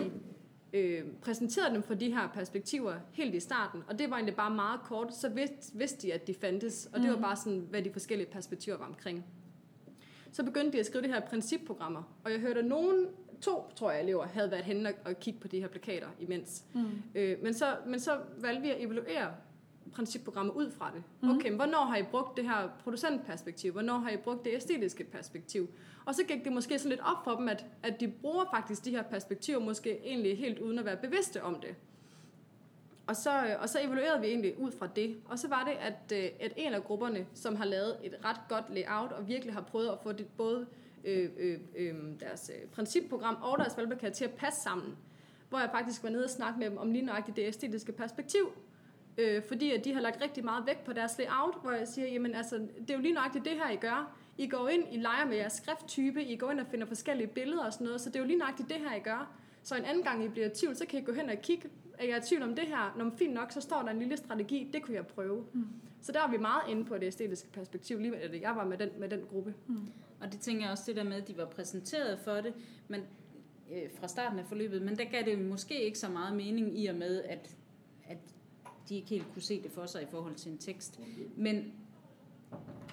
øh, 0.73 1.03
præsenterede 1.21 1.73
dem 1.73 1.83
for 1.83 1.93
de 1.93 2.13
her 2.13 2.29
perspektiver 2.33 2.95
helt 3.11 3.35
i 3.35 3.39
starten. 3.39 3.83
Og 3.87 3.99
det 3.99 4.09
var 4.09 4.15
egentlig 4.15 4.35
bare 4.35 4.55
meget 4.55 4.79
kort, 4.83 5.15
så 5.15 5.29
vidste, 5.29 5.77
vidste 5.77 6.07
de, 6.07 6.13
at 6.13 6.27
de 6.27 6.33
fandtes. 6.33 6.89
Og 6.93 6.99
det 6.99 7.09
var 7.09 7.15
mhm. 7.15 7.23
bare 7.23 7.35
sådan, 7.35 7.67
hvad 7.69 7.81
de 7.81 7.91
forskellige 7.91 8.31
perspektiver 8.31 8.77
var 8.77 8.85
omkring. 8.85 9.25
Så 10.31 10.43
begyndte 10.43 10.71
de 10.71 10.79
at 10.79 10.85
skrive 10.85 11.03
de 11.03 11.07
her 11.07 11.19
principprogrammer. 11.19 12.03
Og 12.23 12.31
jeg 12.31 12.39
hørte, 12.39 12.59
at 12.59 12.65
nogen, 12.65 13.05
to 13.41 13.71
tror 13.75 13.91
jeg 13.91 14.01
elever, 14.01 14.27
havde 14.27 14.51
været 14.51 14.63
henne 14.63 14.93
og 15.05 15.19
kigge 15.19 15.39
på 15.39 15.47
de 15.47 15.59
her 15.59 15.67
plakater 15.67 16.07
imens. 16.19 16.63
Mm. 16.73 16.85
Øh, 17.15 17.37
men, 17.43 17.53
så, 17.53 17.75
men 17.85 17.99
så 17.99 18.19
valgte 18.37 18.61
vi 18.61 18.69
at 18.69 18.81
evaluere 18.83 19.31
principprogrammet 19.95 20.53
ud 20.53 20.71
fra 20.71 20.91
det. 20.95 21.03
Mm. 21.21 21.29
Okay, 21.29 21.49
men 21.49 21.55
hvornår 21.55 21.85
har 21.85 21.97
I 21.97 22.03
brugt 22.03 22.37
det 22.37 22.45
her 22.45 22.69
producentperspektiv? 22.83 23.71
Hvornår 23.71 23.97
har 23.97 24.09
I 24.09 24.17
brugt 24.17 24.45
det 24.45 24.53
æstetiske 24.55 25.03
perspektiv? 25.03 25.69
Og 26.05 26.15
så 26.15 26.23
gik 26.23 26.43
det 26.43 26.51
måske 26.51 26.79
så 26.79 26.89
lidt 26.89 26.99
op 26.99 27.23
for 27.23 27.31
dem, 27.35 27.49
at, 27.49 27.65
at 27.83 27.99
de 27.99 28.07
bruger 28.07 28.45
faktisk 28.53 28.85
de 28.85 28.91
her 28.91 29.03
perspektiver, 29.03 29.59
måske 29.59 29.99
egentlig 30.05 30.37
helt 30.37 30.59
uden 30.59 30.79
at 30.79 30.85
være 30.85 30.97
bevidste 30.97 31.43
om 31.43 31.59
det. 31.59 31.75
Og 33.07 33.15
så, 33.15 33.57
og 33.59 33.69
så 33.69 33.79
evaluerede 33.81 34.21
vi 34.21 34.27
egentlig 34.27 34.59
ud 34.59 34.71
fra 34.71 34.87
det. 34.95 35.17
Og 35.25 35.39
så 35.39 35.47
var 35.47 35.63
det, 35.63 35.73
at, 35.79 36.23
øh, 36.23 36.29
at 36.39 36.53
en 36.55 36.73
af 36.73 36.83
grupperne, 36.83 37.25
som 37.33 37.55
har 37.55 37.65
lavet 37.65 37.97
et 38.03 38.15
ret 38.25 38.39
godt 38.49 38.65
layout, 38.69 39.11
og 39.11 39.27
virkelig 39.27 39.53
har 39.53 39.61
prøvet 39.61 39.89
at 39.89 39.97
få 40.03 40.11
det 40.11 40.27
både 40.37 40.67
øh, 41.03 41.29
øh, 41.37 41.59
øh, 41.75 41.95
deres 42.19 42.51
øh, 42.55 42.69
principprogram 42.69 43.37
og 43.41 43.57
deres 43.57 43.77
valgplakat 43.77 44.13
til 44.13 44.25
at 44.25 44.31
passe 44.31 44.61
sammen, 44.61 44.97
hvor 45.49 45.59
jeg 45.59 45.69
faktisk 45.71 46.03
var 46.03 46.09
nede 46.09 46.23
og 46.23 46.29
snakke 46.29 46.59
med 46.59 46.69
dem 46.69 46.77
om 46.77 46.91
lige 46.91 47.05
nøjagtigt 47.05 47.37
det 47.37 47.47
æstetiske 47.47 47.91
perspektiv, 47.91 48.51
øh, 49.17 49.43
fordi 49.47 49.71
at 49.71 49.85
de 49.85 49.93
har 49.93 50.01
lagt 50.01 50.21
rigtig 50.21 50.45
meget 50.45 50.65
vægt 50.65 50.83
på 50.83 50.93
deres 50.93 51.17
layout, 51.17 51.55
hvor 51.61 51.71
jeg 51.71 51.87
siger, 51.87 52.07
jamen 52.07 52.35
altså, 52.35 52.55
det 52.55 52.89
er 52.89 52.93
jo 52.93 53.01
lige 53.01 53.13
nøjagtigt 53.13 53.45
det 53.45 53.53
her, 53.53 53.69
I 53.69 53.75
gør. 53.75 54.17
I 54.37 54.47
går 54.47 54.67
ind, 54.67 54.83
I 54.91 54.97
leger 54.97 55.25
med 55.25 55.37
jeres 55.37 55.53
skrifttype, 55.53 56.23
I 56.23 56.35
går 56.35 56.51
ind 56.51 56.59
og 56.59 56.67
finder 56.67 56.85
forskellige 56.85 57.27
billeder 57.27 57.65
og 57.65 57.73
sådan 57.73 57.85
noget, 57.85 58.01
så 58.01 58.09
det 58.09 58.15
er 58.15 58.19
jo 58.19 58.25
lige 58.25 58.37
nøjagtigt 58.37 58.69
det 58.69 58.77
her, 58.77 58.95
I 58.95 58.99
gør. 58.99 59.31
Så 59.63 59.75
en 59.75 59.85
anden 59.85 60.03
gang, 60.03 60.25
I 60.25 60.27
bliver 60.27 60.47
i 60.47 60.49
tvivl, 60.49 60.75
så 60.75 60.85
kan 60.85 60.99
I 60.99 61.03
gå 61.03 61.13
hen 61.13 61.29
og 61.29 61.37
kigge, 61.41 61.69
er 61.97 62.05
jeg 62.05 62.17
i 62.17 62.21
tvivl 62.21 62.43
om 62.43 62.55
det 62.55 62.67
her? 62.67 62.93
Når 62.97 63.05
man 63.05 63.17
fint 63.17 63.33
nok, 63.33 63.51
så 63.51 63.61
står 63.61 63.81
der 63.81 63.89
en 63.89 63.99
lille 63.99 64.17
strategi, 64.17 64.69
det 64.73 64.83
kunne 64.83 64.95
jeg 64.95 65.07
prøve. 65.07 65.45
Mm. 65.53 65.67
Så 66.01 66.11
der 66.11 66.19
er 66.19 66.31
vi 66.31 66.37
meget 66.37 66.61
inde 66.69 66.85
på 66.85 66.97
det 66.97 67.07
æstetiske 67.07 67.49
perspektiv, 67.49 67.99
lige 67.99 68.11
med 68.11 68.29
det. 68.29 68.41
Jeg 68.41 68.55
var 68.55 68.65
med 68.65 68.77
den, 68.77 68.89
med 68.99 69.09
den 69.09 69.21
gruppe. 69.29 69.53
Mm. 69.67 69.87
Og 70.21 70.31
det 70.31 70.39
tænker 70.39 70.63
jeg 70.63 70.71
også 70.71 70.83
det 70.87 70.95
der 70.95 71.03
med, 71.03 71.15
at 71.15 71.27
de 71.27 71.37
var 71.37 71.45
præsenteret 71.45 72.19
for 72.19 72.33
det, 72.33 72.53
men 72.87 73.01
øh, 73.71 73.89
fra 73.99 74.07
starten 74.07 74.39
af 74.39 74.45
forløbet, 74.45 74.81
men 74.81 74.97
der 74.97 75.03
gav 75.03 75.23
det 75.23 75.39
måske 75.39 75.81
ikke 75.85 75.99
så 75.99 76.09
meget 76.09 76.35
mening 76.35 76.79
i 76.79 76.87
og 76.87 76.95
med, 76.95 77.23
at, 77.23 77.31
at 77.31 77.55
de 78.89 78.95
ikke 78.95 79.09
helt 79.09 79.33
kunne 79.33 79.41
se 79.41 79.63
det 79.63 79.71
for 79.71 79.85
sig 79.85 80.03
i 80.03 80.05
forhold 80.11 80.35
til 80.35 80.51
en 80.51 80.57
tekst. 80.57 80.99
Men 81.35 81.73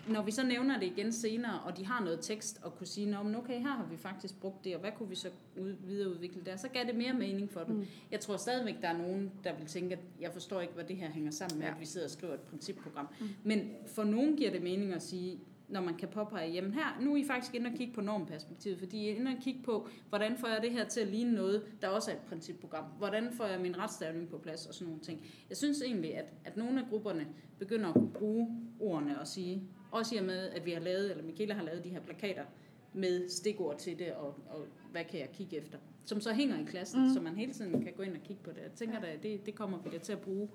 når 0.09 0.23
vi 0.23 0.31
så 0.31 0.45
nævner 0.47 0.79
det 0.79 0.87
igen 0.87 1.13
senere, 1.13 1.61
og 1.61 1.77
de 1.77 1.87
har 1.87 2.05
noget 2.05 2.19
tekst 2.23 2.61
og 2.63 2.77
kunne 2.79 2.87
sige, 2.87 3.07
men 3.07 3.35
okay, 3.35 3.61
her 3.61 3.69
har 3.69 3.87
vi 3.91 3.97
faktisk 3.97 4.41
brugt 4.41 4.65
det, 4.65 4.75
og 4.75 4.81
hvad 4.81 4.91
kunne 4.99 5.09
vi 5.09 5.15
så 5.15 5.29
ud, 5.61 5.77
videreudvikle 5.87 6.43
der, 6.47 6.57
så 6.57 6.69
gav 6.69 6.85
det 6.85 6.95
mere 6.95 7.13
mening 7.13 7.51
for 7.51 7.65
dem. 7.65 7.75
Mm. 7.75 7.85
Jeg 8.11 8.21
tror 8.21 8.37
stadigvæk, 8.37 8.75
der 8.83 8.89
er 8.89 8.99
nogen, 8.99 9.33
der 9.45 9.57
vil 9.59 9.67
tænke, 9.67 9.95
at 9.95 10.01
jeg 10.21 10.33
forstår 10.33 10.61
ikke, 10.61 10.75
hvad 10.75 10.85
det 10.85 10.97
her 10.97 11.11
hænger 11.11 11.31
sammen 11.31 11.59
med, 11.59 11.67
ja. 11.67 11.75
at 11.75 11.81
vi 11.81 11.87
sidder 11.87 12.07
og 12.07 12.11
skriver 12.11 12.35
et 12.35 12.41
principprogram. 12.41 13.09
Mm. 13.21 13.29
Men 13.45 13.71
for 13.87 14.05
nogen 14.05 14.37
giver 14.37 14.51
det 14.51 14.63
mening 14.63 14.93
at 14.93 15.03
sige, 15.03 15.39
når 15.69 15.81
man 15.81 15.95
kan 15.97 16.09
påpege, 16.09 16.53
jamen 16.53 16.73
her, 16.73 17.01
nu 17.01 17.13
er 17.13 17.17
I 17.17 17.25
faktisk 17.27 17.55
inde 17.55 17.71
og 17.71 17.77
kigge 17.77 17.95
på 17.95 18.01
normperspektivet, 18.01 18.79
fordi 18.79 18.97
I 18.99 19.09
er 19.09 19.15
inde 19.15 19.31
og 19.31 19.43
kigge 19.43 19.63
på, 19.63 19.89
hvordan 20.09 20.37
får 20.39 20.49
jeg 20.49 20.63
det 20.63 20.71
her 20.71 20.85
til 20.85 21.01
at 21.01 21.09
ligne 21.09 21.33
noget, 21.33 21.65
der 21.83 21.89
også 21.89 22.11
er 22.11 22.15
et 22.15 22.21
principprogram. 22.21 22.85
Hvordan 22.99 23.33
får 23.33 23.47
jeg 23.47 23.61
min 23.61 23.79
retstavning 23.79 24.29
på 24.29 24.39
plads 24.39 24.67
og 24.67 24.75
sådan 24.75 24.89
nogle 24.89 25.03
ting. 25.03 25.27
Jeg 25.49 25.57
synes 25.57 25.83
egentlig, 25.83 26.17
at, 26.17 26.25
at 26.45 26.57
nogle 26.57 26.81
af 26.81 26.87
grupperne 26.91 27.27
begynder 27.59 27.89
at 27.89 27.95
kunne 27.95 28.13
bruge 28.13 28.61
ordene 28.81 29.21
og 29.21 29.27
sige, 29.27 29.63
også 29.91 30.15
i 30.15 30.19
og 30.19 30.25
med, 30.25 30.49
at 30.51 30.67
vi 30.67 30.71
har 30.71 30.81
lavet, 30.81 31.11
eller 31.11 31.25
Michaela 31.25 31.55
har 31.55 31.65
lavet 31.65 31.85
de 31.85 31.89
her 31.89 32.01
plakater 32.01 32.45
med 32.93 33.29
stikord 33.29 33.79
til 33.79 33.99
det, 33.99 34.13
og, 34.13 34.27
og 34.27 34.67
hvad 34.91 35.05
kan 35.05 35.21
jeg 35.21 35.29
kigge 35.33 35.57
efter. 35.57 35.79
Som 36.05 36.21
så 36.21 36.33
hænger 36.33 36.61
i 36.61 36.65
klassen, 36.65 37.03
mm. 37.03 37.15
så 37.15 37.21
man 37.21 37.37
hele 37.37 37.53
tiden 37.53 37.83
kan 37.83 37.93
gå 37.97 38.03
ind 38.03 38.13
og 38.13 38.23
kigge 38.23 38.43
på 38.43 38.51
det. 38.51 38.61
Jeg 38.63 38.73
tænker 38.73 39.01
da, 39.01 39.07
det, 39.23 39.47
det 39.47 39.55
kommer 39.55 39.79
vi 39.79 39.91
da 39.91 39.99
til 39.99 40.13
at 40.13 40.21
bruge 40.21 40.49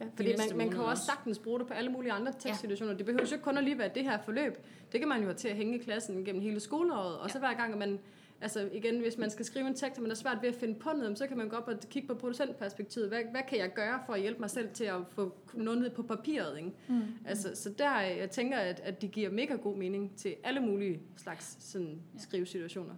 Ja, 0.00 0.06
fordi 0.16 0.34
man, 0.36 0.56
man 0.56 0.70
kan 0.70 0.80
også 0.80 1.04
sagtens 1.04 1.38
bruge 1.38 1.58
det 1.58 1.66
på 1.66 1.74
alle 1.74 1.90
mulige 1.90 2.12
andre 2.12 2.32
tekstsituationer. 2.38 2.92
Ja. 2.92 2.98
Det 2.98 3.06
behøver 3.06 3.26
jo 3.26 3.34
ikke 3.34 3.44
kun 3.44 3.58
at 3.58 3.64
lige 3.64 3.78
være 3.78 3.90
det 3.94 4.02
her 4.02 4.18
forløb. 4.18 4.58
Det 4.92 5.00
kan 5.00 5.08
man 5.08 5.18
jo 5.18 5.24
have 5.24 5.34
til 5.34 5.48
at 5.48 5.56
hænge 5.56 5.78
i 5.78 5.82
klassen 5.82 6.24
gennem 6.24 6.42
hele 6.42 6.60
skoleåret. 6.60 7.18
Og 7.18 7.26
ja. 7.26 7.32
så 7.32 7.38
hver 7.38 7.54
gang, 7.54 7.72
at 7.72 7.78
man, 7.78 7.98
altså 8.40 8.68
igen, 8.72 9.00
hvis 9.00 9.18
man 9.18 9.30
skal 9.30 9.44
skrive 9.44 9.66
en 9.66 9.74
tekst, 9.74 9.98
og 9.98 10.02
man 10.02 10.10
er 10.10 10.14
svært 10.14 10.38
ved 10.42 10.48
at 10.48 10.54
finde 10.54 10.74
på 10.74 10.90
noget, 10.96 11.18
så 11.18 11.26
kan 11.26 11.36
man 11.36 11.48
gå 11.48 11.56
op 11.56 11.68
og 11.68 11.74
kigge 11.90 12.08
på 12.08 12.14
producentperspektivet. 12.14 13.08
Hvad, 13.08 13.20
hvad 13.30 13.40
kan 13.48 13.58
jeg 13.58 13.72
gøre 13.74 14.00
for 14.06 14.12
at 14.12 14.20
hjælpe 14.20 14.40
mig 14.40 14.50
selv 14.50 14.68
til 14.74 14.84
at 14.84 15.00
få 15.10 15.34
noget 15.54 15.80
ned 15.80 15.90
på 15.90 16.02
papiret? 16.02 16.58
Ikke? 16.58 16.72
Mm. 16.88 17.02
Altså, 17.24 17.50
så 17.54 17.70
der, 17.78 18.00
jeg 18.00 18.30
tænker, 18.30 18.58
at, 18.58 18.80
at 18.80 19.02
det 19.02 19.10
giver 19.10 19.30
mega 19.30 19.54
god 19.54 19.76
mening 19.76 20.16
til 20.16 20.34
alle 20.44 20.60
mulige 20.60 21.00
slags 21.16 21.56
sådan, 21.60 22.00
ja. 22.14 22.18
skrivesituationer. 22.18 22.94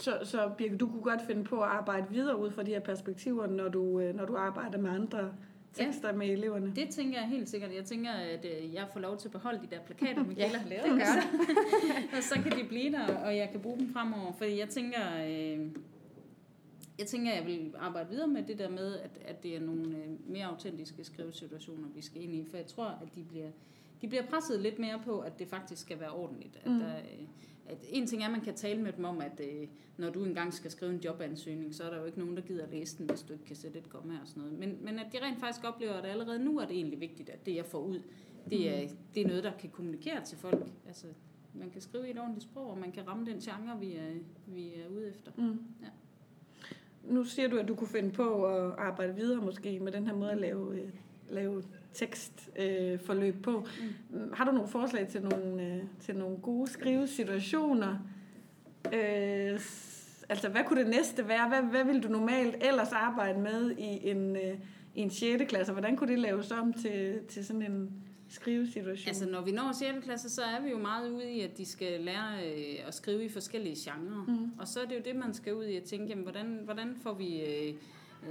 Så, 0.00 0.18
så 0.22 0.50
Birke, 0.58 0.76
du 0.76 0.86
kunne 0.86 1.02
godt 1.02 1.20
finde 1.26 1.44
på 1.44 1.60
at 1.60 1.68
arbejde 1.68 2.06
videre 2.10 2.38
ud 2.38 2.50
fra 2.50 2.62
de 2.62 2.70
her 2.70 2.80
perspektiver, 2.80 3.46
når 3.46 3.68
du, 3.68 4.00
øh, 4.00 4.14
når 4.14 4.24
du 4.26 4.36
arbejder 4.36 4.78
med 4.78 4.90
andre 4.90 5.32
tekster 5.74 6.08
ja, 6.08 6.14
med 6.14 6.26
eleverne. 6.26 6.72
Det 6.76 6.88
tænker 6.88 7.18
jeg 7.18 7.28
helt 7.28 7.48
sikkert. 7.48 7.74
Jeg 7.74 7.84
tænker, 7.84 8.10
at 8.10 8.44
øh, 8.44 8.74
jeg 8.74 8.86
får 8.92 9.00
lov 9.00 9.18
til 9.18 9.28
at 9.28 9.32
beholde 9.32 9.60
de 9.60 9.66
der 9.74 9.80
plakater, 9.80 10.24
Michaela 10.28 10.52
ja, 10.52 10.58
har 10.58 10.68
lavet. 10.68 10.84
det 10.84 10.92
gør 10.92 12.16
og 12.16 12.22
så 12.22 12.34
kan 12.34 12.58
de 12.58 12.68
blive 12.68 12.92
der, 12.92 13.16
og 13.16 13.36
jeg 13.36 13.48
kan 13.50 13.60
bruge 13.60 13.78
dem 13.78 13.92
fremover. 13.92 14.32
Fordi 14.32 14.58
jeg 14.58 14.68
tænker, 14.68 15.00
øh, 15.26 15.70
jeg 16.98 17.06
tænker, 17.06 17.30
at 17.30 17.36
jeg 17.36 17.46
vil 17.46 17.74
arbejde 17.78 18.08
videre 18.10 18.28
med 18.28 18.42
det 18.42 18.58
der 18.58 18.68
med, 18.70 18.98
at, 18.98 19.10
at 19.24 19.42
det 19.42 19.56
er 19.56 19.60
nogle 19.60 19.96
øh, 19.96 20.30
mere 20.30 20.46
autentiske 20.46 21.04
skrivesituationer, 21.04 21.88
vi 21.94 22.02
skal 22.02 22.22
ind 22.22 22.34
i. 22.34 22.46
For 22.50 22.56
jeg 22.56 22.66
tror, 22.66 22.86
at 22.86 23.08
de 23.14 23.24
bliver, 23.24 23.50
de 24.02 24.08
bliver 24.08 24.26
presset 24.26 24.60
lidt 24.60 24.78
mere 24.78 25.00
på, 25.04 25.20
at 25.20 25.38
det 25.38 25.48
faktisk 25.48 25.82
skal 25.82 26.00
være 26.00 26.10
ordentligt. 26.10 26.56
At 26.64 26.70
mm. 26.70 26.78
der, 26.78 26.96
øh, 26.96 27.26
at 27.66 27.78
en 27.88 28.06
ting 28.06 28.22
er, 28.22 28.26
at 28.26 28.32
man 28.32 28.40
kan 28.40 28.54
tale 28.54 28.82
med 28.82 28.92
dem 28.92 29.04
om, 29.04 29.20
at 29.20 29.40
øh, 29.40 29.68
når 29.96 30.10
du 30.10 30.24
engang 30.24 30.54
skal 30.54 30.70
skrive 30.70 30.92
en 30.92 31.00
jobansøgning, 31.00 31.74
så 31.74 31.84
er 31.84 31.90
der 31.90 31.98
jo 31.98 32.04
ikke 32.04 32.18
nogen, 32.18 32.36
der 32.36 32.42
gider 32.42 32.66
læse 32.66 32.98
den, 32.98 33.06
hvis 33.06 33.22
du 33.22 33.32
ikke 33.32 33.44
kan 33.44 33.56
sætte 33.56 33.78
et 33.78 33.88
komma 33.88 34.14
og 34.22 34.28
sådan 34.28 34.42
noget. 34.42 34.58
Men, 34.58 34.78
men 34.80 34.98
at 34.98 35.06
de 35.12 35.18
rent 35.22 35.40
faktisk 35.40 35.64
oplever, 35.64 35.92
at 35.92 36.06
allerede 36.06 36.38
nu 36.38 36.58
er 36.58 36.66
det 36.66 36.76
egentlig 36.76 37.00
vigtigt, 37.00 37.30
at 37.30 37.46
det, 37.46 37.54
jeg 37.54 37.66
får 37.66 37.80
ud, 37.80 38.02
det 38.50 38.78
er, 38.78 38.82
mm. 38.82 38.96
det 39.14 39.22
er 39.22 39.26
noget, 39.26 39.44
der 39.44 39.52
kan 39.58 39.70
kommunikere 39.70 40.24
til 40.24 40.38
folk. 40.38 40.66
Altså, 40.86 41.06
man 41.54 41.70
kan 41.70 41.80
skrive 41.80 42.08
i 42.08 42.10
et 42.10 42.18
ordentligt 42.18 42.44
sprog, 42.44 42.70
og 42.70 42.78
man 42.78 42.92
kan 42.92 43.08
ramme 43.08 43.26
den 43.26 43.38
genre, 43.40 43.80
vi 43.80 43.94
er, 43.94 44.12
vi 44.46 44.66
er 44.66 44.88
ude 44.88 45.08
efter. 45.08 45.32
Mm. 45.36 45.58
Ja. 45.82 45.88
Nu 47.02 47.24
siger 47.24 47.48
du, 47.48 47.58
at 47.58 47.68
du 47.68 47.74
kunne 47.74 47.88
finde 47.88 48.10
på 48.10 48.46
at 48.46 48.72
arbejde 48.78 49.14
videre 49.14 49.40
måske 49.40 49.80
med 49.80 49.92
den 49.92 50.06
her 50.06 50.14
måde 50.14 50.30
at 50.30 50.38
lave, 50.38 50.80
øh, 50.80 50.88
lave 51.28 51.62
tekstforløb 51.94 53.36
øh, 53.36 53.42
på. 53.42 53.66
Mm. 54.10 54.32
Har 54.32 54.44
du 54.44 54.52
nogle 54.52 54.68
forslag 54.68 55.08
til 55.08 55.22
nogle, 55.22 55.62
øh, 55.62 55.82
til 56.00 56.16
nogle 56.16 56.36
gode 56.36 56.70
skrivesituationer? 56.70 57.98
Øh, 58.92 59.60
altså, 60.28 60.48
hvad 60.48 60.64
kunne 60.66 60.80
det 60.80 60.90
næste 60.90 61.28
være? 61.28 61.48
Hvad, 61.48 61.62
hvad 61.62 61.84
vil 61.84 62.02
du 62.02 62.08
normalt 62.08 62.56
ellers 62.60 62.92
arbejde 62.92 63.40
med 63.40 63.70
i 63.78 64.08
en, 64.10 64.36
øh, 64.36 64.58
i 64.94 65.00
en 65.00 65.10
6. 65.10 65.44
klasse? 65.48 65.72
Hvordan 65.72 65.96
kunne 65.96 66.10
det 66.10 66.18
laves 66.18 66.50
om 66.50 66.72
til, 66.72 67.18
til 67.28 67.44
sådan 67.44 67.62
en 67.62 67.90
skrivesituation? 68.28 69.08
Altså, 69.08 69.26
når 69.26 69.40
vi 69.40 69.50
når 69.50 69.72
6. 69.72 70.04
klasse, 70.04 70.30
så 70.30 70.42
er 70.42 70.62
vi 70.62 70.70
jo 70.70 70.78
meget 70.78 71.10
ude 71.10 71.30
i, 71.30 71.40
at 71.40 71.58
de 71.58 71.66
skal 71.66 72.00
lære 72.00 72.46
øh, 72.46 72.88
at 72.88 72.94
skrive 72.94 73.24
i 73.24 73.28
forskellige 73.28 73.76
genrer. 73.78 74.24
Mm. 74.28 74.50
Og 74.58 74.68
så 74.68 74.80
er 74.80 74.84
det 74.84 74.94
jo 74.94 75.00
det, 75.04 75.16
man 75.16 75.34
skal 75.34 75.54
ud 75.54 75.64
i 75.64 75.76
at 75.76 75.82
tænke, 75.82 76.06
jamen, 76.06 76.22
hvordan, 76.22 76.60
hvordan 76.64 76.96
får 77.02 77.14
vi... 77.14 77.40
Øh, 77.40 77.74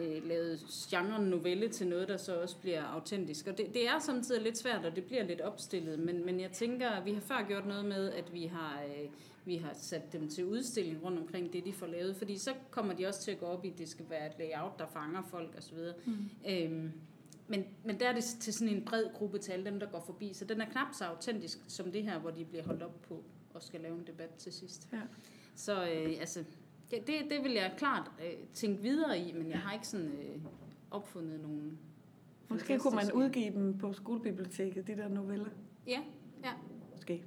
øh, 0.01 0.27
lavet 0.27 0.59
genren 0.89 1.29
novelle 1.29 1.69
til 1.69 1.87
noget, 1.87 2.07
der 2.07 2.17
så 2.17 2.41
også 2.41 2.57
bliver 2.57 2.83
autentisk. 2.83 3.47
Og 3.47 3.57
det, 3.57 3.73
det 3.73 3.87
er 3.87 3.99
samtidig 3.99 4.41
lidt 4.41 4.57
svært, 4.57 4.85
og 4.85 4.95
det 4.95 5.03
bliver 5.03 5.23
lidt 5.23 5.41
opstillet, 5.41 5.99
men, 5.99 6.25
men 6.25 6.39
jeg 6.39 6.51
tænker, 6.51 6.89
at 6.89 7.05
vi 7.05 7.13
har 7.13 7.21
før 7.21 7.47
gjort 7.47 7.65
noget 7.65 7.85
med, 7.85 8.11
at 8.11 8.33
vi 8.33 8.45
har, 8.45 8.83
øh, 8.83 9.09
vi 9.45 9.55
har 9.55 9.73
sat 9.73 10.13
dem 10.13 10.29
til 10.29 10.45
udstilling 10.45 11.03
rundt 11.03 11.19
omkring 11.19 11.53
det, 11.53 11.65
de 11.65 11.73
får 11.73 11.87
lavet, 11.87 12.15
fordi 12.15 12.37
så 12.37 12.53
kommer 12.71 12.93
de 12.93 13.07
også 13.07 13.21
til 13.21 13.31
at 13.31 13.39
gå 13.39 13.45
op 13.45 13.65
i, 13.65 13.69
at 13.69 13.77
det 13.77 13.89
skal 13.89 14.05
være 14.09 14.27
et 14.27 14.33
layout, 14.39 14.79
der 14.79 14.85
fanger 14.85 15.23
folk 15.31 15.55
osv. 15.57 15.77
Mm. 16.05 16.29
Øhm, 16.49 16.91
men, 17.47 17.65
men 17.83 17.99
der 17.99 18.09
er 18.09 18.13
det 18.13 18.23
til 18.23 18.53
sådan 18.53 18.75
en 18.75 18.85
bred 18.85 19.05
gruppe 19.13 19.37
til 19.37 19.51
alle 19.51 19.65
dem, 19.65 19.79
der 19.79 19.87
går 19.87 20.03
forbi, 20.05 20.33
så 20.33 20.45
den 20.45 20.61
er 20.61 20.65
knap 20.65 20.87
så 20.93 21.05
autentisk 21.05 21.59
som 21.67 21.91
det 21.91 22.03
her, 22.03 22.19
hvor 22.19 22.31
de 22.31 22.45
bliver 22.45 22.63
holdt 22.63 22.83
op 22.83 23.01
på 23.01 23.23
og 23.53 23.63
skal 23.63 23.81
lave 23.81 23.95
en 23.95 24.07
debat 24.07 24.29
til 24.29 24.53
sidst. 24.53 24.87
Ja. 24.93 25.01
Så 25.55 25.83
øh, 25.83 26.15
altså, 26.19 26.43
det, 27.07 27.15
det 27.29 27.43
vil 27.43 27.51
jeg 27.51 27.73
klart 27.77 28.11
øh, 28.19 28.33
tænke 28.53 28.81
videre 28.81 29.19
i, 29.19 29.33
men 29.33 29.49
jeg 29.49 29.59
har 29.59 29.73
ikke 29.73 29.87
sådan 29.87 30.07
øh, 30.07 30.41
opfundet 30.91 31.41
nogen... 31.41 31.79
Måske 32.49 32.79
kunne 32.79 32.95
man 32.95 33.11
udgive 33.11 33.51
dem 33.51 33.77
på 33.77 33.93
skolebiblioteket, 33.93 34.87
de 34.87 34.97
der 34.97 35.07
noveller. 35.07 35.49
Ja, 35.87 35.99
ja. 36.43 36.51
Måske. 36.91 37.23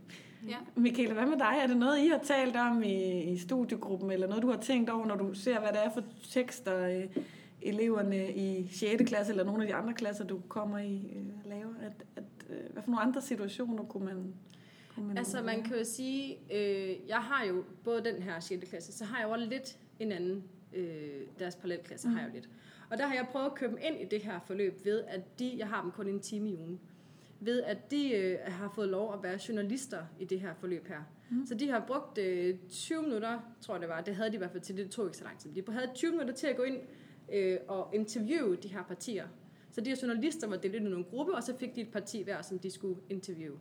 Ja. 0.48 0.56
Michaela, 0.76 1.14
hvad 1.14 1.26
med 1.26 1.38
dig? 1.38 1.54
Er 1.62 1.66
det 1.66 1.76
noget, 1.76 1.98
I 1.98 2.08
har 2.08 2.18
talt 2.18 2.56
om 2.56 2.82
i, 2.82 3.22
i 3.22 3.38
studiegruppen, 3.38 4.10
eller 4.10 4.26
noget, 4.26 4.42
du 4.42 4.50
har 4.50 4.60
tænkt 4.60 4.90
over, 4.90 5.06
når 5.06 5.16
du 5.16 5.34
ser, 5.34 5.60
hvad 5.60 5.68
det 5.68 5.84
er 5.84 5.90
for 5.90 6.02
tekster, 6.30 6.86
øh, 6.88 7.22
eleverne 7.62 8.32
i 8.32 8.68
6. 8.68 9.02
klasse, 9.06 9.32
eller 9.32 9.44
nogle 9.44 9.62
af 9.62 9.68
de 9.68 9.74
andre 9.74 9.94
klasser, 9.94 10.24
du 10.24 10.40
kommer 10.48 10.78
i, 10.78 11.12
øh, 11.16 11.50
laver? 11.50 11.74
At, 11.80 12.04
at, 12.16 12.24
øh, 12.50 12.72
hvad 12.72 12.82
for 12.82 12.90
nogle 12.90 13.02
andre 13.02 13.20
situationer 13.20 13.84
kunne 13.84 14.04
man 14.04 14.34
Altså 15.16 15.42
man 15.42 15.62
kan 15.62 15.78
jo 15.78 15.84
sige, 15.84 16.38
øh, 16.52 17.08
jeg 17.08 17.18
har 17.18 17.44
jo 17.44 17.64
både 17.84 18.04
den 18.04 18.22
her 18.22 18.40
6. 18.40 18.68
klasse, 18.68 18.92
så 18.92 19.04
har 19.04 19.18
jeg 19.18 19.26
jo 19.26 19.32
også 19.32 19.46
lidt 19.46 19.78
en 20.00 20.12
anden, 20.12 20.44
øh, 20.72 21.20
deres 21.38 21.56
parallelklasse 21.56 22.08
mm. 22.08 22.14
har 22.14 22.20
jeg 22.20 22.28
jo 22.28 22.34
lidt. 22.34 22.48
Og 22.90 22.98
der 22.98 23.06
har 23.06 23.14
jeg 23.14 23.26
prøvet 23.30 23.46
at 23.46 23.54
købe 23.54 23.72
dem 23.72 23.78
ind 23.82 24.00
i 24.00 24.04
det 24.04 24.22
her 24.22 24.40
forløb 24.46 24.84
ved, 24.84 25.04
at 25.08 25.38
de, 25.38 25.54
jeg 25.58 25.68
har 25.68 25.82
dem 25.82 25.90
kun 25.90 26.08
en 26.08 26.20
time 26.20 26.50
i 26.50 26.54
ugen, 26.54 26.80
ved 27.40 27.62
at 27.62 27.90
de 27.90 28.12
øh, 28.14 28.38
har 28.46 28.72
fået 28.74 28.88
lov 28.88 29.14
at 29.14 29.22
være 29.22 29.38
journalister 29.48 30.04
i 30.20 30.24
det 30.24 30.40
her 30.40 30.54
forløb 30.54 30.86
her. 30.86 31.00
Mm. 31.30 31.46
Så 31.46 31.54
de 31.54 31.68
har 31.68 31.84
brugt 31.86 32.18
øh, 32.18 32.58
20 32.68 33.02
minutter, 33.02 33.40
tror 33.60 33.74
jeg 33.74 33.80
det 33.80 33.88
var, 33.88 34.00
det 34.00 34.14
havde 34.16 34.30
de 34.30 34.34
i 34.34 34.38
hvert 34.38 34.50
fald 34.50 34.62
til, 34.62 34.76
det 34.76 34.90
tog 34.90 35.06
ikke 35.06 35.16
så 35.16 35.24
lang 35.24 35.38
tid. 35.38 35.52
De 35.52 35.72
havde 35.72 35.90
20 35.94 36.10
minutter 36.10 36.34
til 36.34 36.46
at 36.46 36.56
gå 36.56 36.62
ind 36.62 36.76
øh, 37.32 37.58
og 37.68 37.90
interviewe 37.94 38.56
de 38.56 38.68
her 38.68 38.82
partier. 38.82 39.26
Så 39.70 39.80
de 39.80 39.90
her 39.90 39.96
journalister 40.02 40.46
var 40.46 40.56
delt 40.56 40.74
ind 40.74 40.86
i 40.86 40.90
nogle 40.90 41.04
grupper, 41.04 41.34
og 41.34 41.42
så 41.42 41.56
fik 41.58 41.74
de 41.74 41.80
et 41.80 41.92
parti 41.92 42.22
hver, 42.22 42.42
som 42.42 42.58
de 42.58 42.70
skulle 42.70 43.00
interviewe. 43.10 43.58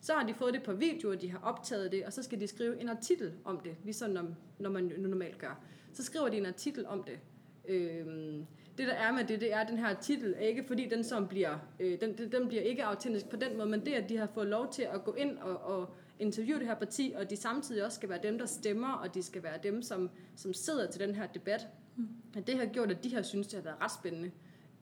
Så 0.00 0.12
har 0.12 0.26
de 0.26 0.34
fået 0.34 0.54
det 0.54 0.62
på 0.62 0.72
video, 0.72 1.10
og 1.10 1.20
de 1.20 1.30
har 1.30 1.38
optaget 1.38 1.92
det, 1.92 2.04
og 2.04 2.12
så 2.12 2.22
skal 2.22 2.40
de 2.40 2.46
skrive 2.46 2.80
en 2.80 2.88
artikel 2.88 3.32
om 3.44 3.60
det, 3.60 3.76
ligesom 3.84 4.10
når, 4.10 4.24
når 4.58 4.70
man 4.70 4.92
normalt 4.98 5.38
gør. 5.38 5.64
Så 5.92 6.02
skriver 6.02 6.28
de 6.28 6.36
en 6.36 6.46
artikel 6.46 6.86
om 6.86 7.02
det. 7.02 7.18
Øhm, 7.68 8.46
det 8.78 8.86
der 8.86 8.92
er 8.92 9.12
med 9.12 9.24
det, 9.24 9.40
det 9.40 9.52
er, 9.52 9.58
at 9.58 9.68
den 9.68 9.78
her 9.78 9.94
titel 9.94 10.34
er 10.36 10.40
ikke 10.40 10.64
fordi 10.66 10.88
den 10.88 11.04
som 11.04 11.28
bliver, 11.28 11.58
øh, 11.80 12.00
den, 12.00 12.32
den 12.32 12.48
bliver 12.48 12.62
ikke 12.62 12.84
autentisk 12.84 13.28
på 13.28 13.36
den 13.36 13.56
måde, 13.56 13.68
men 13.68 13.86
det 13.86 13.92
at 13.92 14.08
de 14.08 14.16
har 14.16 14.26
fået 14.26 14.46
lov 14.46 14.72
til 14.72 14.82
at 14.82 15.04
gå 15.04 15.14
ind 15.14 15.38
og, 15.38 15.56
og 15.58 15.94
interviewe 16.18 16.58
det 16.58 16.66
her 16.66 16.74
parti, 16.74 17.14
og 17.16 17.30
de 17.30 17.36
samtidig 17.36 17.84
også 17.84 17.96
skal 17.96 18.08
være 18.08 18.20
dem, 18.22 18.38
der 18.38 18.46
stemmer, 18.46 18.92
og 18.92 19.14
de 19.14 19.22
skal 19.22 19.42
være 19.42 19.58
dem, 19.62 19.82
som, 19.82 20.10
som 20.36 20.54
sidder 20.54 20.90
til 20.90 21.00
den 21.00 21.14
her 21.14 21.26
debat. 21.26 21.68
Mm. 21.96 22.08
Det 22.46 22.58
har 22.58 22.66
gjort, 22.66 22.90
at 22.90 23.04
de 23.04 23.14
har 23.14 23.22
synes, 23.22 23.46
det 23.46 23.56
har 23.56 23.64
været 23.64 23.82
ret 23.82 23.92
spændende. 23.92 24.30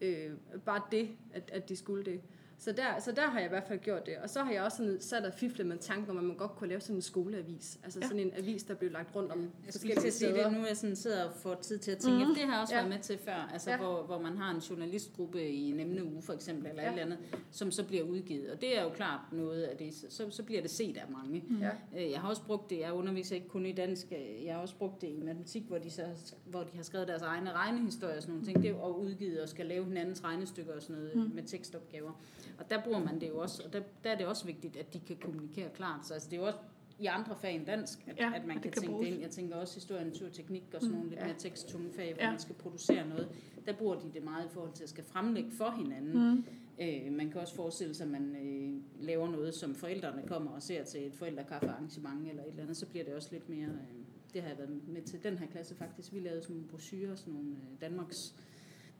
Øh, 0.01 0.31
bare 0.65 0.83
det, 0.91 1.09
at, 1.33 1.51
at 1.53 1.69
de 1.69 1.77
skulle 1.77 2.05
det. 2.05 2.21
Så 2.59 2.73
der, 2.73 3.01
så 3.01 3.13
der 3.13 3.23
har 3.23 3.39
jeg 3.39 3.47
i 3.47 3.49
hvert 3.49 3.65
fald 3.69 3.79
gjort 3.79 4.07
det. 4.07 4.15
Og 4.23 4.31
så 4.31 4.43
har 4.43 4.53
jeg 4.53 4.63
også 4.63 4.77
sådan 4.77 5.01
sat 5.01 5.25
og 5.25 5.33
fiflet 5.35 5.67
med 5.67 5.79
tanken 5.79 6.11
om, 6.11 6.19
at 6.19 6.25
man 6.25 6.37
godt 6.37 6.57
kunne 6.57 6.69
lave 6.69 6.81
sådan 6.81 6.97
en 6.97 7.03
skoleavis. 7.03 7.79
Altså 7.85 8.01
ja. 8.01 8.07
sådan 8.07 8.21
en 8.21 8.33
avis, 8.37 8.63
der 8.63 8.75
blev 8.75 8.91
lagt 8.91 9.17
rundt 9.17 9.33
om 9.33 9.41
jeg 9.41 9.51
forskellige 9.65 10.01
til 10.01 10.09
at 10.09 10.15
sige 10.15 10.35
det, 10.35 10.53
nu 10.53 10.67
jeg 10.67 10.77
sådan 10.77 10.97
sidder 10.97 11.25
og 11.25 11.33
får 11.35 11.55
tid 11.55 11.79
til 11.79 11.91
at 11.91 11.99
tænke, 11.99 12.25
mm. 12.25 12.35
det 12.35 12.43
har 12.43 12.53
jeg 12.53 12.63
også 12.63 12.75
ja. 12.75 12.81
været 12.81 12.95
med 12.95 12.99
til 12.99 13.19
før, 13.19 13.51
altså 13.53 13.71
ja. 13.71 13.77
hvor, 13.77 14.03
hvor 14.03 14.19
man 14.21 14.37
har 14.37 14.55
en 14.55 14.59
journalistgruppe 14.59 15.49
i 15.49 15.71
en 15.71 15.81
emneuge 15.81 16.23
for 16.23 16.33
eksempel, 16.33 16.67
eller 16.71 16.83
ja. 16.83 16.89
et 16.89 16.93
eller 16.93 17.05
andet, 17.05 17.19
som 17.51 17.71
så 17.71 17.85
bliver 17.85 18.03
udgivet. 18.03 18.51
Og 18.51 18.61
det 18.61 18.79
er 18.79 18.83
jo 18.83 18.91
klart 18.91 19.21
noget 19.33 19.63
af 19.63 19.77
det, 19.77 19.95
så, 20.09 20.31
så 20.31 20.43
bliver 20.43 20.63
det 20.63 20.71
set 20.71 20.97
af 20.97 21.05
mange. 21.11 21.45
Mm. 21.49 21.61
Ja. 21.61 21.71
Øh, 21.97 22.11
jeg 22.11 22.21
har 22.21 22.29
også 22.29 22.43
brugt 22.43 22.71
det, 22.71 22.79
jeg 22.79 22.93
underviser 22.93 23.35
ikke 23.35 23.49
kun 23.49 23.67
i 23.67 23.73
dansk, 23.73 24.07
jeg 24.45 24.55
har 24.55 24.61
også 24.61 24.75
brugt 24.75 25.01
det 25.01 25.09
i 25.09 25.21
matematik, 25.21 25.63
hvor 25.69 25.79
de, 25.79 25.91
så, 25.91 26.05
hvor 26.45 26.63
de 26.63 26.77
har 26.77 26.83
skrevet 26.83 27.09
deres 27.09 27.23
egne 27.23 27.53
regnehistorier 27.53 28.17
og 28.17 28.23
sådan 28.23 28.35
nogle 28.35 28.47
ting, 28.47 28.63
det 28.63 28.71
er 28.71 28.75
jo 28.75 28.87
udgivet 28.87 29.41
og 29.41 29.49
skal 29.49 29.67
lave 29.67 29.85
hinandens 29.85 30.25
regnestykker 30.25 30.75
og 30.75 30.83
sådan 30.83 30.97
noget 30.97 31.17
mm. 31.17 31.35
med 31.35 31.43
tekstopgaver. 31.43 32.13
Og 32.59 32.71
der 32.71 32.85
bruger 32.85 32.99
man 32.99 33.21
det 33.21 33.29
jo 33.29 33.39
også, 33.39 33.63
og 33.67 33.73
der, 33.73 33.81
der 34.05 34.11
er 34.11 34.17
det 34.17 34.27
også 34.27 34.47
vigtigt, 34.47 34.77
at 34.77 34.95
de 34.95 35.01
kan 35.01 35.17
kommunikere 35.17 35.69
klart. 35.75 36.07
Så 36.07 36.15
altså, 36.15 36.31
det 36.31 36.37
er 36.37 36.41
jo 36.41 36.47
også 36.47 36.59
i 36.99 37.07
andre 37.07 37.37
fag 37.37 37.55
end 37.55 37.67
dansk, 37.67 37.99
at, 38.07 38.19
ja, 38.19 38.33
at 38.35 38.47
man 38.47 38.61
kan, 38.61 38.73
kan 38.73 38.83
tænke 38.83 38.99
det 38.99 39.07
ind. 39.07 39.21
Jeg 39.21 39.31
tænker 39.31 39.57
også 39.57 39.75
historie, 39.75 40.05
natur, 40.05 40.29
teknik 40.29 40.63
og 40.75 40.81
sådan 40.81 40.89
mm, 40.89 40.95
nogle 40.95 41.11
lidt 41.11 41.21
ja. 41.21 41.27
mere 41.27 41.37
teksttunge 41.39 41.93
fag, 41.93 42.15
hvor 42.15 42.23
ja. 42.23 42.31
man 42.31 42.39
skal 42.39 42.55
producere 42.55 43.09
noget. 43.09 43.29
Der 43.67 43.73
bruger 43.73 43.95
de 43.95 44.11
det 44.15 44.25
meget 44.25 44.47
i 44.47 44.49
forhold 44.49 44.73
til 44.73 44.83
at 44.83 44.89
skal 44.89 45.05
fremlægge 45.05 45.51
for 45.51 45.71
hinanden. 45.71 46.31
Mm. 46.31 46.45
Øh, 46.81 47.13
man 47.13 47.31
kan 47.31 47.41
også 47.41 47.55
forestille 47.55 47.95
sig, 47.95 48.05
at 48.05 48.11
man 48.11 48.37
øh, 48.37 49.05
laver 49.05 49.31
noget, 49.31 49.55
som 49.55 49.75
forældrene 49.75 50.23
kommer 50.27 50.51
og 50.51 50.63
ser 50.63 50.85
til 50.85 51.07
et 51.07 51.15
forældrekaffearrangement 51.15 52.29
eller 52.29 52.43
et 52.43 52.49
eller 52.49 52.63
andet, 52.63 52.77
så 52.77 52.87
bliver 52.87 53.05
det 53.05 53.15
også 53.15 53.29
lidt 53.33 53.49
mere... 53.49 53.67
Øh, 53.69 54.07
det 54.35 54.43
har 54.43 54.49
jeg 54.49 54.59
været 54.59 54.89
med 54.89 55.03
til 55.03 55.23
den 55.23 55.39
her 55.39 55.47
klasse 55.47 55.75
faktisk. 55.75 56.13
Vi 56.13 56.21
lavede 56.21 56.43
sådan 56.43 56.57
nogle 56.57 56.69
brochurer, 56.69 57.15
sådan 57.15 57.35
nogle 57.35 57.51
øh, 57.51 57.81
Danmarks 57.81 58.35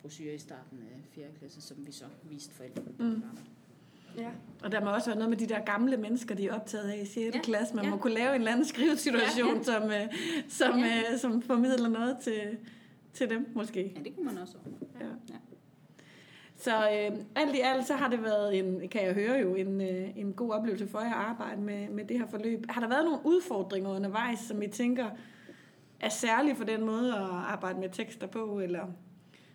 brochure 0.07 0.35
i 0.35 0.39
starten 0.39 0.79
af 0.79 1.01
4. 1.15 1.25
klasse, 1.39 1.61
som 1.61 1.77
vi 1.87 1.93
så 1.93 2.05
viste 2.23 2.55
forældrene. 2.55 2.91
Mm. 2.99 3.23
Ja. 4.17 4.31
Og 4.65 4.73
der 4.73 4.81
må 4.81 4.91
også 4.91 5.11
være 5.11 5.19
noget 5.19 5.31
med 5.31 5.39
de 5.39 5.47
der 5.47 5.61
gamle 5.65 5.97
mennesker, 5.97 6.35
de 6.35 6.49
er 6.49 6.55
optaget 6.55 6.91
af 6.91 6.99
i 7.03 7.07
6. 7.07 7.17
Ja. 7.17 7.41
klasse. 7.43 7.77
Man 7.77 7.85
ja. 7.85 7.91
må 7.91 7.97
kunne 7.97 8.15
lave 8.15 8.29
en 8.29 8.41
eller 8.41 8.53
anden 8.53 8.67
skrivesituation, 8.67 9.49
ja, 9.49 9.57
ja. 9.57 9.63
som, 9.63 9.83
uh, 9.83 9.91
som, 10.49 10.79
ja. 10.79 11.13
uh, 11.13 11.19
som 11.19 11.43
formidler 11.43 11.89
noget 11.89 12.17
til, 12.23 12.59
til 13.13 13.31
dem, 13.31 13.49
måske. 13.55 13.93
Ja, 13.97 14.03
det 14.03 14.15
kunne 14.15 14.25
man 14.27 14.39
også. 14.39 14.57
Ja. 15.01 15.07
ja. 15.07 15.35
Så 16.57 16.77
øh, 16.77 17.19
alt 17.35 17.57
i 17.57 17.61
alt, 17.61 17.87
så 17.87 17.95
har 17.95 18.11
det 18.11 18.23
været 18.23 18.59
en, 18.59 18.89
kan 18.89 19.05
jeg 19.05 19.15
høre 19.15 19.39
jo, 19.39 19.55
en, 19.55 19.81
øh, 19.81 20.19
en 20.19 20.33
god 20.33 20.51
oplevelse 20.51 20.87
for 20.87 21.01
jer 21.01 21.15
at 21.15 21.27
arbejde 21.27 21.61
med, 21.61 21.89
med 21.89 22.05
det 22.05 22.19
her 22.19 22.27
forløb. 22.27 22.65
Har 22.69 22.81
der 22.81 22.89
været 22.89 23.05
nogle 23.05 23.21
udfordringer 23.25 23.91
undervejs, 23.91 24.39
som 24.39 24.63
I 24.63 24.69
tænker 24.69 25.07
er 26.01 26.09
særlige 26.09 26.57
for 26.57 26.65
den 26.65 26.85
måde 26.85 27.15
at 27.15 27.23
arbejde 27.23 27.81
med 27.81 27.89
tekster 27.93 28.27
på, 28.27 28.61
eller 28.61 28.87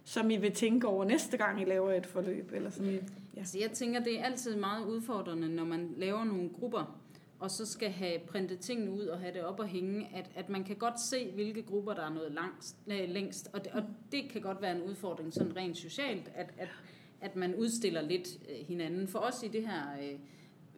som 0.03 0.31
I 0.31 0.37
vil 0.37 0.51
tænke 0.51 0.87
over 0.87 1.05
næste 1.05 1.37
gang, 1.37 1.61
I 1.61 1.65
laver 1.65 1.93
et 1.93 2.05
forløb? 2.05 2.51
Eller 2.53 2.69
sådan, 2.69 2.91
ja. 2.91 2.99
altså, 3.37 3.59
jeg 3.59 3.71
tænker, 3.71 3.99
det 3.99 4.19
er 4.19 4.23
altid 4.23 4.55
meget 4.55 4.85
udfordrende, 4.85 5.49
når 5.49 5.65
man 5.65 5.93
laver 5.97 6.23
nogle 6.23 6.49
grupper, 6.49 7.01
og 7.39 7.51
så 7.51 7.65
skal 7.65 7.89
have 7.89 8.19
printet 8.19 8.59
tingene 8.59 8.91
ud 8.91 9.05
og 9.05 9.19
have 9.19 9.33
det 9.33 9.43
op 9.43 9.59
og 9.59 9.67
hænge, 9.67 10.09
at, 10.13 10.29
at 10.35 10.49
man 10.49 10.63
kan 10.63 10.75
godt 10.75 10.99
se, 10.99 11.31
hvilke 11.31 11.61
grupper, 11.61 11.93
der 11.93 12.05
er 12.05 12.13
noget 12.13 12.31
langst, 12.31 12.77
øh, 12.87 13.09
længst. 13.09 13.49
Og 13.53 13.63
det, 13.63 13.71
og 13.71 13.83
det 14.11 14.29
kan 14.29 14.41
godt 14.41 14.61
være 14.61 14.75
en 14.75 14.81
udfordring 14.81 15.33
sådan 15.33 15.55
rent 15.55 15.77
socialt, 15.77 16.31
at, 16.35 16.53
at, 16.57 16.69
at 17.21 17.35
man 17.35 17.55
udstiller 17.55 18.01
lidt 18.01 18.27
øh, 18.49 18.67
hinanden. 18.67 19.07
For 19.07 19.19
os 19.19 19.43
i 19.43 19.47
det 19.47 19.67
her... 19.67 19.83
Øh, 20.01 20.19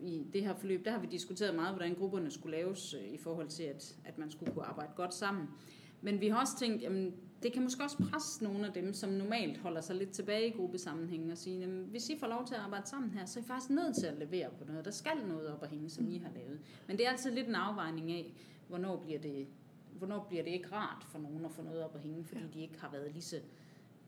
i 0.01 0.23
det 0.33 0.43
her 0.43 0.55
forløb, 0.55 0.85
der 0.85 0.91
har 0.91 0.99
vi 0.99 1.07
diskuteret 1.07 1.55
meget, 1.55 1.75
hvordan 1.75 1.95
grupperne 1.95 2.31
skulle 2.31 2.57
laves 2.57 2.93
øh, 2.93 3.13
i 3.13 3.17
forhold 3.17 3.47
til, 3.47 3.63
at, 3.63 3.95
at 4.05 4.17
man 4.17 4.31
skulle 4.31 4.53
kunne 4.53 4.65
arbejde 4.65 4.91
godt 4.95 5.13
sammen. 5.13 5.47
Men 6.01 6.21
vi 6.21 6.27
har 6.27 6.39
også 6.39 6.59
tænkt, 6.59 6.81
jamen, 6.81 7.13
det 7.43 7.53
kan 7.53 7.63
måske 7.63 7.83
også 7.83 7.97
presse 8.11 8.43
nogle 8.43 8.67
af 8.67 8.73
dem, 8.73 8.93
som 8.93 9.09
normalt 9.09 9.57
holder 9.57 9.81
sig 9.81 9.95
lidt 9.95 10.11
tilbage 10.11 10.47
i 10.47 10.51
gruppesammenhængen 10.51 11.31
og 11.31 11.37
sige, 11.37 11.59
jamen, 11.59 11.85
hvis 11.85 12.09
I 12.09 12.19
får 12.19 12.27
lov 12.27 12.47
til 12.47 12.55
at 12.55 12.61
arbejde 12.61 12.89
sammen 12.89 13.11
her, 13.11 13.25
så 13.25 13.39
er 13.39 13.43
I 13.43 13.45
faktisk 13.45 13.69
nødt 13.69 13.95
til 13.95 14.05
at 14.05 14.17
levere 14.17 14.49
på 14.57 14.65
noget. 14.65 14.85
Der 14.85 14.91
skal 14.91 15.17
noget 15.27 15.47
op 15.47 15.63
at 15.63 15.69
hænge, 15.69 15.89
som 15.89 16.09
I 16.09 16.17
har 16.17 16.31
lavet. 16.35 16.59
Men 16.87 16.97
det 16.97 17.05
er 17.05 17.11
altid 17.11 17.31
lidt 17.31 17.47
en 17.47 17.55
afvejning 17.55 18.11
af, 18.11 18.33
hvornår 18.67 18.97
bliver 18.97 19.19
det, 19.19 19.47
hvornår 19.97 20.25
bliver 20.29 20.43
det 20.43 20.51
ikke 20.51 20.71
rart 20.71 21.03
for 21.03 21.19
nogen 21.19 21.45
at 21.45 21.51
få 21.51 21.61
noget 21.61 21.83
op 21.83 21.95
at 21.95 22.01
hænge, 22.01 22.23
fordi 22.23 22.41
de 22.53 22.61
ikke 22.61 22.79
har 22.79 22.91
været 22.91 23.11
lige 23.11 23.23
så 23.23 23.39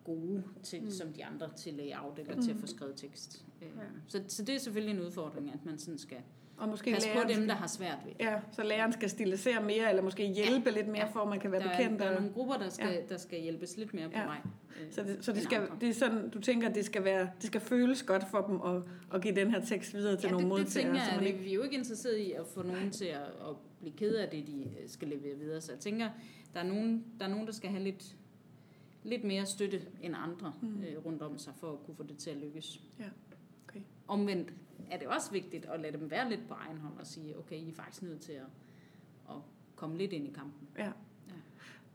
gode 0.04 0.44
til, 0.64 0.84
mm. 0.84 0.92
som 0.92 1.14
de 1.14 1.26
andre 1.26 1.50
til 1.56 1.74
layout 1.74 2.20
eller 2.20 2.36
mm. 2.36 2.42
til 2.42 2.52
at 2.52 2.58
få 2.58 2.68
skrevet 2.68 2.96
tekst. 2.96 3.46
Ja. 3.62 3.68
Så, 4.08 4.24
så 4.28 4.44
det 4.44 4.56
er 4.56 4.60
selvfølgelig 4.60 5.00
en 5.00 5.06
udfordring, 5.06 5.54
at 5.54 5.66
man 5.66 5.80
sådan 5.80 5.98
skal 5.98 6.18
og 6.58 6.70
måske 6.70 6.94
Pas 6.94 7.08
på 7.16 7.30
dem, 7.30 7.48
der 7.48 7.54
har 7.56 7.68
svært 7.68 7.98
ved 8.06 8.14
Ja, 8.20 8.40
så 8.52 8.64
læreren 8.64 8.94
skal 8.94 9.10
stilisere 9.10 9.64
mere, 9.64 9.90
eller 9.90 10.02
måske 10.02 10.28
hjælpe 10.28 10.70
ja. 10.70 10.76
lidt 10.76 10.88
mere, 10.88 11.06
ja. 11.06 11.12
for 11.14 11.20
at 11.20 11.30
man 11.30 11.40
kan 11.40 11.52
være 11.52 11.62
der 11.62 11.70
bekendt. 11.70 12.02
Er, 12.02 12.06
der 12.06 12.12
er 12.12 12.20
nogle 12.20 12.34
grupper, 12.34 12.58
der 12.58 12.70
skal, 12.70 12.88
ja. 12.88 13.00
der 13.10 13.18
skal 13.18 13.42
hjælpes 13.42 13.78
lidt 13.78 13.94
mere 13.94 14.10
på 14.10 14.18
ja. 14.18 14.26
Øh, 14.26 14.92
så 14.92 15.04
det, 15.04 15.26
så 15.26 15.34
det, 15.34 15.44
skal, 15.44 15.62
det 15.82 15.90
er 15.90 15.94
sådan, 15.94 16.30
du 16.30 16.40
tænker, 16.40 16.70
at 16.70 16.76
det 16.76 16.86
skal, 16.86 17.04
være, 17.04 17.30
det 17.42 17.48
skal 17.48 17.62
føles 17.62 18.04
godt 18.04 18.24
for 18.32 18.42
dem 18.42 18.76
at, 18.76 18.82
at 19.14 19.22
give 19.22 19.36
den 19.36 19.52
her 19.52 19.66
tekst 19.66 19.94
videre 19.94 20.16
til 20.16 20.28
ja, 20.28 20.32
nogle 20.32 20.48
modtagere. 20.48 20.94
det 20.94 21.02
tænker 21.02 21.20
jeg, 21.20 21.28
ikke... 21.28 21.40
vi 21.40 21.50
er 21.50 21.54
jo 21.54 21.64
ikke 21.64 21.76
interesseret 21.76 22.18
i 22.18 22.32
at 22.32 22.48
få 22.54 22.64
nogen 22.64 22.92
til 22.92 23.06
at, 23.06 23.22
at 23.22 23.56
blive 23.80 23.94
ked 23.98 24.16
af 24.16 24.30
det, 24.30 24.48
de 24.48 24.64
øh, 24.64 24.90
skal 24.90 25.08
levere 25.08 25.38
videre. 25.38 25.62
Så 25.62 25.72
jeg 25.72 25.80
tænker, 25.80 26.10
der 26.54 26.60
er 26.60 26.64
nogen, 26.64 27.06
der, 27.20 27.26
er 27.26 27.30
nogen, 27.30 27.46
der 27.46 27.54
skal 27.54 27.70
have 27.70 27.84
lidt, 27.84 28.16
lidt 29.04 29.24
mere 29.24 29.46
støtte 29.46 29.82
end 30.02 30.16
andre 30.18 30.54
mm. 30.62 30.84
øh, 30.84 31.06
rundt 31.06 31.22
om 31.22 31.38
sig, 31.38 31.54
for 31.60 31.72
at 31.72 31.78
kunne 31.86 31.96
få 31.96 32.04
det 32.04 32.18
til 32.18 32.30
at 32.30 32.38
lykkes. 32.38 32.82
Ja. 33.00 33.06
Okay. 33.68 33.80
Omvendt 34.08 34.54
er 34.92 34.98
det 34.98 35.08
også 35.08 35.32
vigtigt 35.32 35.66
at 35.66 35.80
lade 35.80 35.98
dem 35.98 36.12
være 36.12 36.30
lidt 36.30 36.48
på 36.48 36.54
egen 36.54 36.78
hånd 36.78 37.00
og 37.00 37.08
sige, 37.08 37.38
okay, 37.38 37.56
I 37.56 37.70
er 37.70 37.74
faktisk 37.74 38.02
nødt 38.02 38.22
til 38.22 38.32
at, 38.32 38.48
at 39.30 39.36
komme 39.76 39.98
lidt 39.98 40.14
ind 40.14 40.28
i 40.28 40.32
kampen. 40.32 40.68
Ja. 40.78 40.84
ja. 40.84 40.92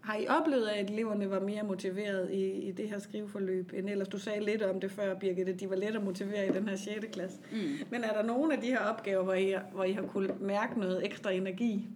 Har 0.01 0.17
I 0.17 0.27
oplevet, 0.27 0.67
at 0.67 0.91
eleverne 0.91 1.31
var 1.31 1.41
mere 1.41 1.63
motiveret 1.63 2.31
i, 2.31 2.51
i 2.51 2.73
det 2.73 2.89
her 2.89 2.99
skriveforløb, 2.99 3.73
end 3.75 3.91
ellers? 3.91 4.09
Du 4.09 4.19
sagde 4.19 4.45
lidt 4.45 4.63
om 4.63 4.81
det 4.81 4.91
før, 4.91 5.15
Birgit, 5.15 5.49
at 5.49 5.61
de 5.61 5.71
var 5.71 5.77
let 5.77 5.97
at 5.97 6.05
motivere 6.05 6.49
i 6.49 6.53
den 6.53 6.69
her 6.69 6.77
6. 6.77 7.07
klasse. 7.13 7.39
Mm. 7.53 7.59
Men 7.91 8.05
er 8.05 8.13
der 8.13 8.23
nogle 8.23 8.55
af 8.55 8.61
de 8.61 8.67
her 8.67 8.79
opgaver, 8.79 9.23
hvor 9.23 9.35
I, 9.35 9.55
hvor 9.73 9.85
I 9.85 9.93
har 9.93 10.03
kunnet 10.03 10.41
mærke 10.41 10.81
noget 10.81 11.05
ekstra 11.05 11.31
energi? 11.31 11.89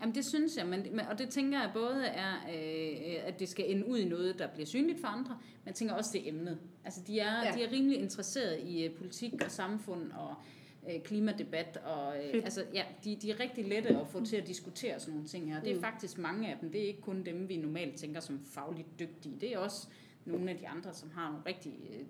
Jamen 0.00 0.14
det 0.14 0.24
synes 0.24 0.56
jeg, 0.56 0.66
men, 0.66 1.00
og 1.10 1.18
det 1.18 1.28
tænker 1.28 1.60
jeg 1.60 1.70
både 1.74 2.06
er, 2.06 2.32
øh, 2.34 3.28
at 3.28 3.40
det 3.40 3.48
skal 3.48 3.70
ende 3.70 3.88
ud 3.88 3.98
i 3.98 4.08
noget, 4.08 4.38
der 4.38 4.46
bliver 4.46 4.66
synligt 4.66 5.00
for 5.00 5.08
andre, 5.08 5.30
men 5.30 5.66
jeg 5.66 5.74
tænker 5.74 5.94
også 5.94 6.10
det 6.12 6.28
emnet. 6.28 6.58
Altså 6.84 7.00
de 7.06 7.20
er, 7.20 7.44
ja. 7.44 7.52
de 7.54 7.62
er 7.62 7.72
rimelig 7.72 7.98
interesseret 7.98 8.60
i 8.62 8.88
uh, 8.88 8.94
politik 8.94 9.32
og 9.44 9.50
samfund 9.50 10.12
og 10.12 10.34
uh, 10.82 11.02
klimadebat, 11.02 11.80
og 11.84 12.06
uh, 12.08 12.34
altså, 12.34 12.64
ja, 12.74 12.84
de, 13.04 13.16
de 13.16 13.30
er 13.30 13.40
rigtig 13.40 13.68
lette 13.68 13.88
at 13.88 14.06
få 14.08 14.24
til 14.24 14.36
at 14.36 14.46
diskutere 14.46 15.00
sådan 15.00 15.14
nogle 15.14 15.28
ting 15.28 15.54
her. 15.54 15.60
Det 15.60 15.70
er 15.70 15.74
mm. 15.74 15.82
faktisk 15.82 16.18
mange 16.18 16.48
af 16.48 16.58
dem, 16.60 16.72
det 16.72 16.82
er 16.82 16.86
ikke 16.86 17.00
kun 17.00 17.22
dem, 17.22 17.48
vi 17.48 17.56
normalt 17.56 17.96
tænker 17.96 18.20
som 18.20 18.40
fagligt 18.44 18.88
dygtige, 18.98 19.36
det 19.40 19.54
er 19.54 19.58
også 19.58 19.88
nogle 20.24 20.50
af 20.50 20.58
de 20.58 20.68
andre, 20.68 20.94
som 20.94 21.10
har 21.10 21.28
nogle 21.30 21.42
rigtig 21.46 21.72
uh, 21.72 22.06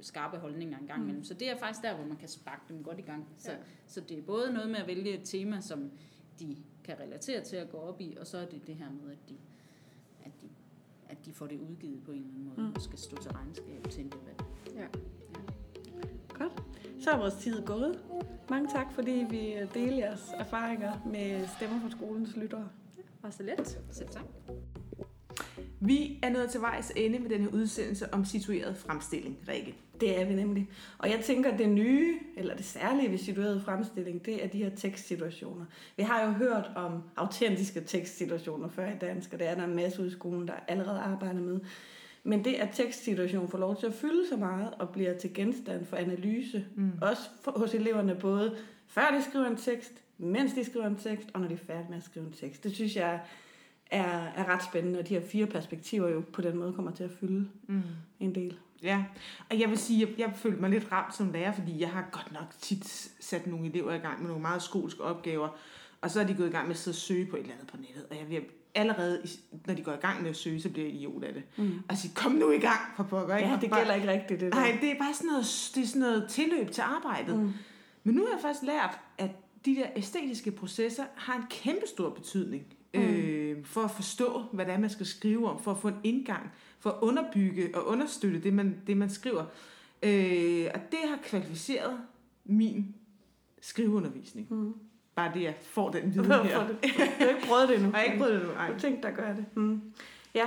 skarpe 0.00 0.36
holdninger 0.36 0.78
engang 0.78 1.00
imellem. 1.00 1.20
Mm. 1.20 1.24
Så 1.24 1.34
det 1.34 1.50
er 1.50 1.56
faktisk 1.56 1.82
der, 1.82 1.94
hvor 1.94 2.06
man 2.06 2.16
kan 2.16 2.28
sparke 2.28 2.62
dem 2.68 2.82
godt 2.82 2.98
i 2.98 3.02
gang. 3.02 3.26
Så, 3.38 3.52
ja. 3.52 3.56
så 3.86 4.00
det 4.00 4.18
er 4.18 4.22
både 4.22 4.52
noget 4.52 4.70
med 4.70 4.78
at 4.78 4.86
vælge 4.86 5.14
et 5.14 5.24
tema, 5.24 5.60
som 5.60 5.90
de 6.38 6.56
kan 6.84 7.00
relatere 7.00 7.44
til 7.44 7.56
at 7.56 7.70
gå 7.70 7.76
op 7.76 8.00
i, 8.00 8.16
og 8.20 8.26
så 8.26 8.38
er 8.38 8.46
det 8.46 8.66
det 8.66 8.74
her 8.74 8.90
med, 8.90 9.12
at 9.12 9.28
de, 9.28 9.36
at 10.24 10.32
de, 10.42 10.48
at 11.08 11.24
de 11.24 11.32
får 11.32 11.46
det 11.46 11.60
udgivet 11.60 12.04
på 12.04 12.12
en 12.12 12.18
eller 12.18 12.30
anden 12.30 12.44
måde, 12.44 12.68
mm. 12.68 12.74
og 12.74 12.82
skal 12.82 12.98
stå 12.98 13.16
til 13.16 13.30
regnskab 13.30 13.90
til 13.90 14.04
en 14.04 14.12
debat. 14.12 14.44
Ja. 14.74 14.80
ja. 14.80 14.88
Godt. 16.28 16.62
Så 17.00 17.10
er 17.10 17.18
vores 17.18 17.34
tid 17.34 17.66
gået. 17.66 18.04
Mange 18.50 18.68
tak, 18.68 18.92
fordi 18.92 19.26
vi 19.30 19.56
deler 19.74 19.96
jeres 19.96 20.30
erfaringer 20.34 20.92
med 21.06 21.46
Stemmer 21.56 21.80
fra 21.80 21.90
skolens 21.90 22.36
lyttere. 22.36 22.68
Var 23.22 23.30
så 23.30 23.42
let. 23.42 23.82
Selv 23.90 24.08
tak. 24.08 24.24
Vi 25.86 26.18
er 26.22 26.30
nået 26.30 26.50
til 26.50 26.60
vejs 26.60 26.92
ende 26.96 27.18
med 27.18 27.30
den 27.30 27.40
her 27.40 27.48
udsendelse 27.48 28.14
om 28.14 28.24
situeret 28.24 28.76
fremstilling, 28.76 29.38
Rikke. 29.48 29.74
Det 30.00 30.20
er 30.20 30.24
vi 30.24 30.34
nemlig. 30.34 30.68
Og 30.98 31.10
jeg 31.10 31.20
tænker, 31.24 31.52
at 31.52 31.58
det 31.58 31.68
nye, 31.68 32.18
eller 32.36 32.56
det 32.56 32.64
særlige 32.64 33.10
ved 33.10 33.18
situeret 33.18 33.62
fremstilling, 33.62 34.26
det 34.26 34.44
er 34.44 34.48
de 34.48 34.58
her 34.58 34.70
tekstsituationer. 34.70 35.64
Vi 35.96 36.02
har 36.02 36.24
jo 36.24 36.30
hørt 36.30 36.70
om 36.76 37.02
autentiske 37.16 37.80
tekstsituationer 37.80 38.68
før 38.68 38.88
i 38.88 38.98
dansk, 39.00 39.32
og 39.32 39.38
det 39.38 39.48
er 39.48 39.54
der 39.54 39.64
en 39.64 39.76
masse 39.76 40.02
ud 40.02 40.06
i 40.06 40.10
skolen, 40.10 40.48
der 40.48 40.54
allerede 40.68 41.00
arbejder 41.00 41.40
med. 41.40 41.60
Men 42.24 42.44
det, 42.44 42.54
at 42.54 42.68
tekstsituationen 42.72 43.48
får 43.48 43.58
lov 43.58 43.76
til 43.76 43.86
at 43.86 43.94
fylde 43.94 44.28
så 44.28 44.36
meget 44.36 44.70
og 44.78 44.88
bliver 44.88 45.18
til 45.18 45.34
genstand 45.34 45.84
for 45.84 45.96
analyse, 45.96 46.66
mm. 46.76 46.92
også 47.02 47.22
for, 47.42 47.50
hos 47.50 47.74
eleverne, 47.74 48.14
både 48.14 48.56
før 48.86 49.14
de 49.18 49.24
skriver 49.30 49.46
en 49.46 49.56
tekst, 49.56 49.92
mens 50.18 50.52
de 50.52 50.64
skriver 50.64 50.86
en 50.86 50.96
tekst, 50.96 51.28
og 51.34 51.40
når 51.40 51.48
de 51.48 51.54
er 51.54 51.58
færdige 51.58 51.86
med 51.88 51.96
at 51.96 52.04
skrive 52.04 52.26
en 52.26 52.32
tekst. 52.32 52.64
Det 52.64 52.74
synes 52.74 52.96
jeg 52.96 53.20
er, 53.90 54.32
er 54.36 54.44
ret 54.44 54.64
spændende, 54.64 54.98
og 54.98 55.08
de 55.08 55.14
her 55.14 55.26
fire 55.26 55.46
perspektiver 55.46 56.08
jo 56.08 56.22
på 56.32 56.42
den 56.42 56.56
måde 56.56 56.72
kommer 56.72 56.90
til 56.90 57.04
at 57.04 57.10
fylde 57.20 57.48
mm. 57.68 57.82
en 58.20 58.34
del. 58.34 58.56
Ja, 58.82 59.04
og 59.50 59.60
jeg 59.60 59.68
vil 59.70 59.78
sige, 59.78 60.02
at 60.02 60.08
jeg, 60.08 60.18
jeg 60.18 60.32
følte 60.36 60.60
mig 60.60 60.70
lidt 60.70 60.92
ramt 60.92 61.14
som 61.14 61.32
lærer, 61.32 61.52
fordi 61.52 61.80
jeg 61.80 61.90
har 61.90 62.08
godt 62.12 62.32
nok 62.32 62.46
tit 62.60 63.12
sat 63.20 63.46
nogle 63.46 63.66
elever 63.66 63.94
i 63.94 63.98
gang 63.98 64.20
med 64.20 64.28
nogle 64.28 64.42
meget 64.42 64.62
skolske 64.62 65.02
opgaver, 65.02 65.48
og 66.00 66.10
så 66.10 66.20
er 66.20 66.24
de 66.24 66.34
gået 66.34 66.48
i 66.48 66.52
gang 66.52 66.66
med 66.66 66.74
at 66.74 66.80
sidde 66.80 66.94
og 66.94 66.98
søge 66.98 67.26
på 67.26 67.36
et 67.36 67.40
eller 67.40 67.54
andet 67.54 67.66
på 67.66 67.76
nettet, 67.76 68.06
og 68.10 68.16
jeg 68.16 68.28
vil 68.28 68.42
allerede, 68.74 69.22
når 69.66 69.74
de 69.74 69.82
går 69.82 69.92
i 69.92 69.96
gang 69.96 70.22
med 70.22 70.30
at 70.30 70.36
søge, 70.36 70.60
så 70.60 70.70
bliver 70.70 70.86
jeg 70.86 70.94
idiot 70.94 71.24
af 71.24 71.34
det. 71.34 71.42
Mm. 71.56 71.80
Og 71.88 71.96
sige, 71.96 72.14
kom 72.14 72.32
nu 72.32 72.50
i 72.50 72.58
gang 72.58 72.80
for 72.96 73.02
pokker. 73.02 73.36
Ikke? 73.36 73.50
Ja, 73.50 73.58
det 73.60 73.72
gælder 73.72 73.94
ikke 73.94 74.08
rigtigt, 74.08 74.40
det 74.40 74.52
der. 74.52 74.58
Nej, 74.58 74.78
det 74.80 74.90
er 74.90 74.98
bare 74.98 75.14
sådan 75.14 75.26
noget, 75.26 75.72
det 75.74 75.82
er 75.82 75.86
sådan 75.86 76.00
noget 76.00 76.26
tilløb 76.28 76.70
til 76.70 76.82
arbejdet. 76.82 77.38
Mm. 77.38 77.52
Men 78.04 78.14
nu 78.14 78.24
har 78.24 78.32
jeg 78.32 78.40
faktisk 78.42 78.64
lært, 78.64 78.98
at 79.18 79.30
de 79.64 79.76
der 79.76 79.86
æstetiske 79.96 80.50
processer 80.50 81.04
har 81.14 81.36
en 81.36 81.44
kæmpe 81.50 81.86
stor 81.86 82.10
betydning 82.10 82.66
mm. 82.94 83.00
øh, 83.00 83.43
for 83.64 83.80
at 83.80 83.90
forstå, 83.90 84.42
hvad 84.52 84.66
det 84.66 84.74
er, 84.74 84.78
man 84.78 84.90
skal 84.90 85.06
skrive 85.06 85.50
om, 85.50 85.62
for 85.62 85.70
at 85.70 85.78
få 85.78 85.88
en 85.88 86.00
indgang, 86.04 86.52
for 86.78 86.90
at 86.90 86.96
underbygge 87.00 87.70
og 87.74 87.86
understøtte 87.86 88.42
det, 88.42 88.52
man, 88.52 88.76
det, 88.86 88.96
man 88.96 89.10
skriver. 89.10 89.44
Øh, 90.02 90.66
og 90.74 90.80
det 90.90 90.98
har 91.08 91.18
kvalificeret 91.22 91.98
min 92.44 92.94
skriveundervisning. 93.60 94.46
Mm. 94.50 94.74
Bare 95.14 95.30
det, 95.34 95.42
jeg 95.42 95.54
får 95.62 95.90
den 95.90 96.14
viden 96.14 96.32
her. 96.46 96.66
Du 96.66 96.74
har 97.18 97.28
ikke 97.28 97.46
prøvet 97.46 97.68
det 97.68 97.76
endnu. 97.76 97.92
Jeg 97.96 98.06
har 98.06 98.06
ikke 98.06 98.18
prøvet 98.18 98.32
det 98.32 98.40
endnu, 98.40 98.52
nej. 98.52 98.72
Du 98.72 98.78
tænkte 98.78 99.02
dig 99.02 99.10
at 99.10 99.16
gøre 99.16 99.36
det. 99.36 99.44
Mm. 99.56 99.80
Ja, 100.34 100.46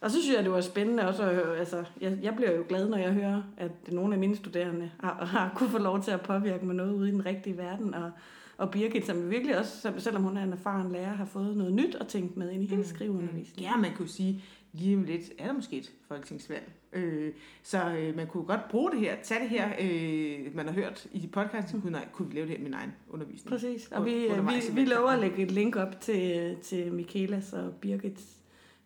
og 0.00 0.10
så 0.10 0.22
synes 0.22 0.36
jeg, 0.36 0.44
det 0.44 0.52
var 0.52 0.60
spændende 0.60 1.08
også 1.08 1.22
at 1.22 1.34
høre, 1.34 1.58
altså, 1.58 1.84
jeg, 2.00 2.18
jeg 2.22 2.36
bliver 2.36 2.52
jo 2.52 2.64
glad, 2.68 2.88
når 2.88 2.98
jeg 2.98 3.12
hører, 3.12 3.42
at 3.56 3.92
nogle 3.92 4.14
af 4.14 4.20
mine 4.20 4.36
studerende 4.36 4.90
har, 5.00 5.24
har 5.24 5.52
kunne 5.56 5.70
få 5.70 5.78
lov 5.78 6.02
til 6.02 6.10
at 6.10 6.20
påvirke 6.20 6.66
mig 6.66 6.74
noget 6.74 6.92
ude 6.92 7.08
i 7.08 7.12
den 7.12 7.26
rigtige 7.26 7.56
verden, 7.56 7.94
og, 7.94 8.10
og 8.60 8.70
Birgit, 8.70 9.06
som 9.06 9.30
virkelig 9.30 9.58
også, 9.58 9.92
selvom 9.98 10.22
hun 10.22 10.36
er 10.36 10.42
en 10.42 10.52
erfaren 10.52 10.92
lærer, 10.92 11.14
har 11.14 11.24
fået 11.24 11.56
noget 11.56 11.72
nyt 11.72 11.94
at 11.94 12.08
tænke 12.08 12.38
med 12.38 12.50
ind 12.50 12.62
i 12.62 12.66
hendes 12.66 12.88
mm. 12.90 12.94
skriveundervisning. 12.94 13.60
Ja, 13.60 13.76
man 13.76 13.94
kunne 13.96 14.08
sige, 14.08 14.42
lige 14.72 14.96
om 14.96 15.02
lidt 15.02 15.32
er 15.38 15.46
der 15.46 15.52
måske 15.52 15.76
et 15.76 15.92
folketingsvalg. 16.08 16.72
Øh, 16.92 17.32
så 17.62 17.94
øh, 17.94 18.16
man 18.16 18.26
kunne 18.26 18.44
godt 18.44 18.68
bruge 18.70 18.90
det 18.90 19.00
her, 19.00 19.16
tage 19.22 19.40
det 19.40 19.48
her, 19.48 19.68
øh, 19.80 20.56
man 20.56 20.66
har 20.66 20.72
hørt 20.72 21.06
i 21.12 21.26
podcasten, 21.26 21.80
kunne, 21.80 21.92
nej, 21.92 22.08
kunne 22.12 22.28
vi 22.28 22.34
lave 22.34 22.46
det 22.46 22.50
her 22.50 22.58
med 22.58 22.70
min 22.70 22.74
egen 22.74 22.92
undervisning. 23.10 23.50
Præcis, 23.50 23.88
og 23.92 24.04
vi, 24.04 24.12
vi, 24.12 24.74
vi 24.74 24.84
lover 24.84 25.08
at 25.08 25.18
lægge 25.18 25.42
et 25.42 25.50
link 25.50 25.76
op 25.76 26.00
til, 26.00 26.56
til 26.62 26.92
Michaelas 26.92 27.52
og 27.52 27.74
Birgits 27.80 28.39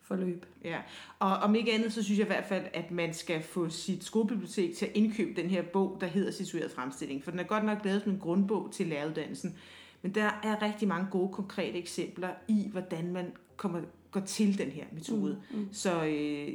forløb. 0.04 0.46
Ja, 0.64 0.78
og 1.18 1.30
om 1.30 1.54
ikke 1.54 1.72
andet, 1.72 1.92
så 1.92 2.02
synes 2.02 2.18
jeg 2.18 2.26
i 2.26 2.32
hvert 2.32 2.44
fald, 2.44 2.64
at 2.72 2.90
man 2.90 3.14
skal 3.14 3.42
få 3.42 3.68
sit 3.68 4.04
skolebibliotek 4.04 4.76
til 4.76 4.86
at 4.86 4.92
indkøbe 4.94 5.42
den 5.42 5.50
her 5.50 5.62
bog, 5.62 5.98
der 6.00 6.06
hedder 6.06 6.30
Situeret 6.30 6.70
Fremstilling. 6.70 7.24
For 7.24 7.30
den 7.30 7.40
er 7.40 7.44
godt 7.44 7.64
nok 7.64 7.84
lavet 7.84 8.02
som 8.02 8.12
en 8.12 8.18
grundbog 8.18 8.68
til 8.72 8.86
læreruddannelsen. 8.86 9.58
Men 10.02 10.14
der 10.14 10.40
er 10.42 10.62
rigtig 10.62 10.88
mange 10.88 11.06
gode, 11.10 11.32
konkrete 11.32 11.78
eksempler 11.78 12.28
i, 12.48 12.68
hvordan 12.72 13.12
man 13.12 13.32
kommer, 13.56 13.80
går 14.10 14.20
til 14.20 14.58
den 14.58 14.70
her 14.70 14.84
metode. 14.92 15.38
Mm, 15.50 15.58
mm. 15.58 15.68
Så 15.72 16.04
øh, 16.04 16.48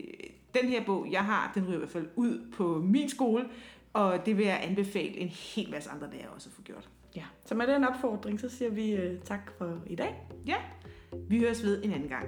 den 0.54 0.70
her 0.70 0.86
bog, 0.86 1.08
jeg 1.12 1.26
har, 1.26 1.52
den 1.56 1.64
ryger 1.64 1.76
i 1.76 1.78
hvert 1.78 1.90
fald 1.90 2.08
ud 2.16 2.52
på 2.54 2.82
min 2.86 3.10
skole, 3.10 3.46
og 3.94 4.26
det 4.26 4.38
vil 4.38 4.46
jeg 4.46 4.60
anbefale 4.64 5.18
en 5.18 5.28
hel 5.28 5.70
masse 5.72 5.90
andre 5.90 6.12
lærere 6.12 6.30
også 6.30 6.50
at 6.50 6.54
få 6.54 6.62
gjort. 6.62 6.90
Ja, 7.16 7.24
så 7.46 7.56
med 7.56 7.68
den 7.68 7.84
opfordring, 7.84 8.40
så 8.40 8.50
siger 8.50 8.72
vi 8.72 8.92
øh, 8.92 9.20
tak 9.20 9.52
for 9.58 9.82
i 9.88 9.96
dag. 9.96 10.16
Ja, 10.48 10.58
vi 11.30 11.40
høres 11.40 11.64
ved 11.64 11.84
en 11.84 11.92
anden 11.92 12.10
gang. 12.10 12.28